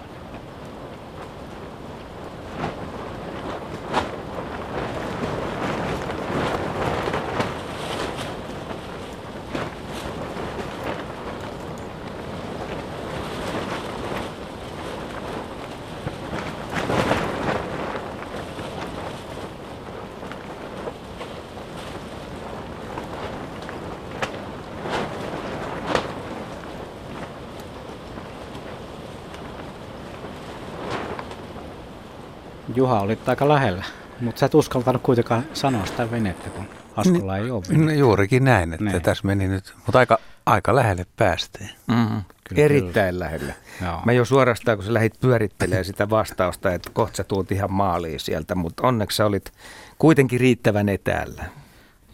Juha, 32.88 33.00
olit 33.00 33.30
aika 33.30 33.48
lähellä, 33.48 33.84
mutta 34.22 34.40
sä 34.40 34.46
et 34.46 34.56
uskaltanut 34.56 35.02
kuitenkaan 35.02 35.46
sanoa 35.54 35.86
sitä 35.86 36.12
venettä, 36.12 36.50
kun 36.50 36.68
Askolla 36.96 37.34
niin, 37.34 37.46
ei 37.46 37.52
ole 37.52 37.64
venettä. 37.70 37.86
No 37.86 38.00
juurikin 38.00 38.44
näin, 38.44 38.74
että 38.74 38.86
niin. 38.86 39.02
tässä 39.02 39.28
meni 39.28 39.48
nyt, 39.48 39.74
mutta 39.86 40.00
aika, 40.00 40.20
aika 40.46 40.76
lähelle 40.76 41.06
päästiin. 41.16 41.70
Mm, 41.88 42.22
kyllä, 42.44 42.62
Erittäin 42.64 43.14
kyllä. 43.14 43.26
lähellä. 43.26 43.54
Joo. 43.82 44.02
Mä 44.06 44.12
jo 44.12 44.26
suorastaan, 44.26 44.78
kun 44.78 44.86
sä 44.86 44.94
lähdit 44.94 45.20
pyörittelemään 45.20 45.86
sitä 45.86 46.10
vastausta, 46.10 46.74
että 46.74 46.90
kohta 46.94 47.16
sä 47.16 47.24
tuut 47.24 47.52
ihan 47.52 47.72
maaliin 47.72 48.20
sieltä, 48.20 48.56
mutta 48.56 48.88
onneksi 48.88 49.16
sä 49.16 49.26
olit 49.26 49.52
kuitenkin 50.00 50.40
riittävän 50.40 50.90
etäällä. 50.90 51.46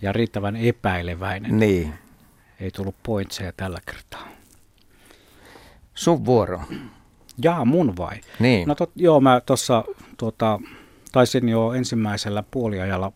Ja 0.01 0.11
riittävän 0.11 0.55
epäileväinen. 0.55 1.59
Niin. 1.59 1.93
Ei 2.59 2.71
tullut 2.71 2.95
pointseja 3.03 3.51
tällä 3.57 3.79
kertaa. 3.85 4.27
Sun 5.93 6.25
vuoro. 6.25 6.61
Jaa, 7.43 7.65
mun 7.65 7.97
vai? 7.97 8.21
Niin. 8.39 8.67
No 8.67 8.75
tot, 8.75 8.91
joo, 8.95 9.21
mä 9.21 9.41
tuossa 9.45 9.83
tuota, 10.17 10.59
taisin 11.11 11.49
jo 11.49 11.73
ensimmäisellä 11.73 12.43
puoliajalla 12.51 13.11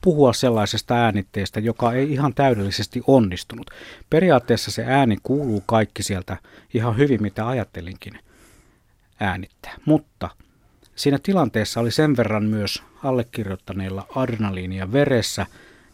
puhua 0.00 0.32
sellaisesta 0.32 0.94
äänitteestä, 0.94 1.60
joka 1.60 1.92
ei 1.92 2.12
ihan 2.12 2.34
täydellisesti 2.34 3.02
onnistunut. 3.06 3.70
Periaatteessa 4.10 4.70
se 4.70 4.84
ääni 4.84 5.16
kuuluu 5.22 5.62
kaikki 5.66 6.02
sieltä 6.02 6.36
ihan 6.74 6.96
hyvin, 6.96 7.22
mitä 7.22 7.48
ajattelinkin 7.48 8.18
äänittää. 9.20 9.74
Mutta 9.84 10.30
siinä 10.96 11.18
tilanteessa 11.22 11.80
oli 11.80 11.90
sen 11.90 12.16
verran 12.16 12.44
myös 12.44 12.82
allekirjoittaneilla 13.02 14.06
adrenaliinia 14.14 14.92
veressä 14.92 15.46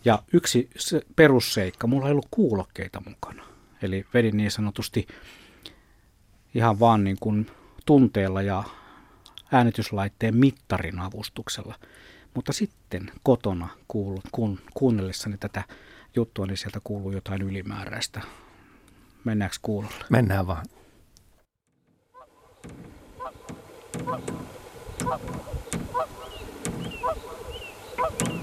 ja 0.04 0.22
yksi 0.32 0.70
perusseikka, 1.16 1.86
mulla 1.86 2.06
ei 2.06 2.12
ollut 2.12 2.28
kuulokkeita 2.30 3.02
mukana. 3.08 3.42
Eli 3.82 4.04
vedin 4.14 4.36
niin 4.36 4.50
sanotusti 4.50 5.06
ihan 6.54 6.80
vaan 6.80 7.04
niin 7.04 7.16
kuin 7.20 7.46
tunteella 7.88 8.42
ja 8.42 8.64
äänityslaitteen 9.52 10.36
mittarin 10.36 10.98
avustuksella. 10.98 11.74
Mutta 12.34 12.52
sitten 12.52 13.12
kotona 13.22 13.68
kuulu, 13.88 14.20
kun, 14.32 14.58
kuunnellessani 14.74 15.38
tätä 15.38 15.62
juttua, 16.16 16.46
niin 16.46 16.56
sieltä 16.56 16.80
kuuluu 16.84 17.12
jotain 17.12 17.42
ylimääräistä. 17.42 18.20
Mennäänkö 19.24 19.56
kuulolle? 19.62 20.04
Mennään 20.10 20.46
vaan. 20.46 20.66
Mm. 28.30 28.37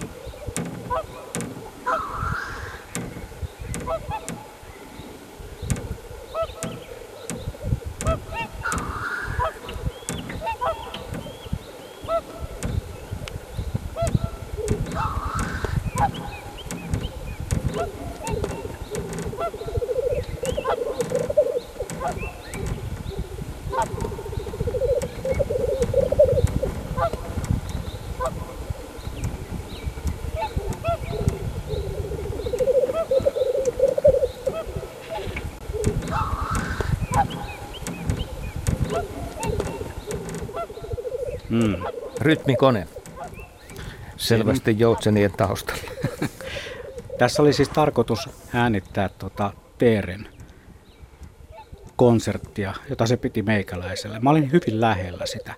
Rytmikone. 42.26 42.88
Selvästi 44.17 44.76
joutsenien 44.80 45.32
taustalla. 45.32 45.82
Tässä 47.19 47.41
oli 47.41 47.53
siis 47.53 47.69
tarkoitus 47.69 48.30
äänittää 48.53 49.09
tuota 49.09 49.53
Teeren 49.78 50.28
konserttia, 51.95 52.73
jota 52.89 53.07
se 53.07 53.17
piti 53.17 53.41
meikäläiselle. 53.41 54.19
Mä 54.19 54.30
olin 54.30 54.51
hyvin 54.51 54.82
lähellä 54.82 55.26
sitä. 55.26 55.53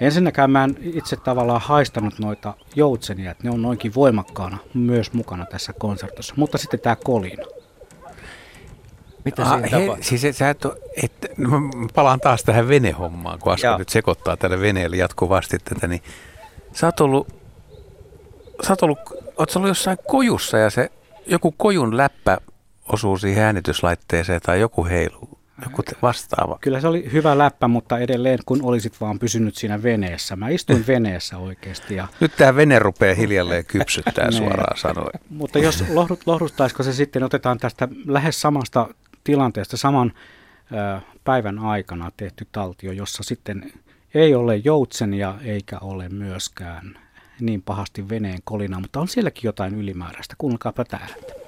Ensinnäkään 0.00 0.50
mä 0.50 0.64
en 0.64 0.76
itse 0.80 1.16
tavallaan 1.16 1.60
haistanut 1.60 2.18
noita 2.18 2.54
joutsenia, 2.74 3.30
että 3.30 3.44
ne 3.44 3.50
on 3.50 3.62
noinkin 3.62 3.94
voimakkaana 3.94 4.58
myös 4.74 5.12
mukana 5.12 5.46
tässä 5.46 5.72
konsertossa. 5.78 6.34
Mutta 6.36 6.58
sitten 6.58 6.80
tämä 6.80 6.96
kolina. 6.96 7.46
Mitä 9.26 9.42
ah, 9.42 9.48
siinä 9.50 9.68
he, 9.78 9.96
siis 10.00 10.38
sä 10.38 10.50
et, 10.50 10.64
et, 11.02 11.12
no 11.36 11.60
mä 11.60 11.70
palaan 11.94 12.20
taas 12.20 12.42
tähän 12.42 12.68
venehommaan, 12.68 13.38
kun 13.38 13.52
Asko 13.52 13.78
nyt 13.78 13.88
sekoittaa 13.88 14.36
tälle 14.36 14.60
veneelle 14.60 14.96
jatkuvasti 14.96 15.58
tätä, 15.58 15.86
niin 15.86 16.02
sä 16.72 16.86
oot 16.86 17.00
ollut, 17.00 17.28
sä 18.66 18.72
oot 18.72 18.82
ollut, 18.82 18.98
oot 19.36 19.56
ollut 19.56 19.68
jossain 19.68 19.98
kojussa 20.08 20.58
ja 20.58 20.70
se 20.70 20.90
joku 21.26 21.52
kojun 21.52 21.96
läppä 21.96 22.38
osuu 22.92 23.18
siihen 23.18 23.44
äänityslaitteeseen 23.44 24.40
tai 24.40 24.60
joku 24.60 24.84
heilu, 24.84 25.28
joku 25.62 25.82
vastaava. 26.02 26.58
Kyllä 26.60 26.80
se 26.80 26.88
oli 26.88 27.12
hyvä 27.12 27.38
läppä, 27.38 27.68
mutta 27.68 27.98
edelleen 27.98 28.38
kun 28.46 28.60
olisit 28.62 29.00
vaan 29.00 29.18
pysynyt 29.18 29.56
siinä 29.56 29.82
veneessä. 29.82 30.36
Mä 30.36 30.48
istuin 30.48 30.86
veneessä 30.94 31.38
oikeasti. 31.38 31.94
Ja... 31.94 32.08
Nyt 32.20 32.32
tämä 32.36 32.56
vene 32.56 32.78
rupeaa 32.78 33.14
hiljalleen 33.14 33.64
kypsyttää 33.64 34.24
niin. 34.30 34.32
suoraan 34.32 34.78
sanoen. 34.78 35.20
Mutta 35.30 35.58
jos 35.58 35.84
lohdut, 35.88 36.20
lohduttaisiko 36.26 36.82
se 36.82 36.92
sitten, 36.92 37.22
otetaan 37.22 37.58
tästä 37.58 37.88
lähes 38.06 38.40
samasta 38.40 38.88
tilanteesta 39.26 39.76
saman 39.76 40.12
päivän 41.24 41.58
aikana 41.58 42.10
tehty 42.16 42.46
taltio, 42.52 42.92
jossa 42.92 43.22
sitten 43.22 43.72
ei 44.14 44.34
ole 44.34 44.56
joutsenia 44.56 45.34
eikä 45.44 45.78
ole 45.78 46.08
myöskään 46.08 46.98
niin 47.40 47.62
pahasti 47.62 48.08
veneen 48.08 48.38
kolina, 48.44 48.80
mutta 48.80 49.00
on 49.00 49.08
sielläkin 49.08 49.44
jotain 49.44 49.74
ylimääräistä. 49.74 50.34
Kuunnelkaapa 50.38 50.84
täällä. 50.84 51.45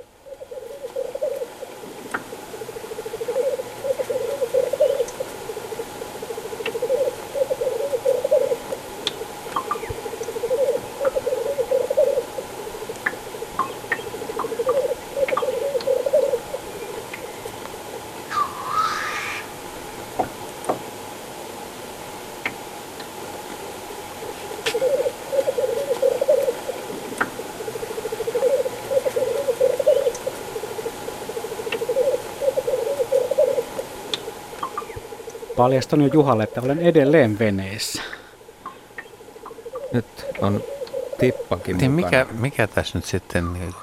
Paljastan 35.68 36.00
jo 36.00 36.10
Juhalle, 36.12 36.44
että 36.44 36.60
olen 36.60 36.78
edelleen 36.78 37.38
veneessä. 37.38 38.02
Nyt 39.92 40.06
on 40.40 40.62
tippakin 41.18 41.78
niin 41.78 41.90
mikä, 41.90 42.26
mikä 42.38 42.66
tässä 42.66 42.98
nyt 42.98 43.04
sitten... 43.04 43.52
Niin 43.52 43.74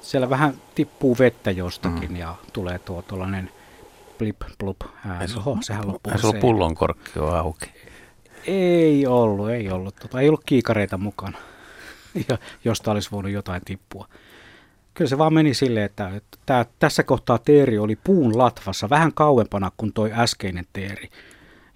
Siellä 0.00 0.30
vähän 0.30 0.54
tippuu 0.74 1.16
vettä 1.18 1.50
jostakin 1.50 2.10
mm. 2.10 2.16
ja 2.16 2.34
tulee 2.52 2.78
tuo 2.78 3.02
tuollainen 3.02 3.50
blip 4.18 4.36
blup 4.58 4.76
ääni. 5.06 5.32
Oho, 5.36 5.58
sehän 5.60 5.88
loppuu. 5.88 6.12
Ei 6.12 6.18
sulla 6.18 6.40
pullonkorkki 6.40 7.18
on 7.18 7.36
auki. 7.36 7.70
Ei 8.46 9.06
ollut, 9.06 9.50
ei 9.50 9.70
ollut. 9.70 9.96
Tota, 9.96 10.20
ei 10.20 10.28
ollut 10.28 10.44
kiikareita 10.46 10.98
mukana, 10.98 11.38
ja, 12.28 12.38
josta 12.64 12.90
olisi 12.90 13.10
voinut 13.10 13.32
jotain 13.32 13.62
tippua. 13.64 14.08
Kyllä 14.98 15.08
se 15.08 15.18
vaan 15.18 15.34
meni 15.34 15.54
silleen, 15.54 15.86
että, 15.86 16.08
että 16.08 16.38
tää, 16.46 16.66
tässä 16.78 17.02
kohtaa 17.02 17.38
teeri 17.38 17.78
oli 17.78 17.96
puun 17.96 18.38
latvassa 18.38 18.90
vähän 18.90 19.12
kauempana 19.14 19.72
kuin 19.76 19.92
toi 19.92 20.12
äskeinen 20.12 20.66
teeri. 20.72 21.10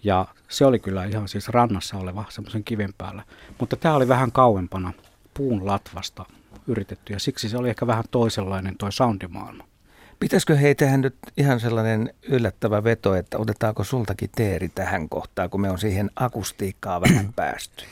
Ja 0.04 0.26
se 0.48 0.66
oli 0.66 0.78
kyllä 0.78 1.04
ihan 1.04 1.28
siis 1.28 1.48
rannassa 1.48 1.96
oleva 1.96 2.24
semmoisen 2.28 2.64
kiven 2.64 2.94
päällä. 2.98 3.22
Mutta 3.58 3.76
tämä 3.76 3.94
oli 3.94 4.08
vähän 4.08 4.32
kauempana 4.32 4.92
puun 5.34 5.66
latvasta 5.66 6.24
yritetty 6.66 7.12
ja 7.12 7.18
siksi 7.18 7.48
se 7.48 7.56
oli 7.56 7.68
ehkä 7.68 7.86
vähän 7.86 8.04
toisenlainen 8.10 8.76
toi 8.76 8.92
soundimaailma. 8.92 9.64
Pitäisikö 10.20 10.56
hei 10.56 10.74
tehdä 10.74 10.96
nyt 10.96 11.16
ihan 11.36 11.60
sellainen 11.60 12.14
yllättävä 12.28 12.84
veto, 12.84 13.14
että 13.14 13.38
otetaanko 13.38 13.84
sultakin 13.84 14.30
teeri 14.36 14.68
tähän 14.68 15.08
kohtaan, 15.08 15.50
kun 15.50 15.60
me 15.60 15.70
on 15.70 15.78
siihen 15.78 16.10
akustiikkaa 16.16 17.00
vähän 17.00 17.32
päästy? 17.36 17.84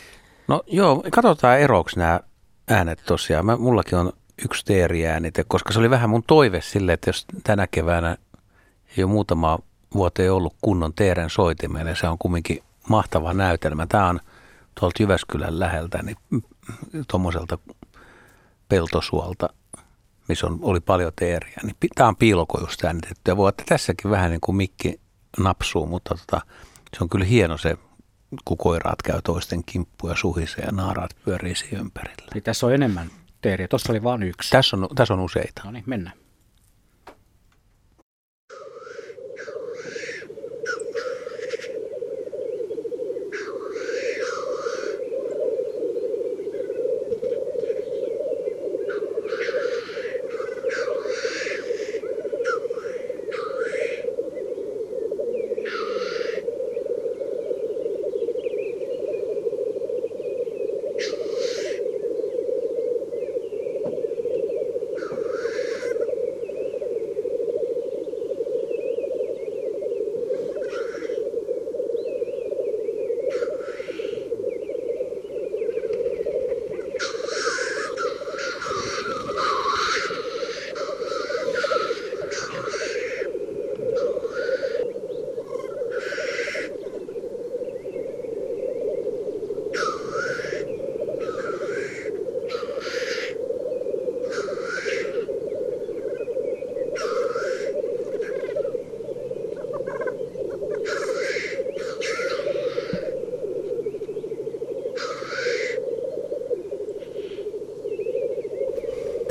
No 0.48 0.62
joo, 0.66 1.04
katsotaan 1.10 1.60
eroksi 1.60 1.98
nämä 1.98 2.20
äänet 2.68 3.02
tosiaan. 3.06 3.46
Mä, 3.46 3.56
mullakin 3.56 3.98
on 3.98 4.12
yksi 4.45 4.64
teeriäänite, 4.64 5.45
koska 5.49 5.72
se 5.72 5.78
oli 5.78 5.91
vähän 5.91 6.11
mun 6.11 6.22
toive 6.26 6.61
sille, 6.61 6.93
että 6.93 7.09
jos 7.09 7.26
tänä 7.45 7.66
keväänä 7.66 8.16
ei 8.97 9.05
ole 9.05 9.12
muutama 9.12 9.59
vuoteen 9.95 10.32
ollut 10.32 10.57
kunnon 10.61 10.95
teeren 10.95 11.30
soitimeen, 11.30 11.86
ja 11.86 11.97
se 11.97 12.09
on 12.09 12.18
kumminkin 12.18 12.62
mahtava 12.88 13.34
näytelmä. 13.34 13.86
Tämä 13.86 14.09
on 14.09 14.20
tuolta 14.80 15.03
Jyväskylän 15.03 15.61
läheltä, 15.61 16.03
niin 16.03 16.16
tuommoiselta 17.09 17.59
peltosuolta, 18.68 19.49
missä 20.28 20.47
on, 20.47 20.59
oli 20.62 20.80
paljon 20.80 21.12
teeriä, 21.16 21.61
niin 21.62 21.76
tämä 21.95 22.09
on 22.09 22.16
piilokojusta 22.16 22.86
äänitetty. 22.86 23.30
Ja 23.30 23.36
voi 23.36 23.49
että 23.49 23.64
tässäkin 23.68 24.11
vähän 24.11 24.30
niin 24.30 24.41
kuin 24.41 24.57
mikki 24.57 25.01
napsuu, 25.38 25.86
mutta 25.86 26.14
tota, 26.14 26.41
se 26.97 27.05
on 27.05 27.09
kyllä 27.09 27.24
hieno 27.24 27.59
se, 27.59 27.76
kun 28.45 28.57
koiraat 28.57 29.03
käy 29.03 29.22
toisten 29.24 29.64
kimppuja 29.64 30.16
suhisee 30.16 30.64
ja 30.64 30.72
naaraat 30.72 31.11
pyörii 31.24 31.55
ympärillä. 31.72 32.30
Niin 32.34 32.43
tässä 32.43 32.66
on 32.66 32.74
enemmän 32.74 33.11
teeriä, 33.41 33.68
tuossa 33.68 33.93
oli 33.93 34.03
vain 34.03 34.22
yksi. 34.22 34.51
Tässä 34.51 34.76
on, 34.76 34.88
tässä 34.95 35.14
on 35.14 35.20
useita. 35.20 35.62
No 35.64 35.70
niin, 35.70 35.84
mennään. 35.86 36.16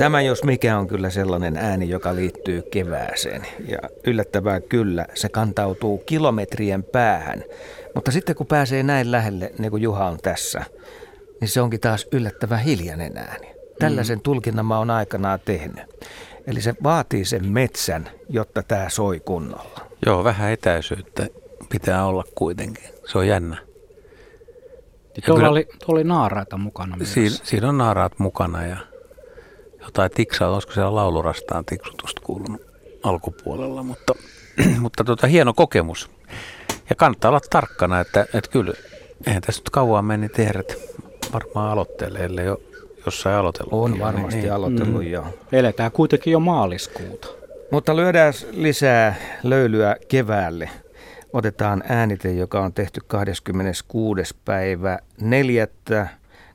Tämä 0.00 0.22
jos 0.22 0.44
mikä 0.44 0.78
on 0.78 0.88
kyllä 0.88 1.10
sellainen 1.10 1.56
ääni, 1.56 1.88
joka 1.88 2.14
liittyy 2.14 2.62
kevääseen. 2.62 3.46
Ja 3.68 3.78
yllättävää 4.06 4.60
kyllä, 4.60 5.06
se 5.14 5.28
kantautuu 5.28 5.98
kilometrien 5.98 6.82
päähän. 6.82 7.44
Mutta 7.94 8.10
sitten 8.10 8.36
kun 8.36 8.46
pääsee 8.46 8.82
näin 8.82 9.12
lähelle, 9.12 9.52
niin 9.58 9.70
kuin 9.70 9.82
Juha 9.82 10.06
on 10.06 10.18
tässä, 10.22 10.64
niin 11.40 11.48
se 11.48 11.60
onkin 11.60 11.80
taas 11.80 12.06
yllättävän 12.12 12.58
hiljainen 12.58 13.16
ääni. 13.16 13.46
Tällaisen 13.78 14.18
mm. 14.18 14.22
tulkinnan 14.22 14.66
mä 14.66 14.78
oon 14.78 14.90
aikanaan 14.90 15.40
tehnyt. 15.44 15.84
Eli 16.46 16.60
se 16.60 16.74
vaatii 16.82 17.24
sen 17.24 17.48
metsän, 17.48 18.08
jotta 18.28 18.62
tämä 18.62 18.88
soi 18.88 19.20
kunnolla. 19.20 19.86
Joo, 20.06 20.24
vähän 20.24 20.50
etäisyyttä 20.50 21.26
pitää 21.70 22.06
olla 22.06 22.24
kuitenkin. 22.34 22.88
Se 23.06 23.18
on 23.18 23.28
jännä. 23.28 23.56
Tuolla 25.26 25.40
kyllä, 25.40 25.50
oli, 25.50 25.68
oli 25.88 26.04
naaraita 26.04 26.56
mukana 26.56 26.96
myös. 26.96 27.14
Siinä, 27.14 27.36
siinä 27.42 27.68
on 27.68 27.78
naaraat 27.78 28.18
mukana 28.18 28.66
ja 28.66 28.89
jotain 29.82 30.10
tiksaa, 30.10 30.50
olisiko 30.50 30.72
siellä 30.72 30.94
laulurastaan 30.94 31.64
tiksutusta 31.64 32.22
kuulunut 32.24 32.62
alkupuolella, 33.02 33.82
mutta, 33.82 34.14
mutta 34.80 35.04
tota, 35.04 35.26
hieno 35.26 35.54
kokemus. 35.54 36.10
Ja 36.90 36.96
kannattaa 36.96 37.28
olla 37.28 37.40
tarkkana, 37.50 38.00
että, 38.00 38.26
että 38.34 38.50
kyllä, 38.50 38.74
eihän 39.26 39.42
tässä 39.42 39.60
nyt 39.60 39.70
kauan 39.70 40.04
meni 40.04 40.28
tehdä, 40.28 40.62
varmaan 41.32 41.72
aloitteelle, 41.72 42.18
ellei 42.18 42.46
jo 42.46 42.60
jossain 43.06 43.36
aloitellut. 43.36 43.72
On 43.72 43.98
varmasti 43.98 44.40
niin. 44.40 44.52
aloitellut, 44.52 45.02
mm. 45.02 45.10
joo. 45.10 45.26
Eletään 45.52 45.92
kuitenkin 45.92 46.32
jo 46.32 46.40
maaliskuuta. 46.40 47.28
Mutta 47.70 47.96
lyödään 47.96 48.32
lisää 48.50 49.14
löylyä 49.42 49.96
keväälle. 50.08 50.70
Otetaan 51.32 51.82
äänite, 51.88 52.32
joka 52.32 52.60
on 52.60 52.72
tehty 52.72 53.00
26. 53.06 54.36
päivä 54.44 54.98
4. 55.20 55.68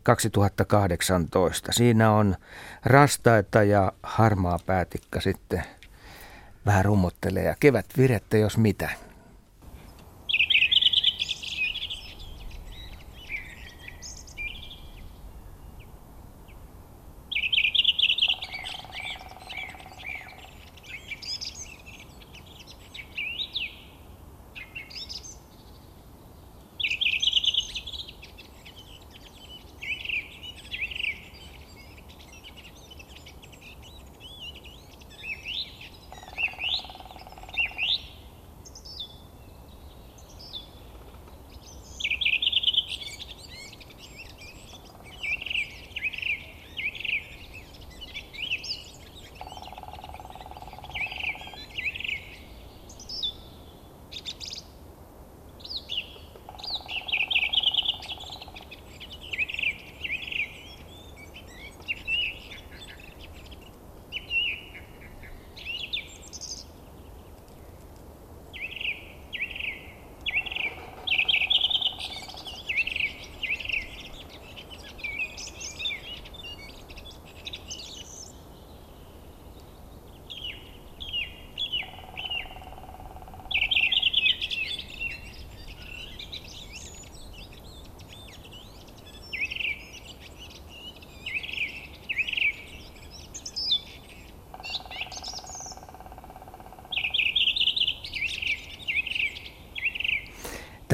2018. 0.06 1.72
Siinä 1.72 2.12
on 2.12 2.36
rastaita 2.84 3.64
ja 3.64 3.91
harmaa 4.03 4.60
päätikka 4.66 5.22
sitten 5.22 5.64
vähän 6.66 6.86
rummottelee 6.86 7.43
ja 7.43 7.56
kevät 7.60 7.86
virettä 7.97 8.38
jos 8.38 8.58
mitä. 8.58 8.89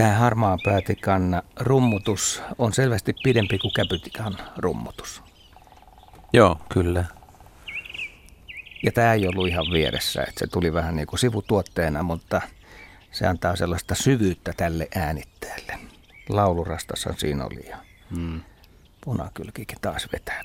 Tämä 0.02 0.14
harmaa 0.14 0.58
päätikan 0.64 1.42
rummutus 1.60 2.42
on 2.58 2.74
selvästi 2.74 3.14
pidempi 3.24 3.58
kuin 3.58 3.74
käpytikan 3.74 4.38
rummutus. 4.58 5.24
Joo, 6.34 6.58
kyllä. 6.74 7.06
Ja 8.84 8.92
tämä 8.92 9.14
ei 9.14 9.28
ollut 9.28 9.48
ihan 9.48 9.66
vieressä, 9.74 10.22
että 10.22 10.40
se 10.40 10.48
tuli 10.48 10.74
vähän 10.74 10.96
niin 10.96 11.08
kuin 11.08 11.20
sivutuotteena, 11.20 12.04
mutta 12.04 12.42
se 13.12 13.28
antaa 13.28 13.56
sellaista 13.56 13.96
syvyyttä 13.96 14.54
tälle 14.58 14.88
äänitteelle. 14.96 15.80
Laulurastassa 16.30 17.14
siinä 17.18 17.46
oli 17.46 17.70
ja 17.70 17.78
hmm. 18.16 18.42
punakylkikin 19.02 19.78
taas 19.82 20.08
vetää. 20.14 20.41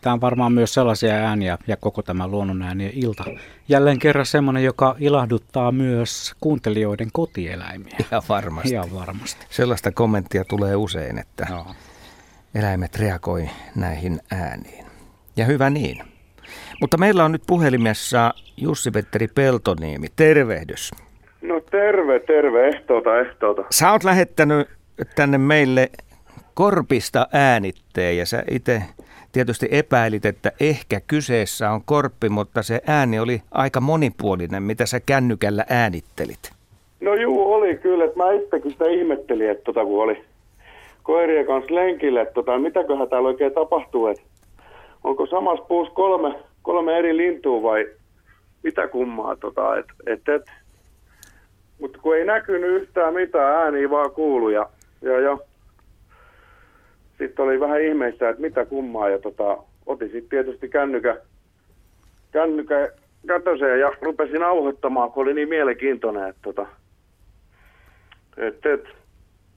Tämä 0.00 0.14
on 0.14 0.20
varmaan 0.20 0.52
myös 0.52 0.74
sellaisia 0.74 1.14
ääniä 1.14 1.58
ja 1.66 1.76
koko 1.76 2.02
tämä 2.02 2.28
luonnonäänien 2.28 2.92
ilta. 2.94 3.24
Jälleen 3.68 3.98
kerran 3.98 4.26
semmoinen, 4.26 4.64
joka 4.64 4.96
ilahduttaa 4.98 5.72
myös 5.72 6.34
kuuntelijoiden 6.40 7.08
kotieläimiä. 7.12 7.96
Ihan 8.00 8.22
varmasti. 8.28 8.70
Ihan 8.70 8.94
varmasti. 8.94 9.46
Sellaista 9.50 9.92
kommenttia 9.92 10.44
tulee 10.44 10.76
usein, 10.76 11.18
että 11.18 11.46
Joo. 11.50 11.66
eläimet 12.54 12.96
reagoi 12.96 13.50
näihin 13.74 14.20
ääniin. 14.30 14.86
Ja 15.36 15.44
hyvä 15.44 15.70
niin. 15.70 16.02
Mutta 16.80 16.98
meillä 16.98 17.24
on 17.24 17.32
nyt 17.32 17.42
puhelimessa 17.46 18.34
Jussi-Petteri 18.56 19.28
Peltoniemi. 19.28 20.06
Tervehdys. 20.16 20.90
No 21.42 21.60
terve, 21.60 22.20
terve. 22.20 22.68
Ehtoota, 22.68 23.20
ehtoota. 23.20 23.62
Sä 23.70 23.92
oot 23.92 24.04
lähettänyt 24.04 24.68
tänne 25.16 25.38
meille 25.38 25.90
korpista 26.54 27.28
äänitteen 27.32 28.16
ja 28.16 28.26
sä 28.26 28.42
itse 28.50 28.82
tietysti 29.32 29.68
epäilit, 29.70 30.24
että 30.24 30.52
ehkä 30.60 31.00
kyseessä 31.06 31.70
on 31.70 31.80
korppi, 31.84 32.28
mutta 32.28 32.62
se 32.62 32.80
ääni 32.86 33.18
oli 33.18 33.42
aika 33.50 33.80
monipuolinen, 33.80 34.62
mitä 34.62 34.86
sä 34.86 35.00
kännykällä 35.00 35.64
äänittelit. 35.68 36.52
No 37.00 37.14
juu, 37.14 37.52
oli 37.52 37.76
kyllä. 37.76 38.04
Mä 38.16 38.32
itsekin 38.32 38.72
sitä 38.72 38.84
ihmettelin, 38.84 39.50
että 39.50 39.64
tota, 39.64 39.84
kun 39.84 40.02
oli 40.02 40.24
koirien 41.02 41.46
kanssa 41.46 41.74
lenkille, 41.74 42.20
että 42.20 42.34
tota, 42.34 42.58
mitäköhän 42.58 43.08
täällä 43.08 43.28
oikein 43.28 43.52
tapahtuu, 43.52 44.06
että 44.06 44.22
onko 45.04 45.26
samassa 45.26 45.64
puussa 45.64 45.94
kolme, 45.94 46.34
kolme 46.62 46.98
eri 46.98 47.16
lintua 47.16 47.62
vai 47.62 47.86
mitä 48.62 48.88
kummaa. 48.88 49.36
Tota, 49.36 49.78
et, 49.78 49.86
et, 50.06 50.28
et. 50.28 50.42
Mutta 51.80 51.98
kun 52.02 52.16
ei 52.16 52.24
näkynyt 52.24 52.82
yhtään 52.82 53.14
mitään, 53.14 53.56
ääniä 53.56 53.90
vaan 53.90 54.10
kuulu 54.10 54.48
ja, 54.48 54.68
ja, 55.02 55.20
ja 55.20 55.38
sitten 57.20 57.44
oli 57.44 57.60
vähän 57.60 57.82
ihmeistä, 57.82 58.28
että 58.28 58.42
mitä 58.42 58.64
kummaa. 58.64 59.08
Ja 59.08 59.18
tota, 59.18 59.58
otin 59.86 60.10
sitten 60.10 60.28
tietysti 60.28 60.68
kännykä, 60.68 61.20
kännykä 62.32 62.92
kätöseen 63.26 63.80
ja 63.80 63.92
rupesin 64.02 64.42
auhoittamaan, 64.42 65.12
kun 65.12 65.22
oli 65.22 65.34
niin 65.34 65.48
mielenkiintoinen. 65.48 66.28
Että 66.28 66.42
tota, 66.42 66.66
et, 68.36 68.66
et. 68.66 68.84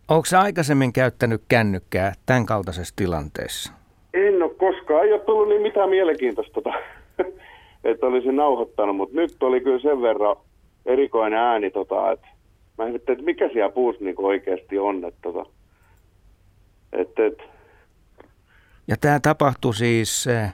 Onko 0.08 0.26
sä 0.26 0.40
aikaisemmin 0.40 0.94
käyttänyt 0.94 1.42
kännykkää 1.48 2.14
tämän 2.26 2.46
kaltaisessa 2.46 2.94
tilanteessa? 2.96 3.74
En 4.14 4.44
ole 4.44 4.52
koskaan. 4.58 5.06
Ei 5.06 5.14
ole 5.14 5.22
tullut 5.22 5.50
niin 5.50 5.62
mitään 5.62 5.90
mielenkiintoista, 5.90 6.54
tota, 6.54 6.74
että 7.90 8.06
olisin 8.06 8.36
nauhoittanut, 8.36 8.96
mutta 8.96 9.16
nyt 9.16 9.44
oli 9.44 9.62
kyllä 9.62 9.80
sen 9.80 10.02
verran 10.02 10.36
erikoinen 10.86 11.40
ääni, 11.40 11.72
tota, 11.72 12.12
että 12.12 12.28
mä 12.78 12.86
en 12.86 12.96
että 12.96 13.14
mikä 13.22 13.50
siellä 13.54 13.72
puussa 13.72 14.04
niin 14.04 14.16
oikeasti 14.18 14.80
on. 14.80 15.06
Että, 15.06 15.20
tota, 15.22 15.46
että, 16.94 17.26
että, 17.26 17.44
ja 18.88 18.96
tämä 19.02 19.20
tapahtui 19.20 19.74
siis 19.74 20.28
eh, 20.28 20.54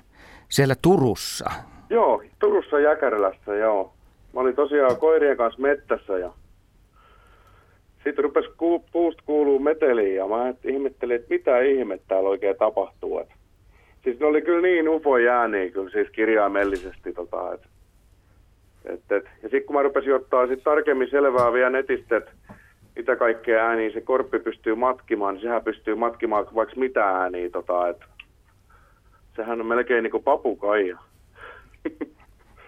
siellä 0.49 0.76
Turussa? 0.81 1.49
Joo, 1.89 2.23
Turussa 2.39 2.80
Jäkärälässä, 2.80 3.56
joo. 3.56 3.93
Mä 4.34 4.39
olin 4.39 4.56
tosiaan 4.56 4.97
koirien 4.97 5.38
kanssa 5.38 5.61
mettässä 5.61 6.18
ja 6.18 6.34
sitten 8.03 8.23
rupesi 8.23 8.49
ku, 8.57 8.85
puusta 8.91 9.23
kuuluu 9.26 9.60
meteliin 9.60 10.15
ja 10.15 10.27
mä 10.27 10.53
ihmettelin, 10.64 11.15
että 11.15 11.27
mitä 11.30 11.60
ihmettä 11.60 12.06
täällä 12.07 12.30
oikein 12.30 12.56
tapahtuu. 12.57 13.19
Et, 13.19 13.30
siis 14.03 14.19
ne 14.19 14.26
oli 14.26 14.41
kyllä 14.41 14.61
niin 14.61 14.89
ufo 14.89 15.10
ääniä 15.31 15.69
kyllä 15.69 15.89
siis 15.89 16.10
kirjaimellisesti. 16.10 17.14
Tota, 17.14 17.53
et, 17.53 17.61
et, 18.85 19.11
et. 19.11 19.23
Ja 19.26 19.49
sitten 19.49 19.64
kun 19.64 19.76
mä 19.76 19.84
rupesin 19.84 20.15
ottaa 20.15 20.47
sit 20.47 20.64
tarkemmin 20.64 21.10
selvää 21.10 21.53
vielä 21.53 21.69
netistä, 21.69 22.18
että 22.18 22.31
mitä 22.95 23.15
kaikkea 23.15 23.65
ääniä 23.65 23.91
se 23.91 24.01
korppi 24.01 24.39
pystyy 24.39 24.76
matkimaan, 24.76 25.34
niin 25.34 25.41
sehän 25.41 25.64
pystyy 25.64 25.95
matkimaan 25.95 26.47
vaikka 26.56 26.76
mitä 26.76 27.06
ääniä. 27.06 27.49
Tota, 27.49 27.88
et, 27.88 27.97
sehän 29.35 29.61
on 29.61 29.68
melkein 29.68 30.03
niin 30.03 30.11
kuin 30.11 30.23
papukaija. 30.23 30.97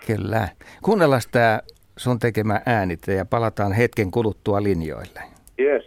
Kyllä. 0.07 0.47
Kuunnellaan 0.81 1.21
tämä 1.31 1.59
sun 1.97 2.19
tekemä 2.19 2.61
äänite 2.65 3.13
ja 3.13 3.25
palataan 3.25 3.73
hetken 3.73 4.11
kuluttua 4.11 4.63
linjoille. 4.63 5.21
Yes. 5.59 5.85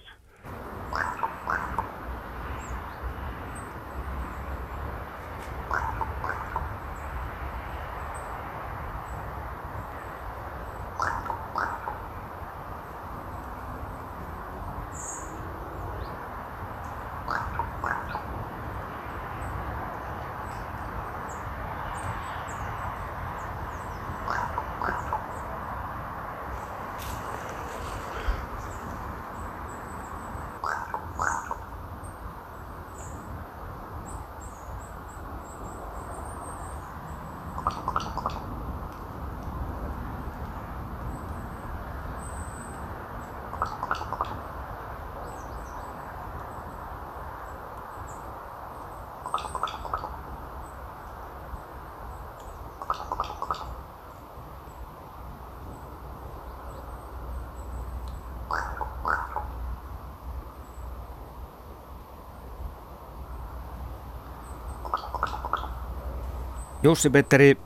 Jussi-Petteri, 66.84 67.56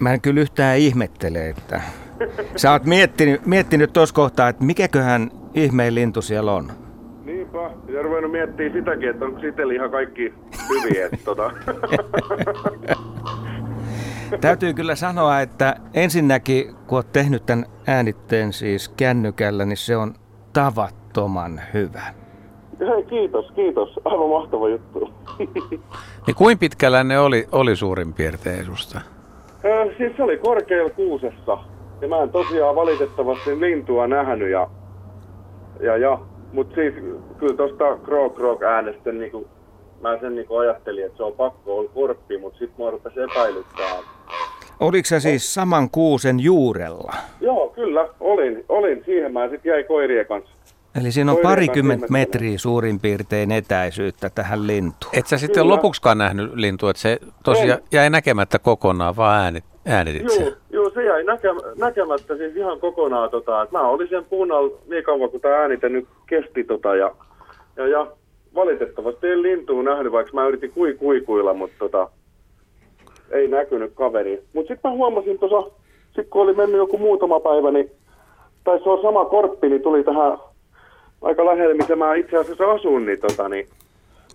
mä 0.00 0.12
en 0.12 0.20
kyllä 0.20 0.40
yhtään 0.40 0.78
ihmettele, 0.78 1.48
että 1.48 1.80
sä 2.56 2.72
oot 2.72 2.84
miettinyt, 2.84 3.46
miettinyt 3.46 3.92
tuossa 3.92 4.14
kohtaa, 4.14 4.48
että 4.48 4.64
mikäköhän 4.64 5.30
ihmeen 5.54 5.94
lintu 5.94 6.22
siellä 6.22 6.52
on. 6.52 6.72
Niinpä, 7.24 7.70
ja 7.88 8.02
ruvennut 8.02 8.32
miettiä 8.32 8.72
sitäkin, 8.72 9.10
että 9.10 9.24
onko 9.24 9.38
itsellä 9.38 9.74
ihan 9.74 9.90
kaikki 9.90 10.34
hyviä. 10.68 11.08
tota. 11.24 11.50
Täytyy 14.40 14.74
kyllä 14.74 14.94
sanoa, 14.94 15.40
että 15.40 15.76
ensinnäkin 15.94 16.74
kun 16.86 16.98
oot 16.98 17.12
tehnyt 17.12 17.46
tämän 17.46 17.66
äänitteen 17.86 18.52
siis 18.52 18.88
kännykällä, 18.88 19.64
niin 19.64 19.76
se 19.76 19.96
on 19.96 20.14
tavattoman 20.52 21.60
hyvä. 21.74 22.21
Hei, 22.86 23.02
kiitos, 23.02 23.50
kiitos. 23.54 24.00
Aivan 24.04 24.28
mahtava 24.28 24.68
juttu. 24.68 25.10
niin 26.26 26.34
kuin 26.36 26.58
pitkällä 26.58 27.04
ne 27.04 27.18
oli, 27.18 27.46
oli 27.52 27.76
suurin 27.76 28.12
piirtein 28.12 28.64
susta? 28.64 28.98
Äh, 28.98 29.96
siis 29.98 30.16
se 30.16 30.22
oli 30.22 30.38
korkealla 30.38 30.90
kuusessa. 30.90 31.58
Ja 32.00 32.08
mä 32.08 32.22
en 32.22 32.30
tosiaan 32.30 32.76
valitettavasti 32.76 33.60
lintua 33.60 34.06
nähnyt. 34.06 34.50
Ja, 34.50 34.68
ja, 35.80 35.96
ja. 35.96 36.18
Mutta 36.52 36.74
siis 36.74 36.94
kyllä 37.38 37.56
tuosta 37.56 37.96
krok 38.04 38.34
krok 38.34 38.62
äänestä 38.62 39.12
niinku, 39.12 39.48
mä 40.00 40.18
sen 40.20 40.34
niinku 40.34 40.56
ajattelin, 40.56 41.06
että 41.06 41.16
se 41.16 41.22
on 41.22 41.32
pakko 41.32 41.78
olla 41.78 41.90
korppi, 41.94 42.38
mutta 42.38 42.58
sitten 42.58 42.84
mä 42.84 42.90
rupesi 42.90 43.20
epäilyttää. 43.20 43.96
Oliko 44.80 45.06
se 45.06 45.20
siis 45.20 45.54
saman 45.54 45.90
kuusen 45.90 46.40
juurella? 46.40 47.12
Joo, 47.40 47.68
kyllä, 47.68 48.08
olin. 48.20 48.64
olin. 48.68 49.02
Siihen 49.04 49.32
mä 49.32 49.48
sitten 49.48 49.70
jäi 49.70 49.84
koirien 49.84 50.26
kanssa 50.26 50.51
Eli 51.00 51.12
siinä 51.12 51.32
on 51.32 51.38
parikymmentä 51.42 52.06
metriä 52.10 52.58
suurin 52.58 53.00
piirtein 53.00 53.52
etäisyyttä 53.52 54.30
tähän 54.30 54.66
lintuun. 54.66 55.12
Et 55.12 55.26
sä 55.26 55.38
sitten 55.38 55.62
Kyllä. 55.62 55.74
lopuksikaan 55.74 56.18
nähnyt 56.18 56.54
lintua, 56.54 56.90
että 56.90 57.02
se 57.02 57.18
tosiaan 57.44 57.80
Ei. 57.80 57.86
jäi 57.92 58.10
näkemättä 58.10 58.58
kokonaan, 58.58 59.16
vaan 59.16 59.40
äänit, 59.40 59.64
äänitit 59.86 60.22
joo, 60.22 60.52
Joo, 60.70 60.90
se 60.90 61.04
jäi 61.04 61.24
näke, 61.24 61.48
näkemättä 61.78 62.36
siis 62.36 62.56
ihan 62.56 62.80
kokonaan. 62.80 63.30
Tota, 63.30 63.62
että 63.62 63.78
mä 63.78 63.88
olin 63.88 64.08
sen 64.08 64.24
puun 64.24 64.52
alla 64.52 64.78
niin 64.88 65.04
kauan, 65.04 65.30
kun 65.30 65.40
tämä 65.40 65.54
äänite 65.54 65.88
nyt 65.88 66.08
kesti. 66.26 66.64
Tota, 66.64 66.94
ja, 66.94 67.14
ja, 67.76 67.88
ja 67.88 68.06
valitettavasti 68.54 69.26
ei 69.26 69.42
lintua 69.42 69.82
nähnyt, 69.82 70.12
vaikka 70.12 70.32
mä 70.32 70.48
yritin 70.48 70.72
kui 70.72 70.94
kuikuilla, 70.94 71.54
mutta 71.54 71.76
tota, 71.78 72.10
ei 73.30 73.48
näkynyt 73.48 73.92
kaveri. 73.94 74.42
Mutta 74.52 74.74
sitten 74.74 74.90
mä 74.90 74.96
huomasin 74.96 75.38
tuossa, 75.38 75.70
sit 76.14 76.28
kun 76.28 76.42
oli 76.42 76.54
mennyt 76.54 76.78
joku 76.78 76.98
muutama 76.98 77.40
päivä, 77.40 77.70
niin 77.70 77.90
tai 78.64 78.78
se 78.82 78.90
on 78.90 79.02
sama 79.02 79.24
korppi, 79.24 79.68
niin 79.68 79.82
tuli 79.82 80.04
tähän 80.04 80.38
aika 81.22 81.46
lähellä, 81.46 81.74
missä 81.74 81.96
mä 81.96 82.14
itse 82.14 82.36
asiassa 82.36 82.70
asun, 82.70 83.06
niin, 83.06 83.20
tota, 83.20 83.48
niin 83.48 83.68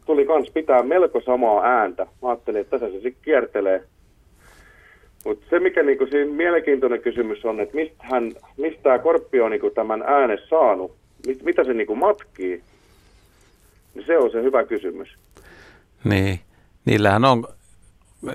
tuli 0.06 0.26
kans 0.26 0.52
pitää 0.54 0.84
melko 0.84 1.22
samaa 1.22 1.64
ääntä. 1.64 2.08
Mä 2.22 2.30
ajattelin, 2.30 2.62
että 2.62 2.80
tässä 2.80 2.98
se 2.98 3.02
sitten 3.02 3.24
kiertelee. 3.24 3.84
Mutta 5.26 5.46
se, 5.50 5.60
mikä 5.60 5.84
niinku 5.84 6.06
siinä 6.06 6.32
mielenkiintoinen 6.32 7.02
kysymys 7.02 7.46
on, 7.46 7.60
että 7.60 7.76
mistä, 7.76 7.96
hän, 8.00 8.32
mistä 8.58 8.84
tämä 8.84 9.00
korppi 9.00 9.42
on 9.42 9.52
niinku 9.52 9.70
tämän 9.70 10.04
äänen 10.08 10.38
saanut, 10.50 10.96
mit, 11.28 11.44
mitä 11.44 11.64
se 11.64 11.74
niinku 11.74 11.96
matkii, 11.96 12.62
niin 13.96 14.06
se 14.06 14.18
on 14.18 14.32
se 14.32 14.44
hyvä 14.44 14.64
kysymys. 14.64 15.10
Niin, 16.04 16.40
niillähän 16.86 17.26
on, 17.26 17.48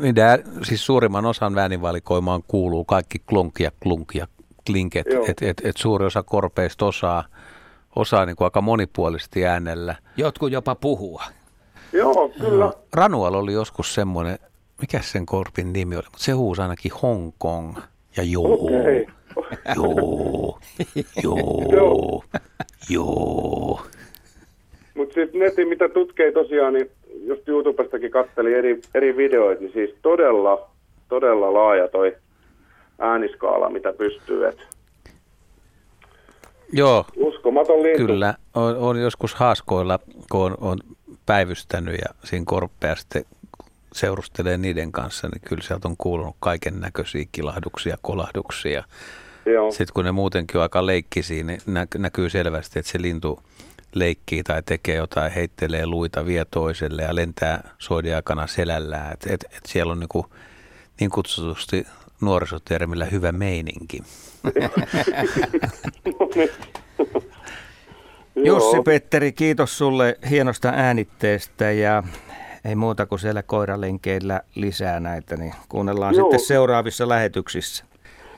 niiden, 0.00 0.44
siis 0.62 0.86
suurimman 0.86 1.26
osan 1.26 1.58
äänivalikoimaan 1.58 2.42
kuuluu 2.48 2.84
kaikki 2.84 3.18
klonk 3.18 3.60
ja 3.60 3.70
klunk 3.82 4.14
ja 4.14 4.26
klinket, 4.66 5.06
että 5.28 5.50
et, 5.50 5.62
et 5.64 5.76
suuri 5.76 6.06
osa 6.06 6.22
korpeista 6.22 6.86
osaa, 6.86 7.24
osaa 7.97 8.27
niin 8.27 8.36
kuin 8.36 8.47
aika 8.47 8.60
monipuolisesti 8.60 9.47
äänellä. 9.47 9.94
Jotkut 10.16 10.52
jopa 10.52 10.74
puhua. 10.74 11.23
Joo, 11.93 12.28
kyllä. 12.40 12.73
Ranual 12.93 13.35
oli 13.35 13.52
joskus 13.52 13.94
semmoinen, 13.94 14.39
mikä 14.81 15.01
sen 15.01 15.27
korpin 15.27 15.73
nimi 15.73 15.97
oli, 15.97 16.05
mutta 16.05 16.24
se 16.24 16.32
huusi 16.32 16.62
ainakin 16.62 16.93
Hong 17.02 17.32
Kong 17.39 17.77
ja 18.16 18.23
joo, 18.32 18.55
Okei. 18.55 19.06
joo, 19.74 20.59
joo, 21.23 22.24
joo. 22.90 23.82
Mutta 24.94 25.14
siis 25.14 25.32
netin, 25.32 25.69
mitä 25.69 25.89
tutkei 25.89 26.32
tosiaan, 26.32 26.73
niin 26.73 26.90
just 27.24 27.48
YouTubestakin 27.48 28.10
katteli 28.10 28.55
eri, 28.55 28.81
eri 28.94 29.16
videoita, 29.16 29.62
niin 29.62 29.73
siis 29.73 29.94
todella, 30.02 30.69
todella 31.09 31.55
laaja 31.55 31.89
toi 31.89 32.16
ääniskaala, 32.98 33.70
mitä 33.70 33.93
pystyy. 33.93 34.47
Et 34.48 34.66
Joo, 36.73 37.05
uskomaton 37.16 37.82
lintu. 37.82 38.07
kyllä. 38.07 38.35
On, 38.55 38.77
on 38.77 39.01
joskus 39.01 39.35
haaskoilla, 39.35 39.99
kun 40.31 40.40
on, 40.40 40.57
on 40.61 40.78
päivystänyt 41.27 41.94
ja 41.94 42.15
siinä 42.24 42.44
korppeja 42.47 42.97
sitten 42.97 43.24
seurustelee 43.93 44.57
niiden 44.57 44.93
kanssa, 44.93 45.28
niin 45.28 45.40
kyllä 45.49 45.62
sieltä 45.62 45.89
on 45.89 45.97
kuulunut 45.99 46.36
kaiken 46.40 46.81
näköisiä 46.81 47.24
kilahduksia, 47.32 47.99
kolahduksia. 48.03 48.85
Joo. 49.47 49.70
Sitten 49.70 49.94
kun 49.94 50.05
ne 50.05 50.12
muutenkin 50.12 50.57
on 50.57 50.62
aika 50.62 50.86
leikkisiä, 50.86 51.44
niin 51.44 51.61
nä- 51.66 51.86
näkyy 51.99 52.31
selvästi, 52.31 52.78
että 52.78 52.93
se 52.93 53.03
lintu 53.03 53.43
leikkii 53.94 54.43
tai 54.43 54.62
tekee 54.62 54.97
jotain, 54.97 55.32
heittelee 55.32 55.86
luita, 55.86 56.27
vie 56.27 56.44
toiselle 56.51 57.03
ja 57.03 57.15
lentää 57.15 57.70
soidin 57.78 58.16
aikana 58.16 58.47
selällään. 58.47 59.12
Et, 59.12 59.27
et, 59.27 59.44
et 59.44 59.66
siellä 59.66 59.93
on 59.93 60.01
niinku, 60.01 60.27
niin 61.01 61.11
kutsutusti 61.11 61.86
nuorisotermillä 62.23 63.05
hyvä 63.05 63.32
meininki. 63.32 63.99
Jussi 68.35 68.77
Joo. 68.77 68.82
Petteri, 68.82 69.32
kiitos 69.32 69.78
sulle 69.78 70.19
hienosta 70.31 70.69
äänitteestä 70.77 71.70
ja 71.70 72.03
ei 72.65 72.74
muuta 72.74 73.07
kuin 73.07 73.19
siellä 73.19 73.43
koiralenkeillä 73.43 74.40
lisää 74.55 75.01
näitä, 75.01 75.36
niin 75.36 75.55
kuunnellaan 75.69 76.15
Joo. 76.15 76.24
sitten 76.31 76.47
seuraavissa 76.47 77.09
lähetyksissä. 77.09 77.85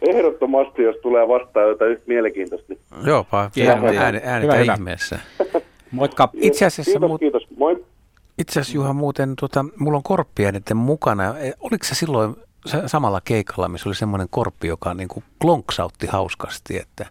Ehdottomasti, 0.08 0.82
jos 0.82 0.96
tulee 1.02 1.28
vastaan 1.28 1.68
jotain 1.68 1.98
mielenkiintoista. 2.06 2.66
niin- 2.72 3.06
Joo, 3.06 3.26
Hienoa. 3.56 3.90
ääni, 3.98 4.20
ääni, 4.24 4.42
Hyvä, 4.46 4.54
hyvä. 4.54 4.74
ihmeessä. 4.74 5.18
Moikka. 5.90 6.28
Itse 6.34 6.64
asiassa, 6.66 6.90
Kiitos, 6.92 7.08
muut, 7.08 7.20
kiitos. 7.20 7.46
Moi. 7.56 7.84
itse 8.38 8.60
asiassa 8.60 8.76
Juha 8.76 8.92
muuten, 8.92 9.36
tota, 9.40 9.64
mulla 9.78 9.96
on 9.96 10.02
korppia 10.02 10.52
niiden 10.52 10.76
mukana. 10.76 11.38
E, 11.38 11.52
Oliko 11.60 11.84
se 11.84 11.94
silloin 11.94 12.36
samalla 12.86 13.20
keikalla, 13.20 13.68
missä 13.68 13.88
oli 13.88 13.94
semmoinen 13.96 14.28
korppi, 14.30 14.68
joka 14.68 14.94
niin 14.94 15.08
kuin 15.08 15.24
klonksautti 15.40 16.06
hauskasti, 16.06 16.78
että 16.78 17.04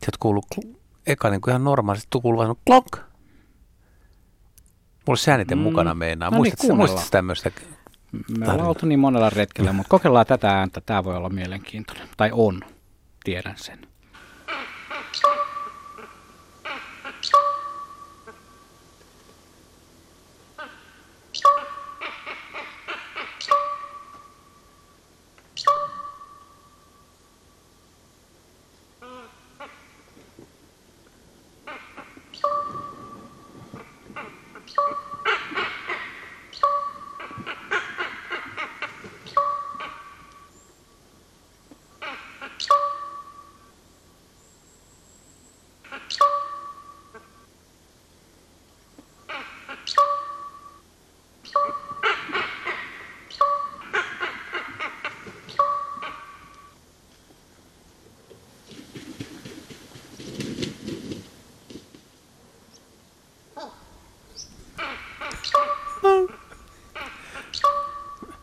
sieltä 0.00 0.16
kuuluu 0.20 0.42
kl- 0.54 0.76
eka 1.06 1.30
niin 1.30 1.40
kuin 1.40 1.52
ihan 1.52 1.64
normaalisti 1.64 2.08
kuuluu 2.22 2.38
vain 2.40 2.56
klonk. 2.66 2.96
Mulla 2.96 3.06
olisi 5.12 5.24
sääniten 5.24 5.58
Mm. 5.58 5.62
mukana 5.62 5.94
meinaa. 5.94 6.30
No 6.30 6.34
niin, 6.34 6.38
Muistatko, 6.40 6.66
kuunnellaan. 6.66 6.90
muistatko 6.90 7.10
tämmöistä? 7.10 7.50
Me 8.38 8.50
ollaan 8.52 8.68
oltu 8.68 8.86
niin 8.86 8.98
monella 9.00 9.30
retkellä, 9.30 9.72
mutta 9.72 9.90
kokeillaan 9.90 10.26
tätä 10.26 10.50
ääntä. 10.50 10.80
Tämä 10.80 11.04
voi 11.04 11.16
olla 11.16 11.28
mielenkiintoinen. 11.28 12.08
Tai 12.16 12.30
on. 12.32 12.60
Tiedän 13.24 13.54
sen. 13.56 13.85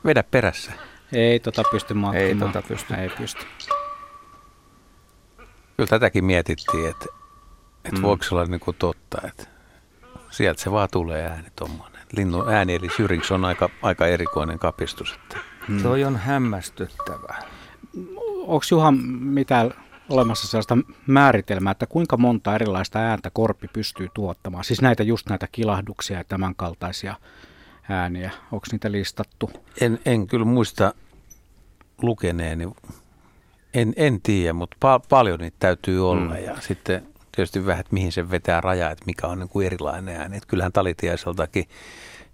Vedä 0.05 0.23
perässä. 0.23 0.71
Ei 1.13 1.39
tota 1.39 1.63
pysty 1.71 1.93
matkimaan. 1.93 2.27
Ei 2.27 2.35
tota 2.35 2.61
pysty. 2.67 2.93
Ei 2.93 3.09
pysty. 3.09 3.45
Kyllä 5.77 5.89
tätäkin 5.89 6.25
mietittiin, 6.25 6.89
että, 6.89 7.05
että 7.85 7.91
Mm. 7.91 7.97
mm. 7.97 8.01
voiko 8.01 8.23
se 8.23 8.35
olla 8.35 8.45
niin 8.45 8.59
kuin 8.59 8.77
totta, 8.79 9.21
että 9.27 9.47
sieltä 10.31 10.61
se 10.61 10.71
vaan 10.71 10.89
tulee 10.91 11.23
ääni 11.27 11.47
tuommoinen. 11.55 12.01
Linnun 12.15 12.53
ääni 12.53 12.75
eli 12.75 12.89
syrjiksi 12.97 13.33
on 13.33 13.45
aika, 13.45 13.69
aika 13.81 14.07
erikoinen 14.07 14.59
kapistus. 14.59 15.13
Että 15.13 15.37
Hmm. 15.67 15.83
Toi 15.83 16.03
on 16.03 16.15
hämmästyttävää. 16.15 17.43
Onko 18.41 18.63
Juha 18.71 18.91
mitään 19.19 19.73
olemassa 20.09 20.47
sellaista 20.47 20.77
määritelmää, 21.07 21.71
että 21.71 21.85
kuinka 21.85 22.17
monta 22.17 22.55
erilaista 22.55 22.99
ääntä 22.99 23.29
korppi 23.33 23.67
pystyy 23.73 24.07
tuottamaan? 24.13 24.63
Siis 24.63 24.81
näitä 24.81 25.03
just 25.03 25.29
näitä 25.29 25.47
kilahduksia 25.51 26.17
ja 26.17 26.23
tämän 26.23 26.55
kaltaisia 26.55 27.15
ääniä. 27.89 28.31
Onko 28.51 28.65
niitä 28.71 28.91
listattu? 28.91 29.51
en, 29.81 29.99
en 30.05 30.27
kyllä 30.27 30.45
muista 30.45 30.93
lukeneeni, 32.01 32.67
en, 33.73 33.93
en 33.95 34.21
tiedä, 34.21 34.53
mutta 34.53 34.77
pa- 34.77 35.05
paljon 35.09 35.39
niitä 35.39 35.57
täytyy 35.59 36.09
olla. 36.09 36.33
Mm. 36.33 36.43
Ja 36.45 36.61
sitten 36.61 37.07
tietysti 37.35 37.65
vähän, 37.65 37.79
että 37.79 37.93
mihin 37.93 38.11
se 38.11 38.29
vetää 38.31 38.61
raja, 38.61 38.91
että 38.91 39.05
mikä 39.05 39.27
on 39.27 39.39
niin 39.39 39.49
kuin 39.49 39.65
erilainen 39.65 40.15
ääni. 40.15 40.37
Että 40.37 40.47
kyllähän 40.47 40.71
Talitiaiseltakin 40.71 41.65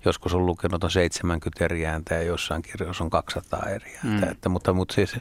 joskus 0.05 0.33
on 0.33 0.45
lukenut 0.45 0.83
on 0.83 0.91
70 0.91 1.65
eri 1.65 1.85
ääntä 1.85 2.15
ja 2.15 2.23
jossain 2.23 2.61
kirjoissa 2.61 3.03
on 3.03 3.09
200 3.09 3.69
eri 3.69 3.91
ääntä. 4.05 4.25
Mm. 4.25 4.31
Että, 4.31 4.49
mutta, 4.49 4.73
mutta 4.73 4.93
siis 4.93 5.17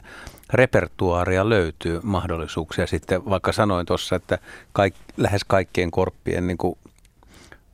repertuaaria 0.53 1.49
löytyy 1.49 1.99
mahdollisuuksia. 2.03 2.87
Sitten 2.87 3.25
vaikka 3.25 3.51
sanoin 3.51 3.85
tuossa, 3.85 4.15
että 4.15 4.37
kaik, 4.73 4.95
lähes 5.17 5.41
kaikkien 5.47 5.91
korppien 5.91 6.47
niin 6.47 6.57
kuin 6.57 6.77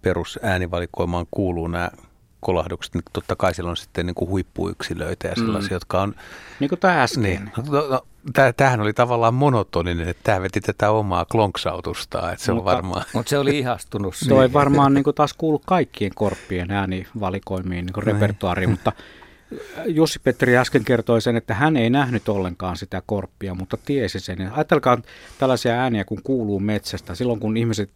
perusäänivalikoimaan 0.01 1.25
kuuluu 1.31 1.67
nämä 1.67 1.89
kolahdukset, 2.45 2.93
niin 2.93 3.03
totta 3.13 3.35
kai 3.35 3.53
siellä 3.53 3.69
on 3.69 3.77
sitten 3.77 4.05
niin 4.05 4.15
kuin 4.15 4.29
huippuyksilöitä 4.29 5.27
ja 5.27 5.35
sellaisia, 5.35 5.69
mm. 5.69 5.75
jotka 5.75 6.01
on... 6.01 6.15
Niin 6.59 6.69
kuin 6.69 6.79
tämä 6.79 7.03
äsken. 7.03 7.23
Niin, 7.23 7.51
no, 7.69 7.87
no, 7.87 8.01
tämähän 8.57 8.81
oli 8.81 8.93
tavallaan 8.93 9.33
monotoninen, 9.33 10.09
että 10.09 10.23
tämä 10.23 10.41
veti 10.41 10.61
tätä 10.61 10.91
omaa 10.91 11.25
klonksautustaan, 11.25 12.33
että 12.33 12.45
se 12.45 12.51
on 12.51 12.57
Mutta- 12.57 12.71
varmaan... 12.71 13.05
Mutta 13.13 13.29
se 13.29 13.37
oli 13.37 13.59
ihastunut 13.59 14.13
ei 14.13 14.19
siihen. 14.19 14.53
varmaan 14.53 14.93
niin 14.93 15.03
kuin 15.03 15.15
taas 15.15 15.33
kuulu 15.33 15.61
kaikkien 15.65 16.11
korppien 16.15 16.71
äänivalikoimiin 16.71 17.85
niin 17.85 17.93
kuin 17.93 18.03
repertuaariin, 18.03 18.69
mutta 18.69 18.91
Jussi 19.85 20.19
Petteri 20.19 20.57
äsken 20.57 20.85
kertoi 20.85 21.21
sen, 21.21 21.35
että 21.35 21.53
hän 21.53 21.77
ei 21.77 21.89
nähnyt 21.89 22.29
ollenkaan 22.29 22.77
sitä 22.77 23.01
korppia, 23.05 23.53
mutta 23.53 23.77
tiesi 23.77 24.19
sen. 24.19 24.39
Ja 24.39 24.51
Ajatelkaa 24.53 24.97
tällaisia 25.39 25.73
ääniä, 25.73 26.05
kun 26.05 26.23
kuuluu 26.23 26.59
metsästä, 26.59 27.15
silloin 27.15 27.39
kun 27.39 27.57
ihmiset, 27.57 27.89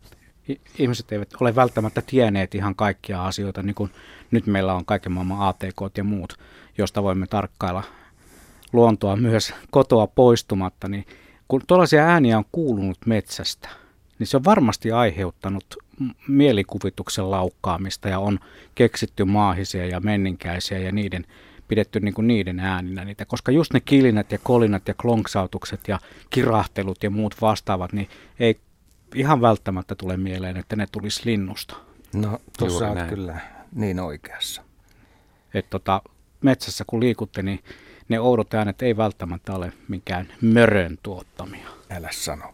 ihmiset 0.80 1.11
eivät 1.11 1.30
ole 1.41 1.55
välttämättä 1.55 2.01
tienneet 2.01 2.55
ihan 2.55 2.76
kaikkia 2.76 3.26
asioita, 3.26 3.63
niin 3.63 3.76
kuin 3.76 3.91
nyt 4.31 4.47
meillä 4.47 4.73
on 4.73 4.85
kaiken 4.85 5.11
maailman 5.11 5.47
ATK 5.47 5.97
ja 5.97 6.03
muut, 6.03 6.39
josta 6.77 7.03
voimme 7.03 7.27
tarkkailla 7.27 7.84
luontoa 8.73 9.15
myös 9.15 9.53
kotoa 9.71 10.07
poistumatta, 10.07 10.88
niin 10.88 11.05
kun 11.47 11.61
tuollaisia 11.67 12.05
ääniä 12.05 12.38
on 12.38 12.45
kuulunut 12.51 12.97
metsästä, 13.05 13.69
niin 14.19 14.27
se 14.27 14.38
on 14.38 14.45
varmasti 14.45 14.91
aiheuttanut 14.91 15.65
mielikuvituksen 16.27 17.31
laukkaamista 17.31 18.09
ja 18.09 18.19
on 18.19 18.39
keksitty 18.76 19.26
maahisia 19.26 19.85
ja 19.85 19.99
menninkäisiä 19.99 20.80
ja 20.80 20.91
niiden 20.91 21.26
pidetty 21.67 21.99
niin 21.99 22.13
kuin 22.13 22.27
niiden 22.27 22.59
ääninä 22.59 23.05
niitä, 23.05 23.26
koska 23.26 23.51
just 23.51 23.73
ne 23.73 23.80
kilinät 23.80 24.31
ja 24.31 24.38
kolinat 24.43 24.88
ja 24.88 24.93
klonksautukset 24.93 25.88
ja 25.88 25.99
kirahtelut 26.30 27.03
ja 27.03 27.09
muut 27.09 27.35
vastaavat, 27.41 27.93
niin 27.93 28.09
ei 28.39 28.59
ihan 29.15 29.41
välttämättä 29.41 29.95
tule 29.95 30.18
mieleen, 30.18 30.57
että 30.57 30.76
ne 30.76 30.88
tulisi 30.91 31.22
linnusta. 31.26 31.76
No, 32.14 32.40
tuossa 32.57 32.88
on 32.88 33.07
kyllä 33.10 33.40
niin 33.76 33.99
oikeassa. 33.99 34.64
Et 35.53 35.69
tota, 35.69 36.02
metsässä 36.41 36.84
kun 36.88 36.99
liikutte, 36.99 37.41
niin 37.41 37.64
ne 38.10 38.19
oudot 38.19 38.53
äänet 38.53 38.81
ei 38.81 38.98
välttämättä 38.98 39.53
ole 39.53 39.73
mikään 39.88 40.27
mörön 40.41 40.98
tuottamia. 41.03 41.69
Älä 41.90 42.10
sano. 42.11 42.53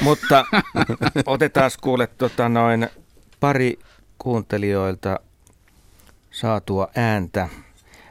Mutta 0.00 0.44
otetaan 1.26 1.70
kuule 1.80 2.06
tota 2.06 2.48
noin 2.48 2.88
pari 3.40 3.78
kuuntelijoilta 4.18 5.20
saatua 6.30 6.88
ääntä. 6.96 7.48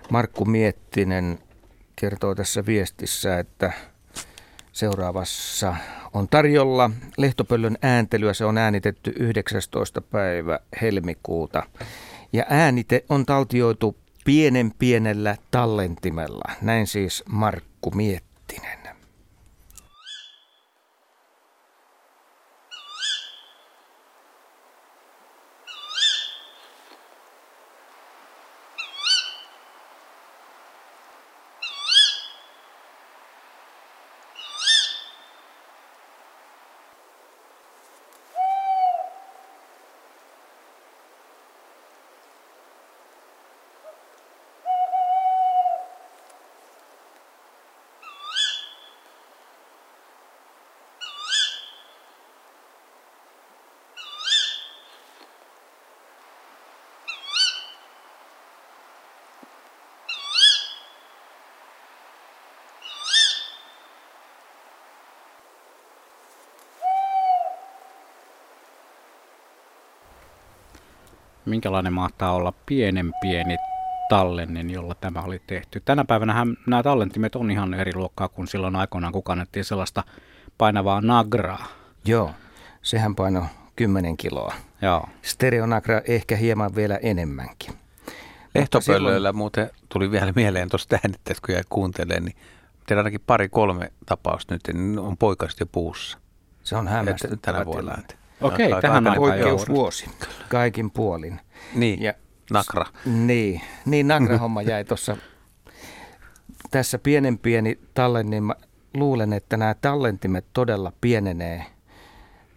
Markku 0.09 0.45
Miettinen 0.45 1.39
kertoo 1.95 2.35
tässä 2.35 2.65
viestissä, 2.65 3.39
että 3.39 3.73
seuraavassa 4.73 5.75
on 6.13 6.27
tarjolla 6.27 6.91
Lehtopöllön 7.17 7.77
ääntelyä. 7.81 8.33
Se 8.33 8.45
on 8.45 8.57
äänitetty 8.57 9.13
19. 9.19 10.01
päivä 10.01 10.59
helmikuuta. 10.81 11.63
Ja 12.33 12.45
äänite 12.49 13.05
on 13.09 13.25
taltioitu 13.25 13.97
pienen 14.25 14.73
pienellä 14.79 15.35
tallentimella. 15.51 16.53
Näin 16.61 16.87
siis 16.87 17.23
Markku 17.29 17.91
Miettinen. 17.91 18.82
Minkälainen 71.63 71.93
mahtaa 71.93 72.33
olla 72.33 72.53
pienen 72.65 73.13
pieni 73.21 73.57
tallenne, 74.09 74.61
jolla 74.61 74.95
tämä 74.95 75.21
oli 75.21 75.41
tehty? 75.47 75.81
Tänä 75.85 76.05
päivänä 76.05 76.45
nämä 76.67 76.83
tallentimet 76.83 77.35
on 77.35 77.51
ihan 77.51 77.73
eri 77.73 77.95
luokkaa 77.95 78.27
kuin 78.27 78.47
silloin 78.47 78.75
aikoinaan, 78.75 79.13
kun 79.13 79.23
kannettiin 79.23 79.65
sellaista 79.65 80.03
painavaa 80.57 81.01
nagraa. 81.01 81.65
Joo, 82.05 82.31
sehän 82.81 83.15
paino 83.15 83.45
10 83.75 84.17
kiloa. 84.17 84.53
Joo. 84.81 85.09
Stereonagra 85.21 86.01
ehkä 86.07 86.35
hieman 86.35 86.75
vielä 86.75 86.95
enemmänkin. 86.95 87.73
Lehtopöllöillä 88.55 89.33
muuten 89.33 89.69
tuli 89.89 90.11
vielä 90.11 90.33
mieleen 90.35 90.69
tuosta 90.69 90.99
äänitteestä, 91.03 91.45
kun 91.45 91.55
jäi 91.55 91.63
kuuntelemaan, 91.69 92.25
niin 92.25 92.35
teillä 92.87 92.99
ainakin 92.99 93.23
pari-kolme 93.27 93.91
tapausta 94.05 94.55
nyt, 94.55 94.61
niin 94.73 94.99
on 94.99 95.17
poikaset 95.17 95.59
jo 95.59 95.65
puussa. 95.65 96.17
Se 96.63 96.75
on 96.75 96.87
hämmästyttävä 96.87 97.53
tänä 97.57 97.65
vuonna. 97.65 97.81
tilanne. 97.81 98.22
Okei, 98.43 98.65
aika- 98.73 98.81
tähän 98.81 99.05
jo. 99.05 99.13
Poikkeusvuosi 99.15 100.09
kaikin 100.49 100.91
puolin. 100.91 101.39
Niin, 101.75 102.01
Ja- 102.01 102.13
nakra. 102.51 102.85
Niin, 103.05 103.61
niin 103.85 104.07
Nagra-homma 104.07 104.61
jäi 104.61 104.85
tuossa 104.85 105.17
tässä 106.71 106.99
pienen 106.99 107.37
pieni 107.39 107.79
tallen, 107.93 108.29
niin 108.29 108.43
mä 108.43 108.55
luulen, 108.93 109.33
että 109.33 109.57
nämä 109.57 109.75
tallentimet 109.81 110.45
todella 110.53 110.93
pienenee 111.01 111.65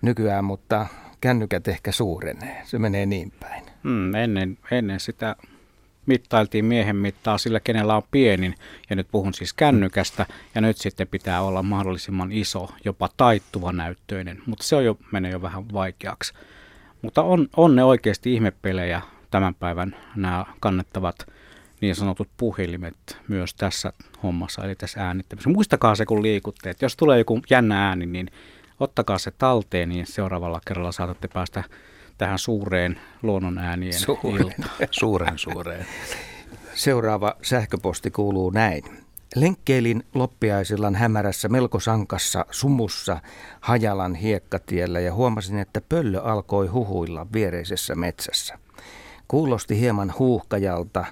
nykyään, 0.02 0.44
mutta 0.44 0.86
kännykät 1.20 1.68
ehkä 1.68 1.92
suurenee. 1.92 2.62
Se 2.64 2.78
menee 2.78 3.06
niin 3.06 3.32
päin. 3.40 3.64
Hmm, 3.82 4.14
ennen, 4.14 4.58
ennen 4.70 5.00
sitä 5.00 5.36
mittailtiin 6.07 6.65
miehen 6.65 6.97
mittaa 6.97 7.39
sillä, 7.39 7.61
kenellä 7.61 7.97
on 7.97 8.03
pienin, 8.11 8.55
ja 8.91 8.97
nyt 8.97 9.09
puhun 9.12 9.35
siis 9.35 9.53
kännykästä, 9.53 10.27
ja 10.55 10.61
nyt 10.61 10.77
sitten 10.77 11.09
pitää 11.09 11.43
olla 11.43 11.62
mahdollisimman 11.62 12.33
iso, 12.33 12.69
jopa 12.85 13.09
taittuva 13.16 13.73
näyttöinen, 13.73 14.43
mutta 14.47 14.65
se 14.65 14.77
on 14.77 14.85
jo, 14.85 14.99
menee 15.12 15.31
jo 15.31 15.43
vähän 15.43 15.73
vaikeaksi. 15.73 16.33
Mutta 17.03 17.23
on, 17.23 17.49
on 17.57 17.77
ne 17.77 17.85
oikeasti 17.85 18.35
ihmepelejä 18.35 19.03
tämän 19.31 19.55
päivän 19.55 19.97
nämä 20.16 20.45
kannettavat 20.61 21.27
niin 21.81 21.95
sanotut 21.95 22.28
puhelimet 22.37 23.19
myös 23.28 23.55
tässä 23.55 23.93
hommassa, 24.23 24.65
eli 24.65 24.74
tässä 24.74 25.07
äänittämisessä. 25.07 25.51
Muistakaa 25.51 25.95
se, 25.95 26.07
kun 26.07 26.23
liikutte, 26.23 26.70
että 26.70 26.85
jos 26.85 26.97
tulee 26.97 27.19
joku 27.19 27.41
jännä 27.51 27.89
ääni, 27.89 28.07
niin 28.07 28.31
ottakaa 28.81 29.19
se 29.19 29.31
talteen, 29.31 29.89
niin 29.89 30.07
seuraavalla 30.07 30.61
kerralla 30.66 30.93
saatatte 30.93 31.28
päästä 31.28 31.65
tähän 32.18 32.38
suureen 32.38 33.01
luonnon 33.22 33.59
äänien 33.59 33.93
Suureen. 33.93 34.36
iltaan. 34.47 34.70
Suuren 34.90 35.38
suureen. 35.38 35.86
Seuraava 36.74 37.34
sähköposti 37.43 38.10
kuuluu 38.10 38.51
näin. 38.51 38.82
Lenkkeilin 39.34 40.02
loppiaisillan 40.14 40.94
hämärässä 40.94 41.48
melko 41.48 41.80
sankassa 41.80 42.47
sumussa 42.51 43.20
Hajalan 43.60 44.14
hiekkatiellä 44.14 45.01
ja 45.01 45.14
huomasin, 45.14 45.59
että 45.59 45.80
pöllö 45.88 46.20
alkoi 46.20 46.66
huhuilla 46.66 47.26
viereisessä 47.32 47.94
metsässä. 47.94 48.59
Kuulosti 49.28 49.80
hieman 49.80 50.14
huuhkajalta, 50.18 51.05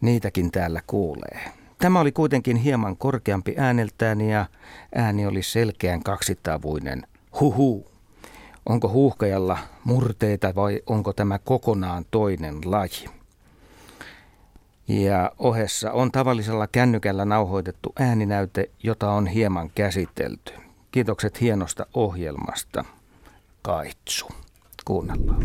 niitäkin 0.00 0.50
täällä 0.50 0.80
kuulee. 0.86 1.40
Tämä 1.78 2.00
oli 2.00 2.12
kuitenkin 2.12 2.56
hieman 2.56 2.96
korkeampi 2.96 3.54
ääneltään 3.56 4.20
ja 4.20 4.46
ääni 4.94 5.26
oli 5.26 5.42
selkeän 5.42 6.02
kaksitavuinen 6.02 7.06
huhu. 7.40 7.97
Onko 8.68 8.88
huuhkajalla 8.88 9.58
murteita 9.84 10.54
vai 10.54 10.82
onko 10.86 11.12
tämä 11.12 11.38
kokonaan 11.38 12.04
toinen 12.10 12.54
laji? 12.64 13.08
Ja 14.88 15.32
ohessa 15.38 15.92
on 15.92 16.12
tavallisella 16.12 16.66
kännykällä 16.66 17.24
nauhoitettu 17.24 17.92
ääninäyte, 17.98 18.70
jota 18.82 19.10
on 19.10 19.26
hieman 19.26 19.70
käsitelty. 19.74 20.52
Kiitokset 20.90 21.40
hienosta 21.40 21.86
ohjelmasta. 21.94 22.84
Kaitsu. 23.62 24.28
Kuunnellaan. 24.84 25.42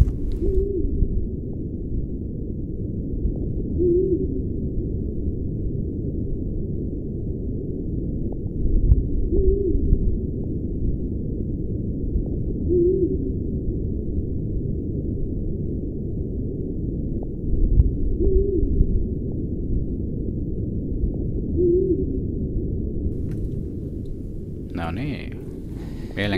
No 24.76 24.91
niin, 24.91 25.40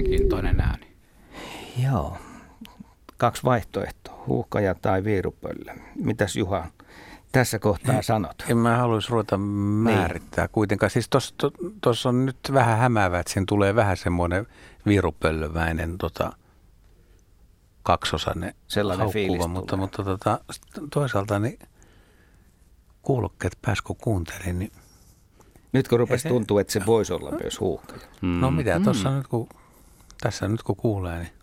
mielenkiintoinen 0.10 0.60
ääni. 0.60 0.88
Joo. 1.84 2.18
Kaksi 3.18 3.44
vaihtoehtoa, 3.44 4.23
huuhkaja 4.27 4.76
tai 4.76 5.03
viirupöllö. 5.03 5.73
Mitäs 5.95 6.36
Juha 6.36 6.68
tässä 7.32 7.60
kohtaa 7.60 8.02
sanot? 8.02 8.36
En 8.49 8.57
mä 8.57 8.77
haluaisi 8.77 9.10
ruveta 9.11 9.38
määrittää 9.38 10.48
kuitenkaan. 10.48 10.90
Siis 10.90 11.10
tuossa 11.82 12.10
on 12.10 12.26
nyt 12.26 12.38
vähän 12.53 12.77
hämäävä, 12.77 13.19
että 13.19 13.34
siinä 13.34 13.45
tulee 13.48 13.76
vähän 13.76 13.98
semmoinen 13.98 14.48
virupöllöväinen 14.86 15.98
tota, 15.98 16.32
kaksosainen 17.84 18.53
Sellainen 18.68 19.10
fiilis 19.10 19.40
haukkuva, 19.40 19.53
mutta, 19.53 19.76
tulee. 19.76 19.82
mutta 19.82 20.03
tota, 20.03 20.40
toisaalta 20.94 21.40
niin 21.40 21.60
kuulokkeet 23.02 23.57
pääs 23.61 23.82
kun 23.82 23.95
kuuntelin, 23.95 24.60
niin 24.60 24.72
Nyt 25.73 25.88
kun 25.88 25.99
rupesi 25.99 26.27
tuntua, 26.27 26.61
että 26.61 26.73
se 26.73 26.86
voisi 26.86 27.14
olla 27.14 27.32
myös 27.32 27.60
huuhkaja. 27.60 28.07
Mm. 28.22 28.40
no 28.40 28.52
mitä 28.52 28.80
tuossa 28.80 29.18
nyt 29.18 29.27
kun, 29.27 29.48
tässä 30.21 30.47
nyt 30.47 30.63
kun 30.63 30.75
kuulee, 30.75 31.19
niin 31.19 31.33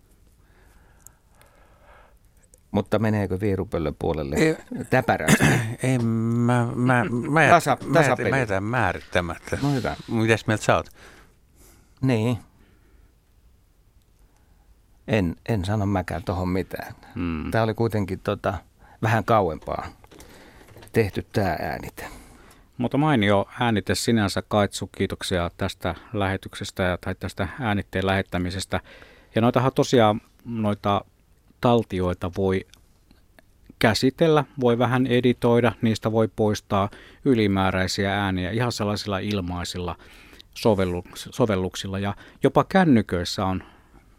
Mutta 2.70 2.98
meneekö 2.98 3.40
viirupöllön 3.40 3.94
puolelle 3.98 4.36
Ei. 4.36 4.56
täpärästi? 4.90 5.44
ei 5.82 5.98
mä, 5.98 6.68
mä, 6.74 7.04
mä, 7.30 7.48
Tasa- 7.48 7.78
mä, 7.84 8.30
mä 8.30 8.38
jätän 8.38 8.64
määrittämättä. 8.64 9.58
No 9.62 9.72
hyvä. 9.72 9.96
Mitäs 10.08 10.46
mieltä 10.46 10.64
sä 10.64 10.76
oot? 10.76 10.86
Niin. 12.02 12.38
En, 15.08 15.36
en 15.48 15.64
sano 15.64 15.86
mäkään 15.86 16.22
tuohon 16.24 16.48
mitään. 16.48 16.94
Mm. 17.14 17.50
Tämä 17.50 17.64
oli 17.64 17.74
kuitenkin 17.74 18.20
tota, 18.20 18.54
vähän 19.02 19.24
kauempaa 19.24 19.86
tehty 20.92 21.26
tämä 21.32 21.56
äänite. 21.60 22.06
Mutta 22.82 22.98
mainio 22.98 23.48
äänite 23.60 23.94
sinänsä 23.94 24.42
Kaitsu, 24.48 24.86
kiitoksia 24.86 25.50
tästä 25.56 25.94
lähetyksestä 26.12 26.98
tai 27.00 27.14
tästä 27.14 27.48
äänitteen 27.60 28.06
lähettämisestä. 28.06 28.80
Ja 29.34 29.40
noitahan 29.40 29.72
tosiaan 29.74 30.20
noita 30.44 31.04
taltioita 31.60 32.30
voi 32.36 32.66
käsitellä, 33.78 34.44
voi 34.60 34.78
vähän 34.78 35.06
editoida, 35.06 35.72
niistä 35.82 36.12
voi 36.12 36.28
poistaa 36.36 36.90
ylimääräisiä 37.24 38.24
ääniä 38.24 38.50
ihan 38.50 38.72
sellaisilla 38.72 39.18
ilmaisilla 39.18 39.96
sovelluksilla. 41.30 41.98
Ja 41.98 42.14
jopa 42.42 42.64
kännyköissä 42.64 43.46
on, 43.46 43.62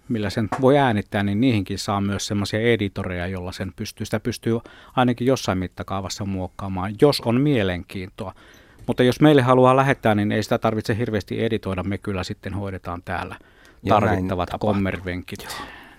millä 0.10 0.30
sen 0.30 0.48
voi 0.62 0.78
äänittää, 0.78 1.24
niin 1.24 1.42
niihinkin 1.42 1.80
saa 1.80 2.02
myös 2.02 2.28
semmoisia 2.28 2.60
editoreja, 2.60 3.28
jolla 3.28 3.52
sen 3.52 3.74
pystyy, 3.76 4.06
sitä 4.06 4.20
pystyy 4.20 4.60
ainakin 4.96 5.28
jossain 5.28 5.58
mittakaavassa 5.58 6.26
muokkaamaan, 6.26 6.96
jos 7.02 7.22
on 7.22 7.42
mielenkiintoa. 7.42 8.34
Mutta 8.88 9.04
jos 9.04 9.22
meille 9.22 9.42
haluaa 9.42 9.76
lähettää, 9.76 10.16
niin 10.16 10.32
ei 10.32 10.44
sitä 10.44 10.58
tarvitse 10.58 10.98
hirveästi 10.98 11.44
editoida. 11.44 11.84
Me 11.84 11.98
kyllä 11.98 12.24
sitten 12.24 12.54
hoidetaan 12.54 13.02
täällä 13.06 13.36
tarvittavat 13.90 14.50
kommervenkit 14.60 15.48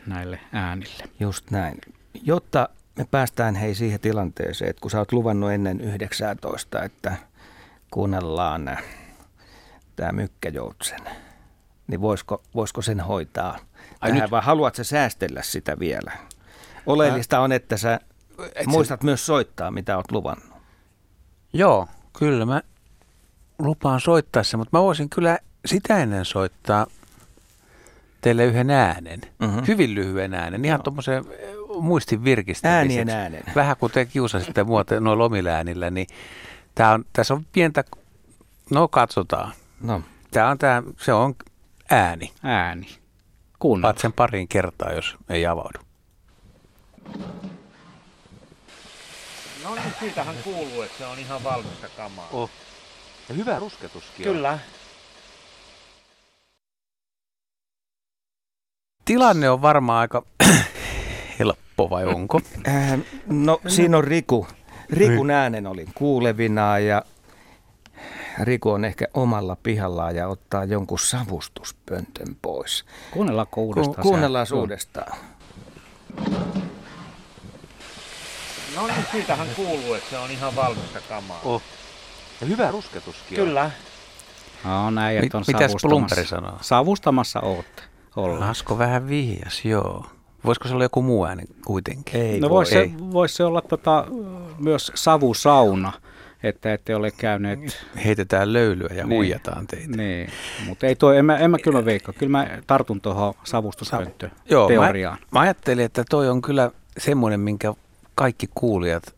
näille 0.06 0.40
äänille. 0.52 1.04
Just 1.20 1.50
näin. 1.50 1.78
Jotta 2.22 2.68
me 2.98 3.06
päästään 3.10 3.54
hei 3.54 3.74
siihen 3.74 4.00
tilanteeseen, 4.00 4.70
että 4.70 4.80
kun 4.80 4.90
sä 4.90 4.98
oot 4.98 5.12
luvannut 5.12 5.52
ennen 5.52 5.80
19, 5.80 6.82
että 6.82 7.16
kuunnellaan 7.90 8.78
tämä 9.96 10.12
mykkäjoutsen, 10.12 11.00
niin 11.86 12.00
voisiko, 12.00 12.42
voisiko 12.54 12.82
sen 12.82 13.00
hoitaa 13.00 13.58
Ai 14.04 14.10
tähän, 14.10 14.22
nyt... 14.22 14.30
vai 14.30 14.42
haluatko 14.42 14.84
säästellä 14.84 15.42
sitä 15.42 15.78
vielä? 15.78 16.12
Oleellista 16.86 17.40
on, 17.40 17.52
että 17.52 17.76
sä 17.76 18.00
Et 18.54 18.66
muistat 18.66 19.00
se... 19.00 19.04
myös 19.04 19.26
soittaa, 19.26 19.70
mitä 19.70 19.96
oot 19.96 20.12
luvannut. 20.12 20.54
Joo, 21.52 21.88
kyllä 22.18 22.46
mä 22.46 22.62
lupaan 23.58 24.00
soittaa 24.00 24.42
se, 24.42 24.56
mutta 24.56 24.78
mä 24.78 24.82
voisin 24.82 25.10
kyllä 25.10 25.38
sitä 25.66 25.98
ennen 25.98 26.24
soittaa 26.24 26.86
teille 28.20 28.44
yhden 28.44 28.70
äänen, 28.70 29.20
mm-hmm. 29.38 29.62
hyvin 29.68 29.94
lyhyen 29.94 30.34
äänen, 30.34 30.64
ihan 30.64 30.82
tuommoisen 30.82 31.24
muistin 31.80 32.24
virkistämiseksi. 32.24 32.98
Äänien 32.98 33.18
äänen. 33.18 33.42
Vähän 33.54 33.76
kun 33.76 33.90
te 33.90 34.04
kiusasitte 34.04 34.64
mua 34.64 34.84
noilla 35.00 35.24
omilla 35.24 35.50
äänillä, 35.50 35.90
niin 35.90 36.06
tää 36.74 36.92
on, 36.92 37.04
tässä 37.12 37.34
on 37.34 37.46
pientä, 37.52 37.84
no 38.70 38.88
katsotaan. 38.88 39.52
No. 39.80 40.02
Tää 40.30 40.48
on 40.48 40.58
tää, 40.58 40.82
se 41.00 41.12
on 41.12 41.34
ääni. 41.90 42.32
Ääni. 42.42 42.86
Kuunnellaan. 43.64 43.98
sen 43.98 44.12
pariin 44.12 44.48
kertaa, 44.48 44.92
jos 44.92 45.16
ei 45.28 45.46
avaudu. 45.46 45.78
No 49.64 49.74
niin, 49.74 49.94
siitähän 50.00 50.34
kuuluu, 50.44 50.82
että 50.82 50.98
se 50.98 51.06
on 51.06 51.18
ihan 51.18 51.44
valmista 51.44 51.88
kamaa. 51.96 52.28
Oh. 52.32 52.50
Ja 53.28 53.34
hyvä 53.34 53.58
rusketuskin 53.58 54.24
Kyllä. 54.24 54.50
On. 54.50 54.58
Tilanne 59.04 59.50
on 59.50 59.62
varmaan 59.62 60.00
aika 60.00 60.22
helppo 61.38 61.90
vai 61.90 62.04
onko? 62.04 62.40
Äh, 62.68 63.00
no 63.26 63.60
siinä 63.68 63.96
on 63.98 64.04
Riku. 64.04 64.46
Rikun 64.90 65.30
äänen 65.30 65.66
olin 65.66 65.88
kuulevina 65.94 66.78
ja 66.78 67.02
Riku 68.40 68.70
on 68.70 68.84
ehkä 68.84 69.06
omalla 69.14 69.56
pihallaan 69.62 70.16
ja 70.16 70.28
ottaa 70.28 70.64
jonkun 70.64 70.98
savustuspöntön 70.98 72.36
pois. 72.42 72.84
Kuunnellaanko 73.10 73.62
uudestaan? 73.62 73.96
Ku, 73.96 74.02
kuunnellaan 74.02 74.46
uudestaan. 74.54 75.18
No 78.76 78.86
niin, 78.86 79.06
siitähän 79.12 79.48
kuuluu, 79.56 79.94
että 79.94 80.10
se 80.10 80.18
on 80.18 80.30
ihan 80.30 80.56
valmista 80.56 81.00
kamaa. 81.08 81.40
Oh. 81.44 81.62
Ja 82.40 82.46
hyvä 82.46 82.70
rusketuskin 82.70 83.36
Kyllä. 83.36 83.70
No 84.64 84.90
näin, 84.90 85.24
että 85.24 85.38
on 85.38 85.44
Mitäs 85.46 85.72
Plumperi 85.82 86.26
sanoo? 86.26 86.58
Savustamassa 86.60 87.40
ootte. 87.40 87.82
Olla. 88.16 88.48
Asko 88.48 88.78
vähän 88.78 89.08
vihjas, 89.08 89.64
joo. 89.64 90.06
Voisiko 90.44 90.68
se 90.68 90.74
olla 90.74 90.84
joku 90.84 91.02
muu 91.02 91.26
ääni 91.26 91.42
kuitenkin? 91.66 92.20
Ei 92.20 92.40
no 92.40 92.50
voisi 92.50 92.74
voi. 92.74 92.88
se, 92.88 93.12
vois 93.12 93.36
se 93.36 93.44
olla 93.44 93.62
tota, 93.62 94.06
myös 94.58 94.92
savusauna, 94.94 95.92
että 96.44 96.72
ette 96.74 96.96
ole 96.96 97.10
käyneet... 97.10 97.86
Heitetään 98.04 98.52
löylyä 98.52 98.88
ja 98.94 99.06
niin, 99.06 99.16
huijataan 99.16 99.66
teitä. 99.66 99.96
Niin, 99.96 100.30
mutta 100.66 100.86
ei 100.86 100.96
toi, 100.96 101.18
en 101.18 101.24
mä, 101.24 101.36
en 101.36 101.50
mä 101.50 101.58
kyllä 101.58 101.84
veikka. 101.84 102.12
Kyllä 102.12 102.30
mä 102.30 102.48
tartun 102.66 103.00
tuohon 103.00 103.34
savustuspönttöön 103.44 104.32
Joo, 104.50 104.68
teoriaan. 104.68 105.18
Mä, 105.20 105.26
mä 105.32 105.40
ajattelin, 105.40 105.84
että 105.84 106.04
toi 106.10 106.28
on 106.28 106.42
kyllä 106.42 106.70
semmoinen, 106.98 107.40
minkä 107.40 107.74
kaikki 108.14 108.48
kuulijat, 108.54 109.14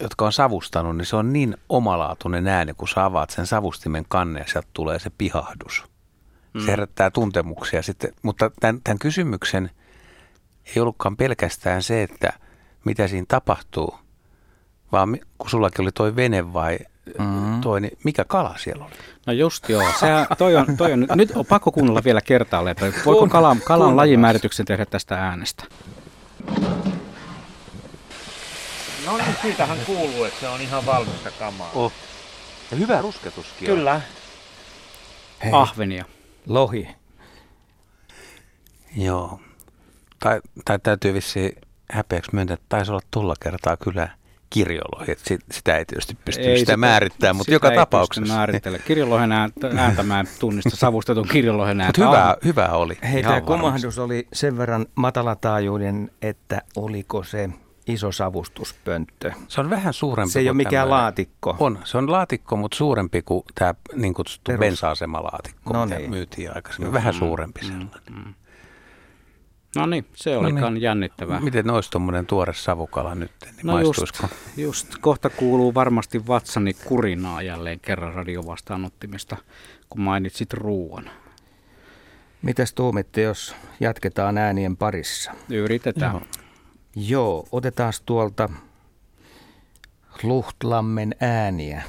jotka 0.00 0.24
on 0.24 0.32
savustanut, 0.32 0.96
niin 0.96 1.06
se 1.06 1.16
on 1.16 1.32
niin 1.32 1.56
omalaatuinen 1.68 2.48
ääni, 2.48 2.74
kun 2.74 2.88
sä 2.88 3.04
avaat 3.04 3.30
sen 3.30 3.46
savustimen 3.46 4.04
kanne 4.08 4.40
ja 4.40 4.46
sieltä 4.46 4.68
tulee 4.72 4.98
se 4.98 5.10
pihahdus. 5.18 5.84
Mm. 6.54 6.60
Se 6.60 6.70
herättää 6.70 7.10
tuntemuksia 7.10 7.82
sitten, 7.82 8.12
mutta 8.22 8.50
tämän, 8.60 8.80
tämän 8.84 8.98
kysymyksen– 8.98 9.70
ei 10.66 10.82
ollutkaan 10.82 11.16
pelkästään 11.16 11.82
se, 11.82 12.02
että 12.02 12.32
mitä 12.84 13.08
siinä 13.08 13.26
tapahtuu, 13.28 13.98
vaan 14.94 15.18
kun 15.38 15.50
sullakin 15.50 15.82
oli 15.82 15.92
toi 15.92 16.16
vene 16.16 16.52
vai 16.52 16.78
mm-hmm. 17.18 17.60
toi, 17.60 17.80
niin 17.80 17.98
mikä 18.04 18.24
kala 18.24 18.54
siellä 18.58 18.84
oli? 18.84 18.94
No 19.26 19.32
just 19.32 19.68
joo. 19.68 19.82
Sehän, 20.00 20.26
toi 20.38 20.56
on, 20.56 20.76
toi 20.76 20.92
on, 20.92 21.06
nyt 21.14 21.30
on 21.34 21.46
pakko 21.46 21.72
kuunnella 21.72 22.04
vielä 22.04 22.20
kertaalleen, 22.20 22.76
että 22.80 23.00
voiko 23.04 23.26
kalan, 23.26 23.60
kalan 23.64 23.96
lajimäärityksen 23.96 24.66
tehdä 24.66 24.86
tästä 24.86 25.14
äänestä? 25.14 25.64
No 29.06 29.16
niin, 29.16 29.36
siitähän 29.42 29.78
kuuluu, 29.86 30.24
että 30.24 30.40
se 30.40 30.48
on 30.48 30.60
ihan 30.60 30.86
valmista 30.86 31.30
kamaa. 31.38 31.70
Oh. 31.74 31.92
Ja 32.70 32.76
hyvä 32.76 33.02
rusketuskin 33.02 33.66
Kyllä. 33.66 34.00
Hei. 35.44 35.52
Ahvenia. 35.52 36.04
Lohi. 36.46 36.88
Joo 38.96 39.40
tai, 40.24 40.40
tai 40.64 40.78
täytyy 40.78 41.14
vissi 41.14 41.56
häpeäksi 41.90 42.30
myöntää, 42.34 42.54
että 42.54 42.66
taisi 42.68 42.90
olla 42.90 43.00
tulla 43.10 43.34
kertaa 43.40 43.76
kyllä 43.76 44.08
kirjolohi. 44.54 45.16
Sitä 45.50 45.76
ei 45.76 45.84
tietysti 45.84 46.18
pysty 46.24 46.42
ei 46.42 46.58
sitä, 46.58 46.58
sitä 46.58 46.76
määrittämään, 46.76 47.36
mutta 47.36 47.52
joka 47.52 47.70
tapauksessa. 47.70 48.34
Määrittele. 48.34 48.78
Kirjolohen 48.78 49.32
ääntä 49.32 50.02
mä 50.02 50.20
en 50.20 50.26
tunnista 50.38 50.76
savustetun 50.76 51.28
kirjolohen 51.28 51.80
ääntä. 51.80 52.04
Mutta 52.04 52.18
hyvä, 52.18 52.36
hyvä 52.44 52.68
oli. 52.76 52.98
Hei, 53.12 53.22
tämä 53.22 53.40
kumahdus 53.40 53.98
oli 53.98 54.28
sen 54.32 54.58
verran 54.58 54.86
matalataajuinen, 54.94 56.10
että 56.22 56.62
oliko 56.76 57.24
se 57.24 57.50
iso 57.86 58.12
savustuspönttö. 58.12 59.32
Se 59.48 59.60
on 59.60 59.70
vähän 59.70 59.92
suurempi. 59.92 60.32
Se 60.32 60.40
ei 60.40 60.48
ole 60.48 60.56
mikään 60.56 60.72
tämmöinen. 60.72 60.90
laatikko. 60.90 61.56
On, 61.60 61.78
se 61.84 61.98
on 61.98 62.12
laatikko, 62.12 62.56
mutta 62.56 62.76
suurempi 62.76 63.22
kuin 63.22 63.44
tämä 63.54 63.74
niin 63.94 64.14
kutsuttu 64.14 64.52
bensa-asemalaatikko, 64.58 65.72
no 65.72 65.84
mitä 65.84 65.98
niin. 65.98 66.10
myytiin 66.10 66.56
aikaisemmin. 66.56 66.92
Vähän 66.92 67.14
suurempi 67.14 67.60
mm, 67.60 67.66
sellainen. 67.66 68.26
Mm. 68.26 68.34
No 69.76 69.86
niin, 69.86 70.06
se 70.14 70.36
oli 70.36 70.52
no 70.52 70.70
niin. 70.70 70.82
jännittävää. 70.82 71.40
Miten 71.40 71.70
olisi 71.70 71.90
tuommoinen 71.90 72.26
tuore 72.26 72.54
savukala 72.54 73.14
nyt? 73.14 73.30
Niin 73.44 73.54
no 73.62 73.80
just, 73.80 74.22
just, 74.56 74.88
kohta 75.00 75.30
kuuluu 75.30 75.74
varmasti 75.74 76.26
vatsani 76.26 76.74
kurinaa 76.74 77.42
jälleen 77.42 77.80
kerran 77.80 78.14
radiovastaanottimista, 78.14 79.36
kun 79.90 80.00
mainitsit 80.00 80.52
ruuan. 80.52 81.10
Mitäs 82.42 82.74
tuumitte, 82.74 83.22
jos 83.22 83.54
jatketaan 83.80 84.38
äänien 84.38 84.76
parissa? 84.76 85.32
Yritetään. 85.48 86.12
Joo, 86.12 86.22
Joo 86.96 87.48
otetaan 87.52 87.92
tuolta 88.06 88.48
Luhtlammen 90.22 91.14
ääniä 91.20 91.82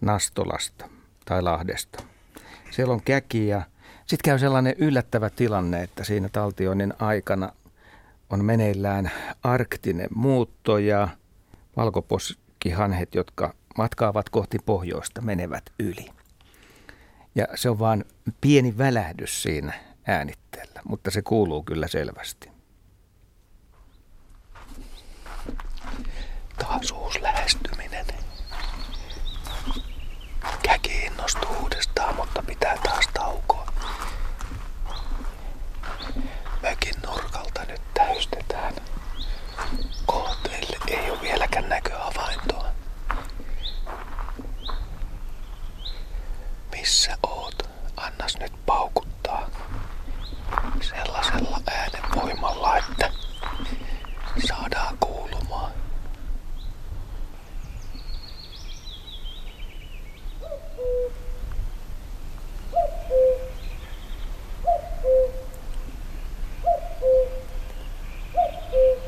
Nastolasta 0.00 0.88
tai 1.24 1.42
Lahdesta. 1.42 2.02
Siellä 2.70 2.94
on 2.94 3.02
käki 3.02 3.46
ja 3.46 3.62
sitten 4.06 4.24
käy 4.24 4.38
sellainen 4.38 4.74
yllättävä 4.78 5.30
tilanne, 5.30 5.82
että 5.82 6.04
siinä 6.04 6.28
taltioinnin 6.28 6.94
aikana 6.98 7.52
on 8.30 8.44
meneillään 8.44 9.10
arktinen 9.42 10.08
muutto 10.14 10.78
ja 10.78 11.08
valkoposkihanhet, 11.76 13.14
jotka 13.14 13.54
matkaavat 13.78 14.30
kohti 14.30 14.58
pohjoista, 14.66 15.20
menevät 15.20 15.64
yli. 15.78 16.10
Ja 17.34 17.46
se 17.54 17.70
on 17.70 17.78
vain 17.78 18.04
pieni 18.40 18.78
välähdys 18.78 19.42
siinä 19.42 19.72
äänitteellä, 20.06 20.80
mutta 20.88 21.10
se 21.10 21.22
kuuluu 21.22 21.62
kyllä 21.62 21.88
selvästi. 21.88 22.50
Taas 26.58 26.90
uusi 26.90 27.22
lähestyminen. 27.22 28.06
Käki 30.62 30.92
innostuu 30.92 31.56
uudestaan, 31.62 32.16
mutta 32.16 32.42
pitää 32.42 32.78
taas 32.84 33.08
taukoa 33.14 33.63
mökin 36.64 36.94
nurkalta 37.06 37.64
nyt 37.68 37.80
täystetään. 37.94 38.74
Kohteelle 40.06 40.76
ei 40.88 41.10
ole 41.10 41.20
vieläkään 41.20 41.68
näköhavaintoa. 41.68 42.64
Missä 46.70 47.18
oot? 47.22 47.62
Annas 47.96 48.36
nyt 48.40 48.52
paukuttaa 48.66 49.50
sellaisella 50.80 51.60
äänenvoimalla, 51.66 52.76
että 52.76 53.10
saadaan 54.48 54.96
kuulumaan. 55.00 55.72
Thank 65.06 65.34
you. 65.34 65.43
Thank 67.04 68.72
you. 68.72 69.03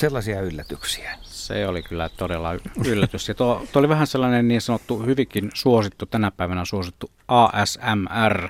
Sellaisia 0.00 0.40
yllätyksiä. 0.40 1.18
Se 1.22 1.66
oli 1.66 1.82
kyllä 1.82 2.08
todella 2.08 2.50
yllätys. 2.86 3.28
Ja 3.28 3.34
tuo, 3.34 3.66
tuo 3.72 3.80
oli 3.80 3.88
vähän 3.88 4.06
sellainen 4.06 4.48
niin 4.48 4.60
sanottu 4.60 4.98
hyvinkin 5.02 5.50
suosittu, 5.54 6.06
tänä 6.06 6.30
päivänä 6.30 6.64
suosittu 6.64 7.10
ASMR. 7.28 8.48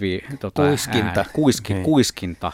Vi, 0.00 0.24
tota, 0.40 0.62
Kuiskinta. 0.62 1.20
Ää, 1.20 1.26
kuiski, 1.32 1.74
Niin. 1.74 1.84
kuiskinta. 1.84 2.52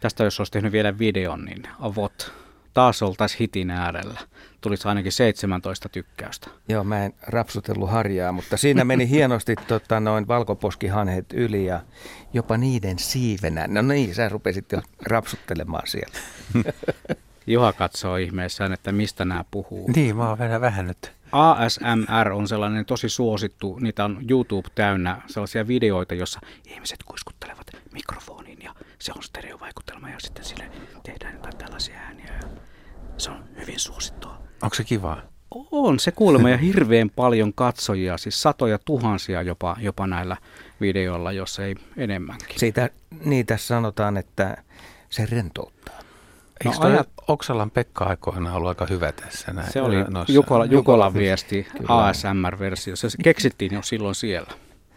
Tästä 0.00 0.24
jos 0.24 0.40
olisi 0.40 0.52
tehnyt 0.52 0.72
vielä 0.72 0.98
videon, 0.98 1.44
niin 1.44 1.62
avot. 1.80 2.32
Taas 2.74 3.02
oltaisiin 3.02 3.38
hitin 3.38 3.70
äärellä. 3.70 4.20
Tulisi 4.60 4.88
ainakin 4.88 5.12
17 5.12 5.88
tykkäystä. 5.88 6.48
Joo, 6.68 6.84
mä 6.84 7.04
en 7.04 7.14
rapsutellut 7.22 7.90
harjaa, 7.90 8.32
mutta 8.32 8.56
siinä 8.56 8.84
meni 8.84 9.08
hienosti 9.16 9.54
tota, 9.68 10.00
noin 10.00 10.28
valkoposkihanhet 10.28 11.26
yli 11.32 11.64
ja 11.66 11.80
jopa 12.32 12.56
niiden 12.56 12.98
siivenä. 12.98 13.66
No 13.68 13.82
niin, 13.82 14.14
sä 14.14 14.28
rupesit 14.28 14.72
jo 14.72 14.82
rapsuttelemaan 15.02 15.86
siellä. 15.86 16.18
Juha 17.46 17.72
katsoo 17.72 18.16
ihmeessään, 18.16 18.72
että 18.72 18.92
mistä 18.92 19.24
nämä 19.24 19.44
puhuu. 19.50 19.90
Niin, 19.96 20.16
mä 20.16 20.28
oon 20.28 20.38
vähän, 20.38 20.60
vähän 20.60 20.86
nyt. 20.86 21.12
ASMR 21.32 22.32
on 22.32 22.48
sellainen 22.48 22.84
tosi 22.84 23.08
suosittu, 23.08 23.78
niitä 23.78 24.04
on 24.04 24.18
YouTube 24.30 24.68
täynnä 24.74 25.22
sellaisia 25.26 25.68
videoita, 25.68 26.14
jossa 26.14 26.40
ihmiset 26.64 27.02
kuiskuttelevat 27.02 27.66
mikrofoniin 27.92 28.58
ja 28.62 28.74
se 28.98 29.12
on 29.16 29.22
stereovaikutelma 29.22 30.10
ja 30.10 30.16
sitten 30.18 30.44
sille 30.44 30.70
tehdään 31.02 31.34
jotain 31.34 31.56
tällaisia 31.56 31.98
ääniä. 31.98 32.32
Ja 32.42 32.48
se 33.18 33.30
on 33.30 33.44
hyvin 33.60 33.78
suosittua. 33.80 34.38
Onko 34.62 34.74
se 34.74 34.84
kivaa? 34.84 35.22
On 35.70 36.00
se 36.00 36.12
kuulemma 36.12 36.50
ja 36.50 36.56
hirveän 36.56 37.10
paljon 37.10 37.52
katsojia, 37.54 38.18
siis 38.18 38.42
satoja 38.42 38.78
tuhansia 38.84 39.42
jopa, 39.42 39.76
jopa 39.80 40.06
näillä 40.06 40.36
videoilla, 40.80 41.32
jos 41.32 41.58
ei 41.58 41.74
enemmänkin. 41.96 42.58
Siitä 42.58 42.90
niitä 43.24 43.56
sanotaan, 43.56 44.16
että 44.16 44.62
se 45.10 45.26
rentouttaa. 45.26 45.75
No 46.64 46.72
Eikö 46.72 46.86
ajat- 46.86 47.08
Oksalan 47.28 47.70
Pekka 47.70 48.04
aikoinaan 48.04 48.56
ollut 48.56 48.68
aika 48.68 48.86
hyvä 48.90 49.12
tässä? 49.12 49.52
Näin, 49.52 49.72
Se 49.72 49.82
oli 49.82 49.96
noissa- 50.08 50.32
Jukola, 50.32 50.64
Jukolan 50.64 51.14
viesti, 51.14 51.66
Kyllä. 51.78 52.06
ASMR-versio. 52.06 52.96
Se 52.96 53.08
keksittiin 53.24 53.74
jo 53.74 53.82
silloin 53.82 54.14
siellä. 54.14 54.50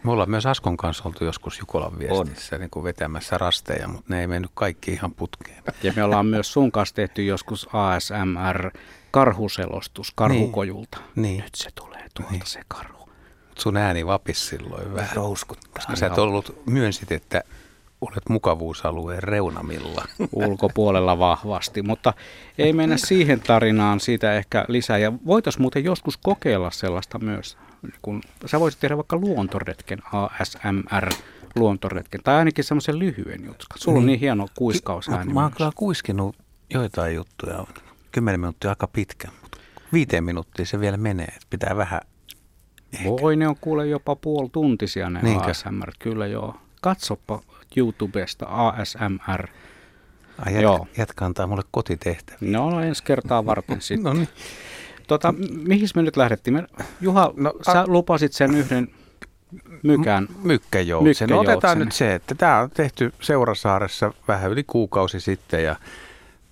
Me 0.04 0.10
ollaan 0.10 0.30
myös 0.30 0.46
Askon 0.46 0.76
kanssa 0.76 1.02
oltu 1.06 1.24
joskus 1.24 1.58
Jukolan 1.58 1.98
viestissä 1.98 2.58
niin 2.58 2.70
kuin 2.70 2.84
vetämässä 2.84 3.38
rasteja, 3.38 3.88
mutta 3.88 4.04
ne 4.14 4.20
ei 4.20 4.26
mennyt 4.26 4.50
kaikki 4.54 4.92
ihan 4.92 5.14
putkeen. 5.14 5.62
Ja 5.82 5.92
me 5.96 6.04
ollaan 6.04 6.26
myös 6.26 6.52
sun 6.52 6.72
kanssa 6.72 6.94
tehty 6.94 7.24
joskus 7.24 7.68
ASMR 7.72 8.70
karhuselostus 9.10 10.12
karhukojulta. 10.14 10.98
Niin. 11.16 11.40
Nyt 11.44 11.54
se 11.54 11.70
tulee 11.74 12.06
tuolta 12.14 12.32
Niin. 12.32 12.42
se 12.46 12.60
karhu. 12.68 12.98
Mut 13.48 13.58
sun 13.58 13.76
ääni 13.76 14.06
vapisi 14.06 14.46
silloin 14.46 14.94
vähän. 14.94 15.16
Rouskuttaa. 15.16 15.72
Koska 15.74 15.96
sä 15.96 16.06
et 16.06 16.18
ollut, 16.18 16.62
myönsit, 16.66 17.12
että 17.12 17.42
olet 18.00 18.28
mukavuusalueen 18.28 19.22
reunamilla. 19.22 20.04
ulkopuolella 20.32 21.18
vahvasti, 21.18 21.82
mutta 21.82 22.12
ei 22.58 22.72
mennä 22.72 22.96
siihen 22.96 23.40
tarinaan 23.40 24.00
siitä 24.00 24.34
ehkä 24.34 24.64
lisää. 24.68 24.98
Ja 24.98 25.12
voitaisiin 25.26 25.62
muuten 25.62 25.84
joskus 25.84 26.16
kokeilla 26.16 26.70
sellaista 26.70 27.18
myös, 27.18 27.58
kun 28.02 28.20
sä 28.46 28.60
voisit 28.60 28.80
tehdä 28.80 28.96
vaikka 28.96 29.16
luontoretken, 29.16 29.98
ASMR 30.12 31.08
luontoretken, 31.56 32.20
tai 32.24 32.34
ainakin 32.34 32.64
semmoisen 32.64 32.98
lyhyen 32.98 33.44
jutkan. 33.44 33.78
Sulla 33.78 33.98
on 33.98 34.02
Niin. 34.02 34.06
niin 34.06 34.20
hieno 34.20 34.46
kuiskausääni 34.58 35.32
Mä 35.32 35.42
oon 35.42 35.52
kyllä 35.56 35.72
kuiskinut 35.74 36.36
joitain 36.74 37.14
juttuja. 37.14 37.64
Kymmenen 38.12 38.40
minuuttia 38.40 38.70
aika 38.70 38.86
pitkä, 38.86 39.28
mutta 39.42 39.58
viiteen 39.92 40.24
minuuttia 40.24 40.66
se 40.66 40.80
vielä 40.80 40.96
menee. 40.96 41.26
että 41.26 41.46
Pitää 41.50 41.76
vähän 41.76 42.00
Voi, 43.04 43.36
ne 43.36 43.48
on 43.48 43.56
kuule 43.60 43.86
jopa 43.86 44.16
puolituntisia 44.16 45.10
ne 45.10 45.22
Niinkö? 45.22 45.50
ASMR, 45.50 45.92
kyllä 45.98 46.26
joo. 46.26 46.56
Katsoppa 46.82 47.42
YouTubesta 47.76 48.46
ASMR. 48.48 49.46
Ai 50.38 50.52
jätkä, 50.52 50.60
Joo. 50.62 50.86
jätkä 50.98 51.24
antaa 51.24 51.46
mulle 51.46 51.62
kotitehtäviä. 51.70 52.50
No, 52.50 52.70
no 52.70 52.80
ensi 52.80 53.04
kertaa 53.04 53.46
varten 53.46 53.80
sitten. 53.82 54.04
No 54.04 54.12
niin. 54.12 54.28
Tota, 55.06 55.32
m- 55.32 55.36
mihin 55.68 55.88
me 55.94 56.02
nyt 56.02 56.16
lähdettiin? 56.16 56.54
Me, 56.54 56.66
Juha, 57.00 57.32
no, 57.36 57.52
sä 57.72 57.84
lupasit 57.86 58.32
sen 58.32 58.54
yhden 58.54 58.88
mykään. 59.82 60.28
Mykkäjoutsen. 60.42 61.28
No 61.28 61.40
otetaan 61.40 61.78
nyt 61.78 61.92
se, 61.92 62.14
että 62.14 62.34
tämä 62.34 62.58
on 62.58 62.70
tehty 62.70 63.12
Seurasaaressa 63.20 64.12
vähän 64.28 64.50
yli 64.50 64.64
kuukausi 64.64 65.20
sitten 65.20 65.64
ja 65.64 65.76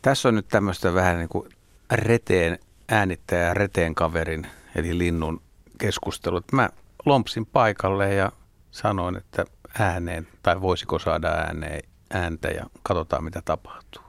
tässä 0.03 0.29
on 0.29 0.35
nyt 0.35 0.49
tämmöistä 0.49 0.95
vähän 0.95 1.19
niin 1.19 1.29
kuin 1.29 1.49
reteen 1.93 2.59
äänittäjä 2.89 3.55
reteen 3.55 3.95
kaverin 3.95 4.47
eli 4.75 4.99
linnun 4.99 5.41
keskustelut. 5.79 6.45
Mä 6.53 6.69
lompsin 7.07 7.47
paikalle 7.47 8.15
ja 8.15 8.33
sanoin, 8.71 9.17
että 9.17 9.45
ääneen 9.79 10.29
tai 10.43 10.61
voisiko 10.61 10.99
saada 10.99 11.29
ääneen 11.29 11.83
ääntä 12.11 12.49
ja 12.49 12.65
katsotaan 12.83 13.25
mitä 13.25 13.43
tapahtuu. 13.45 14.03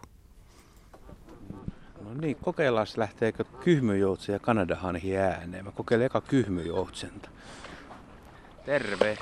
No 2.02 2.14
niin, 2.14 2.36
kokeillaan 2.36 2.88
lähteekö 2.98 3.44
kyhmyjoutsen 3.44 4.34
ja 4.34 4.40
kanadahanhi 4.40 5.18
ääneen. 5.18 5.66
Mä 5.66 5.72
kokeilen 5.72 6.06
eka 6.06 6.22
kyhmyjoutsenta. 6.22 7.30
Terve. 8.66 9.18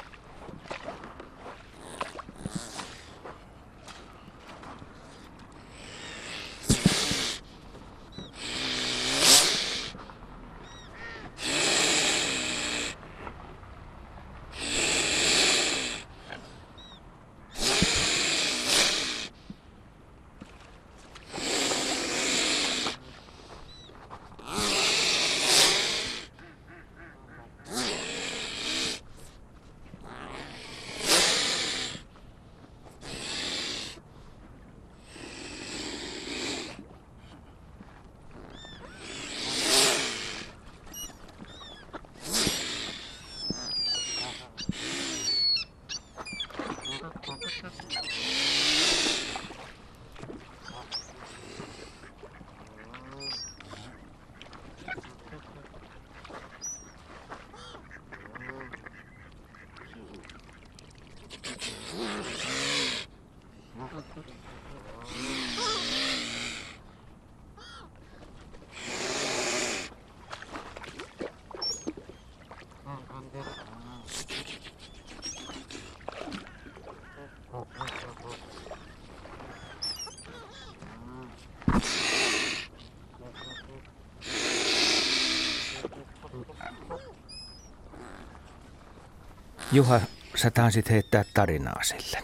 Juha, 89.77 90.01
sä 90.35 90.51
taisit 90.51 90.89
heittää 90.89 91.23
tarinaa 91.33 91.83
sille. 91.83 92.23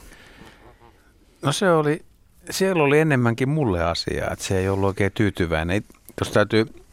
No 1.42 1.52
se 1.52 1.72
oli, 1.72 2.06
siellä 2.50 2.84
oli 2.84 3.00
enemmänkin 3.00 3.50
mulle 3.50 3.84
asiaa, 3.84 4.32
että 4.32 4.46
se 4.46 4.58
ei 4.58 4.70
ollut 4.70 4.88
oikein 4.88 5.12
tyytyväinen. 5.12 5.84
Tuossa 6.16 6.34
täytyy 6.34 6.84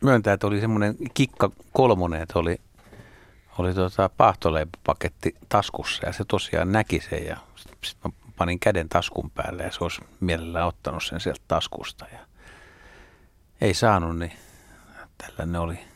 myöntää, 0.00 0.34
että 0.34 0.46
oli 0.46 0.60
semmoinen 0.60 0.96
kikka 1.14 1.50
kolmonen, 1.72 2.22
että 2.22 2.38
oli, 2.38 2.60
oli 3.58 3.74
tota 3.74 4.10
paahtoleipäpaketti 4.16 5.34
taskussa 5.48 6.06
ja 6.06 6.12
se 6.12 6.24
tosiaan 6.24 6.72
näki 6.72 7.00
sen 7.00 7.26
ja 7.26 7.36
sitten 7.84 8.12
panin 8.36 8.60
käden 8.60 8.88
taskun 8.88 9.30
päälle 9.30 9.62
ja 9.62 9.72
se 9.72 9.84
olisi 9.84 10.00
mielellään 10.20 10.66
ottanut 10.66 11.04
sen 11.04 11.20
sieltä 11.20 11.42
taskusta. 11.48 12.06
Ja 12.12 12.18
ei 13.60 13.74
saanut, 13.74 14.18
niin 14.18 14.32
tällä 15.18 15.46
ne 15.46 15.58
oli. 15.58 15.91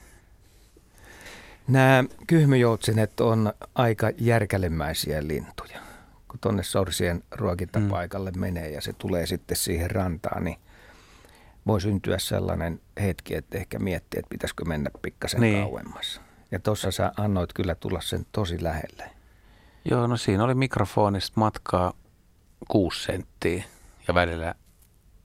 Nämä 1.68 2.04
kyhmyjoutsinet 2.26 3.20
on 3.20 3.52
aika 3.74 4.10
järkälemäisiä 4.18 5.26
lintuja. 5.26 5.80
Kun 6.28 6.38
tuonne 6.40 6.62
sorsien 6.62 7.22
ruokintapaikalle 7.30 8.30
mm. 8.30 8.40
menee 8.40 8.70
ja 8.70 8.80
se 8.80 8.92
tulee 8.92 9.26
sitten 9.26 9.56
siihen 9.56 9.90
rantaan, 9.90 10.44
niin 10.44 10.58
voi 11.66 11.80
syntyä 11.80 12.18
sellainen 12.18 12.80
hetki, 13.00 13.34
että 13.34 13.58
ehkä 13.58 13.78
miettii, 13.78 14.18
että 14.18 14.28
pitäisikö 14.28 14.64
mennä 14.64 14.90
pikkasen 15.02 15.40
niin. 15.40 15.62
kauemmas. 15.62 16.20
Ja 16.50 16.60
tuossa 16.60 16.90
sä 16.90 17.12
annoit 17.16 17.52
kyllä 17.52 17.74
tulla 17.74 18.00
sen 18.00 18.26
tosi 18.32 18.62
lähelle. 18.62 19.10
Joo, 19.90 20.06
no 20.06 20.16
siinä 20.16 20.44
oli 20.44 20.54
mikrofonista 20.54 21.40
matkaa 21.40 21.92
kuusi 22.68 23.04
senttiä 23.04 23.64
ja 24.08 24.14
välillä 24.14 24.54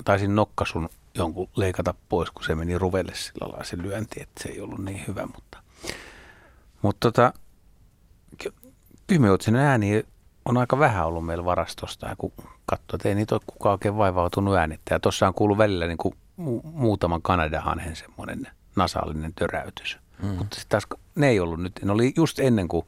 taisin 0.05 0.35
nokkasun 0.35 0.89
jonkun 1.15 1.49
leikata 1.55 1.93
pois, 2.09 2.31
kun 2.31 2.43
se 2.43 2.55
meni 2.55 2.77
ruvelle 2.77 3.15
sillä 3.15 3.47
lailla 3.47 3.63
se 3.63 3.77
lyönti, 3.77 4.22
että 4.22 4.43
se 4.43 4.49
ei 4.49 4.61
ollut 4.61 4.85
niin 4.85 5.03
hyvä, 5.07 5.26
mutta, 5.26 5.60
mutta 6.81 7.11
tota, 7.11 7.33
kymmenotsinen 9.07 9.61
ääni 9.61 10.05
on 10.45 10.57
aika 10.57 10.79
vähän 10.79 11.05
ollut 11.05 11.25
meillä 11.25 11.45
varastosta, 11.45 12.07
ja 12.07 12.15
kun 12.15 12.33
katsoo, 12.65 12.95
että 12.95 13.09
ei 13.09 13.15
niitä 13.15 13.35
ole 13.35 13.41
kukaan 13.47 13.73
oikein 13.73 13.97
vaivautunut 13.97 14.55
äänittää. 14.55 14.99
Tuossa 14.99 15.27
on 15.27 15.33
kuullut 15.33 15.57
välillä 15.57 15.87
niin 15.87 15.97
kuin 15.97 16.15
mu- 16.39 16.61
muutaman 16.63 17.21
Kanadahanhen 17.21 17.95
semmoinen 17.95 18.47
nasaalinen 18.75 19.33
töräytys. 19.33 19.97
Mm. 20.23 20.27
Mutta 20.27 20.55
sitten 20.55 20.69
taas 20.69 20.99
ne 21.15 21.27
ei 21.29 21.39
ollut 21.39 21.61
nyt, 21.61 21.79
ne 21.83 21.91
oli 21.91 22.13
just 22.15 22.39
ennen 22.39 22.67
kuin 22.67 22.85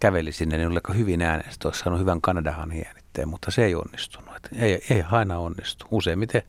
käveli 0.00 0.32
sinne, 0.32 0.56
niin 0.56 0.68
oli 0.68 0.76
aika 0.76 0.92
hyvin 0.92 1.22
äänestä, 1.22 1.68
olisi 1.68 1.80
saanut 1.80 2.00
hyvän 2.00 2.20
Kanadahanhen 2.20 2.86
äänitteen, 2.86 3.28
mutta 3.28 3.50
se 3.50 3.64
ei 3.64 3.74
onnistunut. 3.74 4.36
Et 4.36 4.48
ei, 4.52 4.84
ei 4.90 5.04
aina 5.10 5.38
onnistu. 5.38 5.86
Useimmiten, 5.90 6.42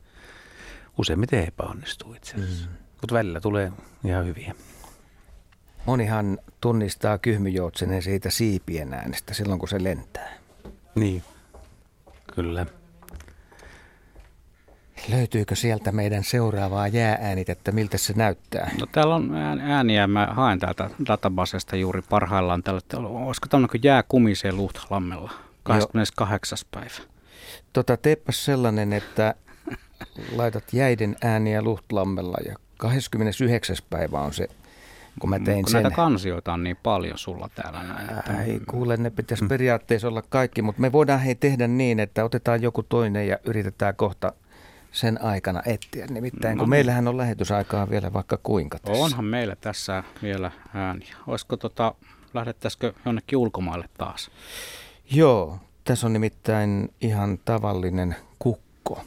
useimmiten 0.98 1.44
epäonnistuu 1.48 2.14
itse 2.14 2.34
asiassa. 2.36 2.68
Mm. 2.68 2.76
Mutta 3.00 3.14
välillä 3.14 3.40
tulee 3.40 3.72
ihan 4.04 4.26
hyviä. 4.26 4.54
Monihan 5.86 6.38
tunnistaa 6.60 7.18
kyhmyjoutsenen 7.18 8.02
siitä 8.02 8.30
siipien 8.30 8.94
äänestä 8.94 9.34
silloin, 9.34 9.58
kun 9.58 9.68
se 9.68 9.84
lentää. 9.84 10.32
Niin, 10.94 11.22
kyllä. 12.34 12.66
Löytyykö 15.08 15.56
sieltä 15.56 15.92
meidän 15.92 16.24
seuraavaa 16.24 16.88
jäääänitettä, 16.88 17.72
miltä 17.72 17.98
se 17.98 18.12
näyttää? 18.16 18.70
No 18.80 18.86
täällä 18.92 19.14
on 19.14 19.34
ääniä, 19.60 20.06
mä 20.06 20.28
haen 20.30 20.58
täältä 20.58 20.90
databasesta 21.06 21.76
juuri 21.76 22.02
parhaillaan. 22.02 22.62
Täällä, 22.62 22.80
olisiko 23.08 23.46
tämmöinen 23.48 23.70
kuin 23.70 23.80
jääkumiseen 23.84 24.56
Luhtlammella, 24.56 25.32
28. 25.62 26.58
Joo. 26.58 26.80
päivä. 26.80 27.10
Tota, 27.72 27.96
teepäs 27.96 28.44
sellainen, 28.44 28.92
että 28.92 29.34
laitat 30.36 30.64
jäiden 30.72 31.16
ääniä 31.22 31.62
Luhtlammella 31.62 32.36
ja 32.46 32.56
29. 32.76 33.76
päivä 33.90 34.20
on 34.20 34.34
se 34.34 34.48
kun 35.18 35.30
mä 35.30 35.38
tein 35.38 35.64
kun 35.64 35.70
sen. 35.72 35.82
näitä 35.82 35.96
kansioita 35.96 36.52
on 36.52 36.64
niin 36.64 36.76
paljon 36.82 37.18
sulla 37.18 37.50
täällä 37.54 37.82
näin. 37.82 38.18
Että... 38.18 38.42
Ei 38.42 38.60
kuule, 38.70 38.96
ne 38.96 39.10
pitäisi 39.10 39.44
mm. 39.44 39.48
periaatteessa 39.48 40.08
olla 40.08 40.22
kaikki, 40.28 40.62
mutta 40.62 40.80
me 40.82 40.92
voidaan 40.92 41.20
hei 41.20 41.34
tehdä 41.34 41.68
niin, 41.68 42.00
että 42.00 42.24
otetaan 42.24 42.62
joku 42.62 42.82
toinen 42.82 43.28
ja 43.28 43.38
yritetään 43.44 43.96
kohta 43.96 44.32
sen 44.92 45.22
aikana 45.22 45.62
etsiä. 45.66 46.06
Nimittäin 46.10 46.56
no, 46.56 46.60
kun 46.60 46.64
niin. 46.64 46.70
meillähän 46.70 47.08
on 47.08 47.16
lähetysaikaa 47.16 47.90
vielä 47.90 48.12
vaikka 48.12 48.38
kuinka 48.42 48.78
tässä. 48.78 49.04
Onhan 49.04 49.24
meillä 49.24 49.56
tässä 49.56 50.04
vielä 50.22 50.50
ääniä. 50.74 51.16
Olisiko 51.26 51.56
tota, 51.56 51.94
lähdettäisikö 52.34 52.92
jonnekin 53.04 53.38
ulkomaille 53.38 53.88
taas? 53.98 54.30
Joo, 55.10 55.58
tässä 55.84 56.06
on 56.06 56.12
nimittäin 56.12 56.94
ihan 57.00 57.38
tavallinen 57.44 58.16
kukko. 58.38 59.04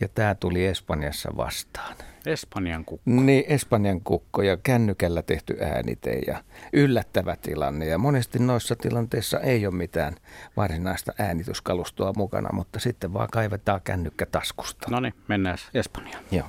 Ja 0.00 0.08
tämä 0.08 0.34
tuli 0.34 0.66
Espanjassa 0.66 1.36
vastaan. 1.36 1.96
Espanjan 2.28 2.84
kukko. 2.84 3.10
Niin, 3.10 3.44
Espanjan 3.48 4.00
kukko 4.00 4.42
ja 4.42 4.56
kännykällä 4.56 5.22
tehty 5.22 5.56
äänite 5.60 6.20
ja 6.26 6.44
yllättävä 6.72 7.36
tilanne. 7.36 7.86
Ja 7.86 7.98
monesti 7.98 8.38
noissa 8.38 8.76
tilanteissa 8.76 9.40
ei 9.40 9.66
ole 9.66 9.74
mitään 9.74 10.14
varsinaista 10.56 11.12
äänityskalustoa 11.18 12.12
mukana, 12.16 12.48
mutta 12.52 12.78
sitten 12.78 13.12
vaan 13.12 13.28
kaivetaan 13.32 13.80
kännykkä 13.84 14.26
taskusta. 14.26 14.90
No 14.90 15.00
niin, 15.00 15.14
mennään 15.28 15.58
Espanjaan. 15.74 16.24
Joo. 16.30 16.46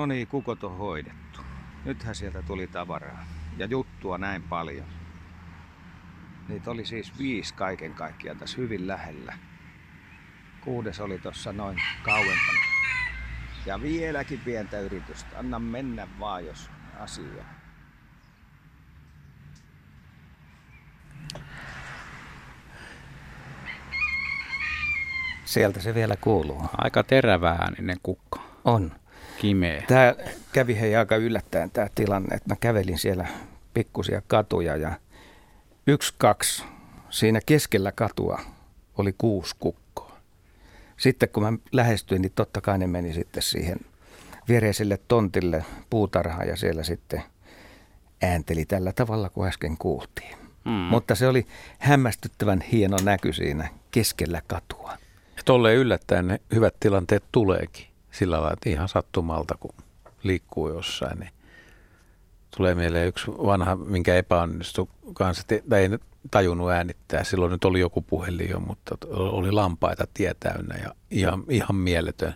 No 0.00 0.06
niin, 0.06 0.26
kukot 0.26 0.64
on 0.64 0.76
hoidettu. 0.78 1.40
Nythän 1.84 2.14
sieltä 2.14 2.42
tuli 2.42 2.66
tavaraa 2.66 3.24
ja 3.58 3.66
juttua 3.66 4.18
näin 4.18 4.42
paljon. 4.42 4.86
Niitä 6.48 6.70
oli 6.70 6.86
siis 6.86 7.18
viisi 7.18 7.54
kaiken 7.54 7.94
kaikkiaan 7.94 8.38
tässä 8.38 8.56
hyvin 8.56 8.86
lähellä. 8.86 9.38
Kuudes 10.60 11.00
oli 11.00 11.18
tuossa 11.18 11.52
noin 11.52 11.82
kauempana. 12.02 12.60
Ja 13.66 13.82
vieläkin 13.82 14.40
pientä 14.40 14.80
yritystä. 14.80 15.38
Anna 15.38 15.58
mennä 15.58 16.08
vaan, 16.20 16.46
jos 16.46 16.70
asia. 16.98 17.44
Sieltä 25.44 25.80
se 25.80 25.94
vielä 25.94 26.16
kuuluu. 26.16 26.62
Aika 26.78 27.02
terävää 27.02 27.54
ääninen 27.54 27.96
kukka. 28.02 28.40
On. 28.64 28.92
Kimeä. 29.40 29.82
Tämä 29.88 30.14
kävi 30.52 30.80
hei 30.80 30.96
aika 30.96 31.16
yllättäen 31.16 31.70
tämä 31.70 31.86
tilanne, 31.94 32.34
että 32.34 32.48
mä 32.48 32.56
kävelin 32.60 32.98
siellä 32.98 33.26
pikkusia 33.74 34.22
katuja 34.26 34.76
ja 34.76 34.92
yksi, 35.86 36.14
kaksi, 36.18 36.64
siinä 37.10 37.40
keskellä 37.46 37.92
katua 37.92 38.40
oli 38.98 39.14
kuusi 39.18 39.56
kukkoa. 39.58 40.16
Sitten 40.96 41.28
kun 41.28 41.42
mä 41.42 41.52
lähestyin, 41.72 42.22
niin 42.22 42.32
totta 42.34 42.60
kai 42.60 42.78
ne 42.78 42.86
meni 42.86 43.12
sitten 43.12 43.42
siihen 43.42 43.78
viereiselle 44.48 44.98
tontille 45.08 45.64
puutarhaan 45.90 46.48
ja 46.48 46.56
siellä 46.56 46.82
sitten 46.82 47.22
äänteli 48.22 48.64
tällä 48.64 48.92
tavalla 48.92 49.28
kuin 49.28 49.48
äsken 49.48 49.76
kuultiin. 49.78 50.36
Mm. 50.64 50.70
Mutta 50.70 51.14
se 51.14 51.28
oli 51.28 51.46
hämmästyttävän 51.78 52.60
hieno 52.60 52.96
näky 53.02 53.32
siinä 53.32 53.68
keskellä 53.90 54.42
katua. 54.46 54.92
Ja 55.36 55.42
tolleen 55.44 55.76
yllättäen 55.76 56.26
ne 56.28 56.40
hyvät 56.54 56.74
tilanteet 56.80 57.24
tuleekin 57.32 57.89
sillä 58.10 58.36
lailla, 58.36 58.52
että 58.52 58.70
ihan 58.70 58.88
sattumalta, 58.88 59.54
kun 59.60 59.74
liikkuu 60.22 60.68
jossain, 60.68 61.18
niin 61.18 61.30
tulee 62.56 62.74
mieleen 62.74 63.08
yksi 63.08 63.30
vanha, 63.30 63.76
minkä 63.76 64.16
epäonnistui 64.16 64.88
kanssa, 65.14 65.44
tai 65.68 65.80
ei 65.82 65.88
tajunnut 66.30 66.70
äänittää. 66.70 67.24
Silloin 67.24 67.52
nyt 67.52 67.64
oli 67.64 67.80
joku 67.80 68.02
puhelin 68.02 68.50
jo, 68.50 68.60
mutta 68.60 68.96
oli 69.10 69.52
lampaita 69.52 70.06
tie 70.14 70.34
täynnä 70.40 70.76
ja 70.82 70.94
ihan, 71.10 71.44
ihan 71.48 71.74
mieletön, 71.74 72.34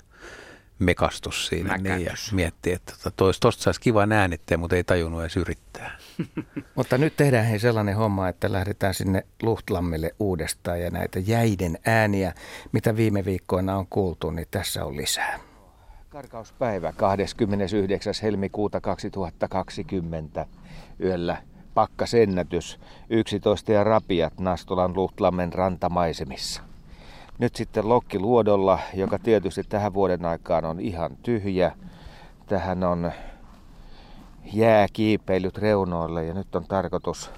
mekastus 0.79 1.47
siinä 1.47 1.77
niin, 1.77 2.05
ja 2.05 2.15
mietti, 2.33 2.73
että 2.73 2.93
tuosta 3.17 3.41
tosta 3.41 3.63
saisi 3.63 3.81
kivan 3.81 4.13
äänitteen, 4.13 4.61
mutta 4.61 4.77
ei 4.77 4.85
tajunnut 4.85 5.21
edes 5.21 5.37
yrittää. 5.37 5.99
Mutta 6.75 6.99
nyt 6.99 7.17
tehdään 7.17 7.47
hei 7.47 7.59
sellainen 7.59 7.97
homma, 7.97 8.29
että 8.29 8.53
lähdetään 8.53 8.95
sinne 8.95 9.27
Luhtlammille 9.43 10.15
uudestaan 10.19 10.81
ja 10.81 10.91
näitä 10.91 11.19
jäiden 11.19 11.79
ääniä, 11.87 12.35
mitä 12.73 12.97
viime 12.97 13.25
viikkoina 13.25 13.77
on 13.77 13.87
kuultu, 13.87 14.31
niin 14.31 14.47
tässä 14.51 14.85
on 14.85 14.97
lisää. 14.97 15.39
Karkauspäivä 16.15 16.93
29. 16.93 18.15
helmikuuta 18.23 18.81
2020 18.81 20.47
yöllä 21.01 21.43
pakkasennätys 21.75 22.81
11 23.11 23.73
ja 23.73 23.85
rapiat 23.85 24.41
Nastolan 24.41 24.95
Luhtlammen 24.95 25.53
rantamaisemissa. 25.53 26.63
Nyt 27.39 27.57
sitten 27.57 27.89
Lokki 27.89 28.19
Luodolla, 28.19 28.79
joka 28.95 29.19
tietysti 29.19 29.63
tähän 29.69 29.95
vuoden 29.95 30.25
aikaan 30.25 30.65
on 30.65 30.81
ihan 30.81 31.17
tyhjä. 31.23 31.73
Tähän 32.47 32.85
on 32.85 33.13
jää 34.53 34.87
kiipeilyt 34.93 35.59
reunoille 35.59 36.25
ja 36.25 36.35
nyt 36.35 36.55
on 36.55 36.65
tarkoitus 36.65 37.31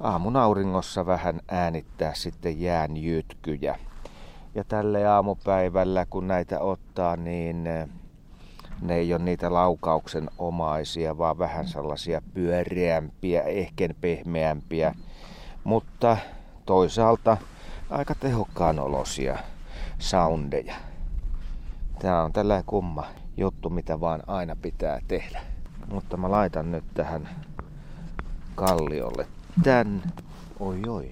aamun 0.00 0.36
auringossa 0.36 1.06
vähän 1.06 1.40
äänittää 1.48 2.14
sitten 2.14 2.60
jään 2.60 2.96
jytkyjä. 2.96 3.78
Ja 4.54 4.64
tälle 4.64 5.06
aamupäivällä, 5.06 6.06
kun 6.06 6.28
näitä 6.28 6.60
ottaa, 6.60 7.16
niin 7.16 7.68
ne 8.82 8.94
ei 8.94 9.14
ole 9.14 9.22
niitä 9.22 9.52
laukauksen 9.52 10.30
omaisia, 10.38 11.18
vaan 11.18 11.38
vähän 11.38 11.68
sellaisia 11.68 12.22
pyöreämpiä, 12.34 13.42
ehkä 13.42 13.88
pehmeämpiä, 14.00 14.94
mutta 15.64 16.16
toisaalta 16.66 17.36
aika 17.90 18.14
tehokkaan 18.14 18.78
olosia 18.78 19.38
soundeja. 19.98 20.74
Tämä 21.98 22.22
on 22.22 22.32
tällä 22.32 22.62
kumma 22.66 23.06
juttu, 23.36 23.70
mitä 23.70 24.00
vaan 24.00 24.22
aina 24.26 24.56
pitää 24.56 25.00
tehdä. 25.08 25.40
Mutta 25.92 26.16
mä 26.16 26.30
laitan 26.30 26.70
nyt 26.70 26.84
tähän 26.94 27.28
kalliolle 28.54 29.26
tän. 29.62 30.02
Oi 30.60 30.80
oi, 30.88 31.10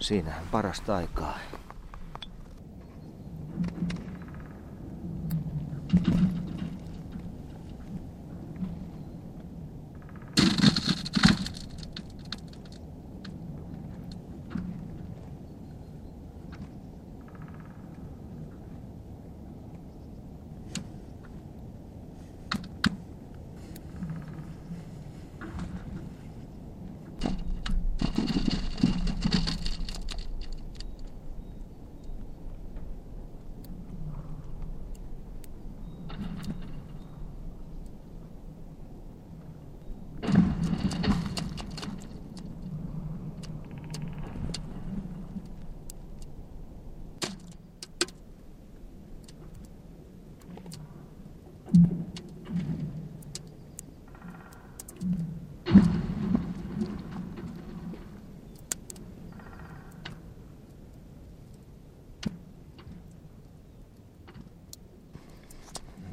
siinähän 0.00 0.44
parasta 0.50 0.96
aikaa. 0.96 1.38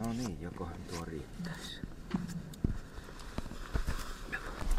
No 0.06 0.14
niin, 0.14 0.41
jokohan 0.41 0.76
tuo 0.89 1.06
riittäisi. 1.06 1.80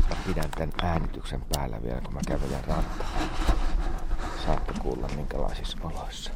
Mä 0.08 0.16
pidän 0.26 0.50
tän 0.50 0.72
äänityksen 0.82 1.42
päällä 1.52 1.82
vielä, 1.82 2.00
kun 2.00 2.14
mä 2.14 2.20
kävelen 2.28 2.64
rantaan. 2.64 3.30
Saatte 4.46 4.72
kuulla 4.82 5.08
minkälaisissa 5.16 5.78
oloissa. 5.82 6.30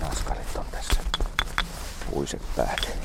Naskalit 0.00 0.56
on 0.56 0.66
tässä. 0.70 1.00
Puiset 2.34 2.56
päät. 2.56 2.98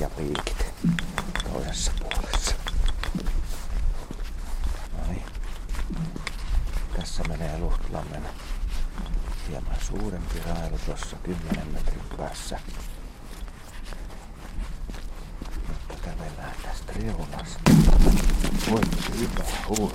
Ja 0.00 0.10
piikit 0.10 0.66
toisessa 1.52 1.92
puolessa. 2.00 2.54
No 4.92 5.06
niin. 5.08 5.22
Tässä 6.96 7.22
menee 7.28 7.58
Luhtlammen 7.58 8.22
hieman 9.48 9.76
suurempi 9.80 10.42
railu 10.46 10.78
tuossa 10.86 11.16
10 11.16 11.66
metrin 11.72 12.02
päässä. 12.16 12.60
Mutta 15.68 15.94
kävellään 16.02 16.54
tästä 16.62 16.92
reunasta. 16.92 17.60
Voi 18.70 18.80
hyvä 19.18 19.44
huilu. 19.68 19.92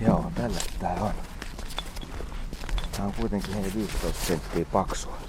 Joo, 0.00 0.32
tällä 0.34 0.60
tää 0.80 0.94
on. 1.00 1.14
Tää 2.96 3.06
on 3.06 3.12
kuitenkin 3.12 3.54
hei 3.54 3.72
15 3.74 4.26
senttiä 4.26 4.64
paksua. 4.64 5.23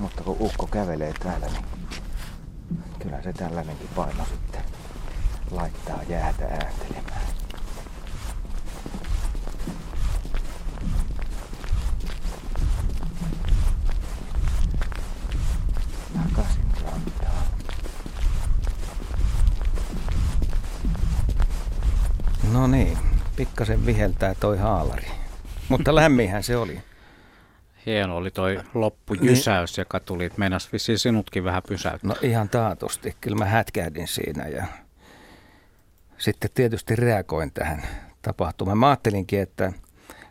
Mutta 0.00 0.22
kun 0.22 0.36
ukko 0.40 0.66
kävelee 0.66 1.12
täällä, 1.22 1.46
niin 1.46 1.64
kyllä 2.98 3.22
se 3.22 3.32
tällainenkin 3.32 3.88
paino 3.96 4.24
sitten 4.24 4.62
laittaa 5.50 6.02
jäätä 6.08 6.44
ääntelemään. 6.44 7.20
No 22.52 22.66
niin, 22.66 22.98
pikkasen 23.36 23.86
viheltää 23.86 24.34
toi 24.34 24.58
haalari. 24.58 25.06
Mutta 25.68 25.94
lämminhän 25.94 26.42
se 26.42 26.56
oli. 26.56 26.89
Hieno 27.90 28.16
oli 28.16 28.30
toi 28.30 28.60
loppujysäys, 28.74 29.78
joka 29.78 30.00
tuli. 30.00 30.30
Meinas 30.36 30.72
vissiin 30.72 30.98
sinutkin 30.98 31.44
vähän 31.44 31.62
pysäyttää. 31.68 32.08
No 32.08 32.16
ihan 32.22 32.48
taatusti. 32.48 33.16
Kyllä 33.20 33.36
mä 33.36 33.44
hätkähdin 33.44 34.08
siinä 34.08 34.48
ja 34.48 34.66
sitten 36.18 36.50
tietysti 36.54 36.96
reagoin 36.96 37.52
tähän 37.52 37.82
tapahtumaan. 38.22 38.78
Mä 38.78 38.88
ajattelinkin, 38.88 39.40
että 39.40 39.72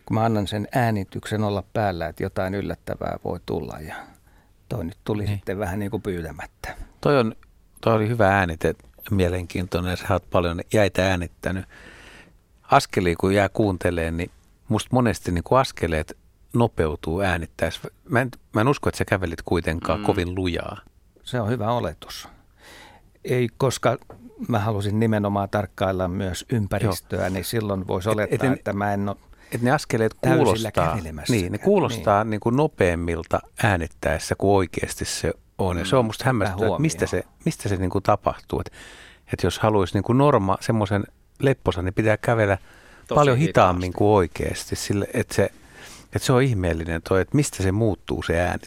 kun 0.06 0.16
mä 0.16 0.26
annan 0.26 0.48
sen 0.48 0.68
äänityksen 0.72 1.44
olla 1.44 1.64
päällä, 1.74 2.08
että 2.08 2.24
jotain 2.24 2.56
yllättävää 2.56 3.20
voi 3.24 3.40
tulla 3.46 3.78
ja 3.88 3.96
toi 4.70 4.86
nyt 4.86 4.98
tuli 5.04 5.24
niin. 5.24 5.36
sitten 5.36 5.60
vähän 5.60 5.80
niin 5.80 5.92
kuin 5.92 6.04
pyytämättä. 6.04 6.76
Toi, 7.02 7.20
on, 7.20 7.36
toi 7.82 7.96
oli 7.96 8.08
hyvä 8.08 8.38
äänite, 8.38 8.76
mielenkiintoinen 9.12 9.98
sä 9.98 10.06
oot 10.10 10.30
paljon 10.30 10.62
jäitä 10.74 11.10
äänittänyt. 11.10 11.66
Askeli 12.64 13.16
kun 13.16 13.34
jää 13.34 13.50
kuuntelemaan, 13.50 14.18
niin 14.18 14.32
musta 14.68 14.90
monesti 14.92 15.32
niin 15.32 15.44
kuin 15.44 15.60
askeleet 15.60 16.18
nopeutuu 16.54 17.22
äänittäessä. 17.22 17.90
Mä 18.10 18.22
en, 18.22 18.32
mä 18.54 18.62
en 18.62 18.68
usko, 18.68 18.90
että 18.90 18.98
sä 18.98 19.06
kävelit 19.06 19.42
kuitenkaan 19.42 20.00
mm. 20.00 20.06
kovin 20.06 20.36
lujaa. 20.36 20.78
Se 21.24 21.42
on 21.42 21.50
hyvä 21.50 21.72
oletus. 21.72 22.28
Ei, 23.24 23.50
koska 23.58 23.98
mä 24.48 24.60
halusin 24.60 25.00
nimenomaan 25.00 25.50
tarkkailla 25.50 26.08
myös 26.08 26.46
ympäristöä, 26.52 27.20
Joo. 27.20 27.30
niin 27.30 27.46
silloin 27.46 27.88
voisi 27.88 28.10
olettaa, 28.10 28.36
et, 28.36 28.54
et, 28.54 28.60
että 28.60 28.74
mä 28.74 28.94
en 28.94 29.10
ole 29.10 29.18
että 29.52 29.66
ne 29.66 29.72
askeleet 29.72 30.14
kuulostaa, 30.14 30.98
niin, 31.30 31.52
ne 31.52 31.58
kuulostaa 31.58 32.24
niin. 32.24 32.30
Niin 32.30 32.40
kuin 32.40 32.56
nopeammilta 32.56 33.40
äänittäessä 33.64 34.36
kuin 34.38 34.52
oikeasti 34.52 35.06
se 35.06 35.34
on. 35.58 35.78
Ja 35.78 35.86
se 35.86 35.96
on 35.96 36.06
musta 36.06 36.26
hämmästyttävää, 36.26 36.70
että 36.70 36.82
mistä 36.82 37.06
se, 37.06 37.24
mistä 37.46 37.70
se 37.70 37.78
niin 37.78 37.90
kuin 37.90 38.04
tapahtuu. 38.04 38.60
Että, 38.60 38.78
että 39.34 39.48
jos 39.48 39.60
haluaisi 39.60 39.94
niin 39.94 40.04
kuin 40.04 40.18
norma, 40.18 40.58
semmoisen 40.62 41.04
lepposan, 41.40 41.86
niin 41.86 41.94
pitää 41.94 42.18
kävellä 42.18 42.58
Tosi 43.08 43.16
paljon 43.20 43.38
hitaammin 43.38 43.82
hitaasti. 43.84 43.98
kuin 43.98 44.08
oikeasti. 44.08 44.76
Sille, 44.76 45.08
että, 45.14 45.36
se, 45.36 45.52
että 46.16 46.26
se 46.26 46.34
on 46.34 46.44
ihmeellinen 46.44 47.02
toi, 47.02 47.22
että 47.22 47.36
mistä 47.36 47.64
se 47.64 47.72
muuttuu 47.72 48.24
se 48.24 48.40
ääni. 48.40 48.64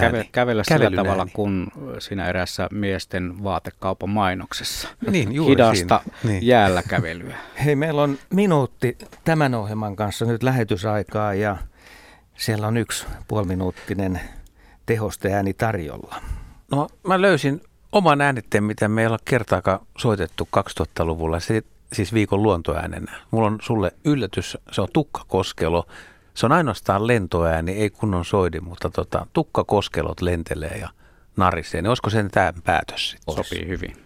Käve, 0.00 0.28
kävellä 0.32 0.64
sillä 0.64 0.90
tavalla 0.90 1.22
ääni. 1.22 1.30
kuin 1.32 1.66
siinä 1.98 2.28
erässä 2.28 2.68
miesten 2.72 3.44
vaatekaupan 3.44 4.10
mainoksessa. 4.10 4.88
Niin, 5.10 5.32
juuri 5.32 5.52
Hidasta 5.52 6.00
niin. 6.24 6.46
jäällä 6.46 6.82
kävelyä. 6.82 7.36
Hei, 7.64 7.76
meillä 7.76 8.02
on 8.02 8.18
minuutti 8.30 8.98
tämän 9.24 9.54
ohjelman 9.54 9.96
kanssa 9.96 10.24
nyt 10.24 10.42
lähetysaikaa 10.42 11.34
ja 11.34 11.56
siellä 12.36 12.66
on 12.66 12.76
yksi 12.76 13.06
puoliminuuttinen 13.28 14.20
tehosteääni 14.86 15.54
tarjolla. 15.54 16.16
No 16.70 16.88
mä 17.06 17.20
löysin 17.20 17.60
oman 17.92 18.20
äänitteen, 18.20 18.64
mitä 18.64 18.88
me 18.88 19.00
ei 19.00 19.06
olla 19.06 19.18
kertaakaan 19.24 19.80
soitettu 19.98 20.48
2000-luvulla. 20.56 21.40
Se, 21.40 21.62
siis 21.92 22.14
viikon 22.14 22.42
luontoäänenä. 22.42 23.12
Mulla 23.30 23.46
on 23.46 23.58
sulle 23.62 23.92
yllätys, 24.04 24.58
se 24.70 24.80
on 24.80 24.88
tukkakoskelo. 24.92 25.86
Se 26.34 26.46
on 26.46 26.52
ainoastaan 26.52 27.06
lentoääni, 27.06 27.72
ei 27.72 27.90
kunnon 27.90 28.24
soidi, 28.24 28.60
mutta 28.60 28.90
tota, 28.90 29.26
tukkakoskelot 29.32 30.20
lentelee 30.20 30.78
ja 30.80 30.88
narisee. 31.36 31.82
Niin 31.82 31.88
olisiko 31.88 32.10
sen 32.10 32.30
tämä 32.30 32.52
päätös 32.64 33.10
sitten? 33.10 33.34
Sopii 33.34 33.68
hyvin. 33.68 34.03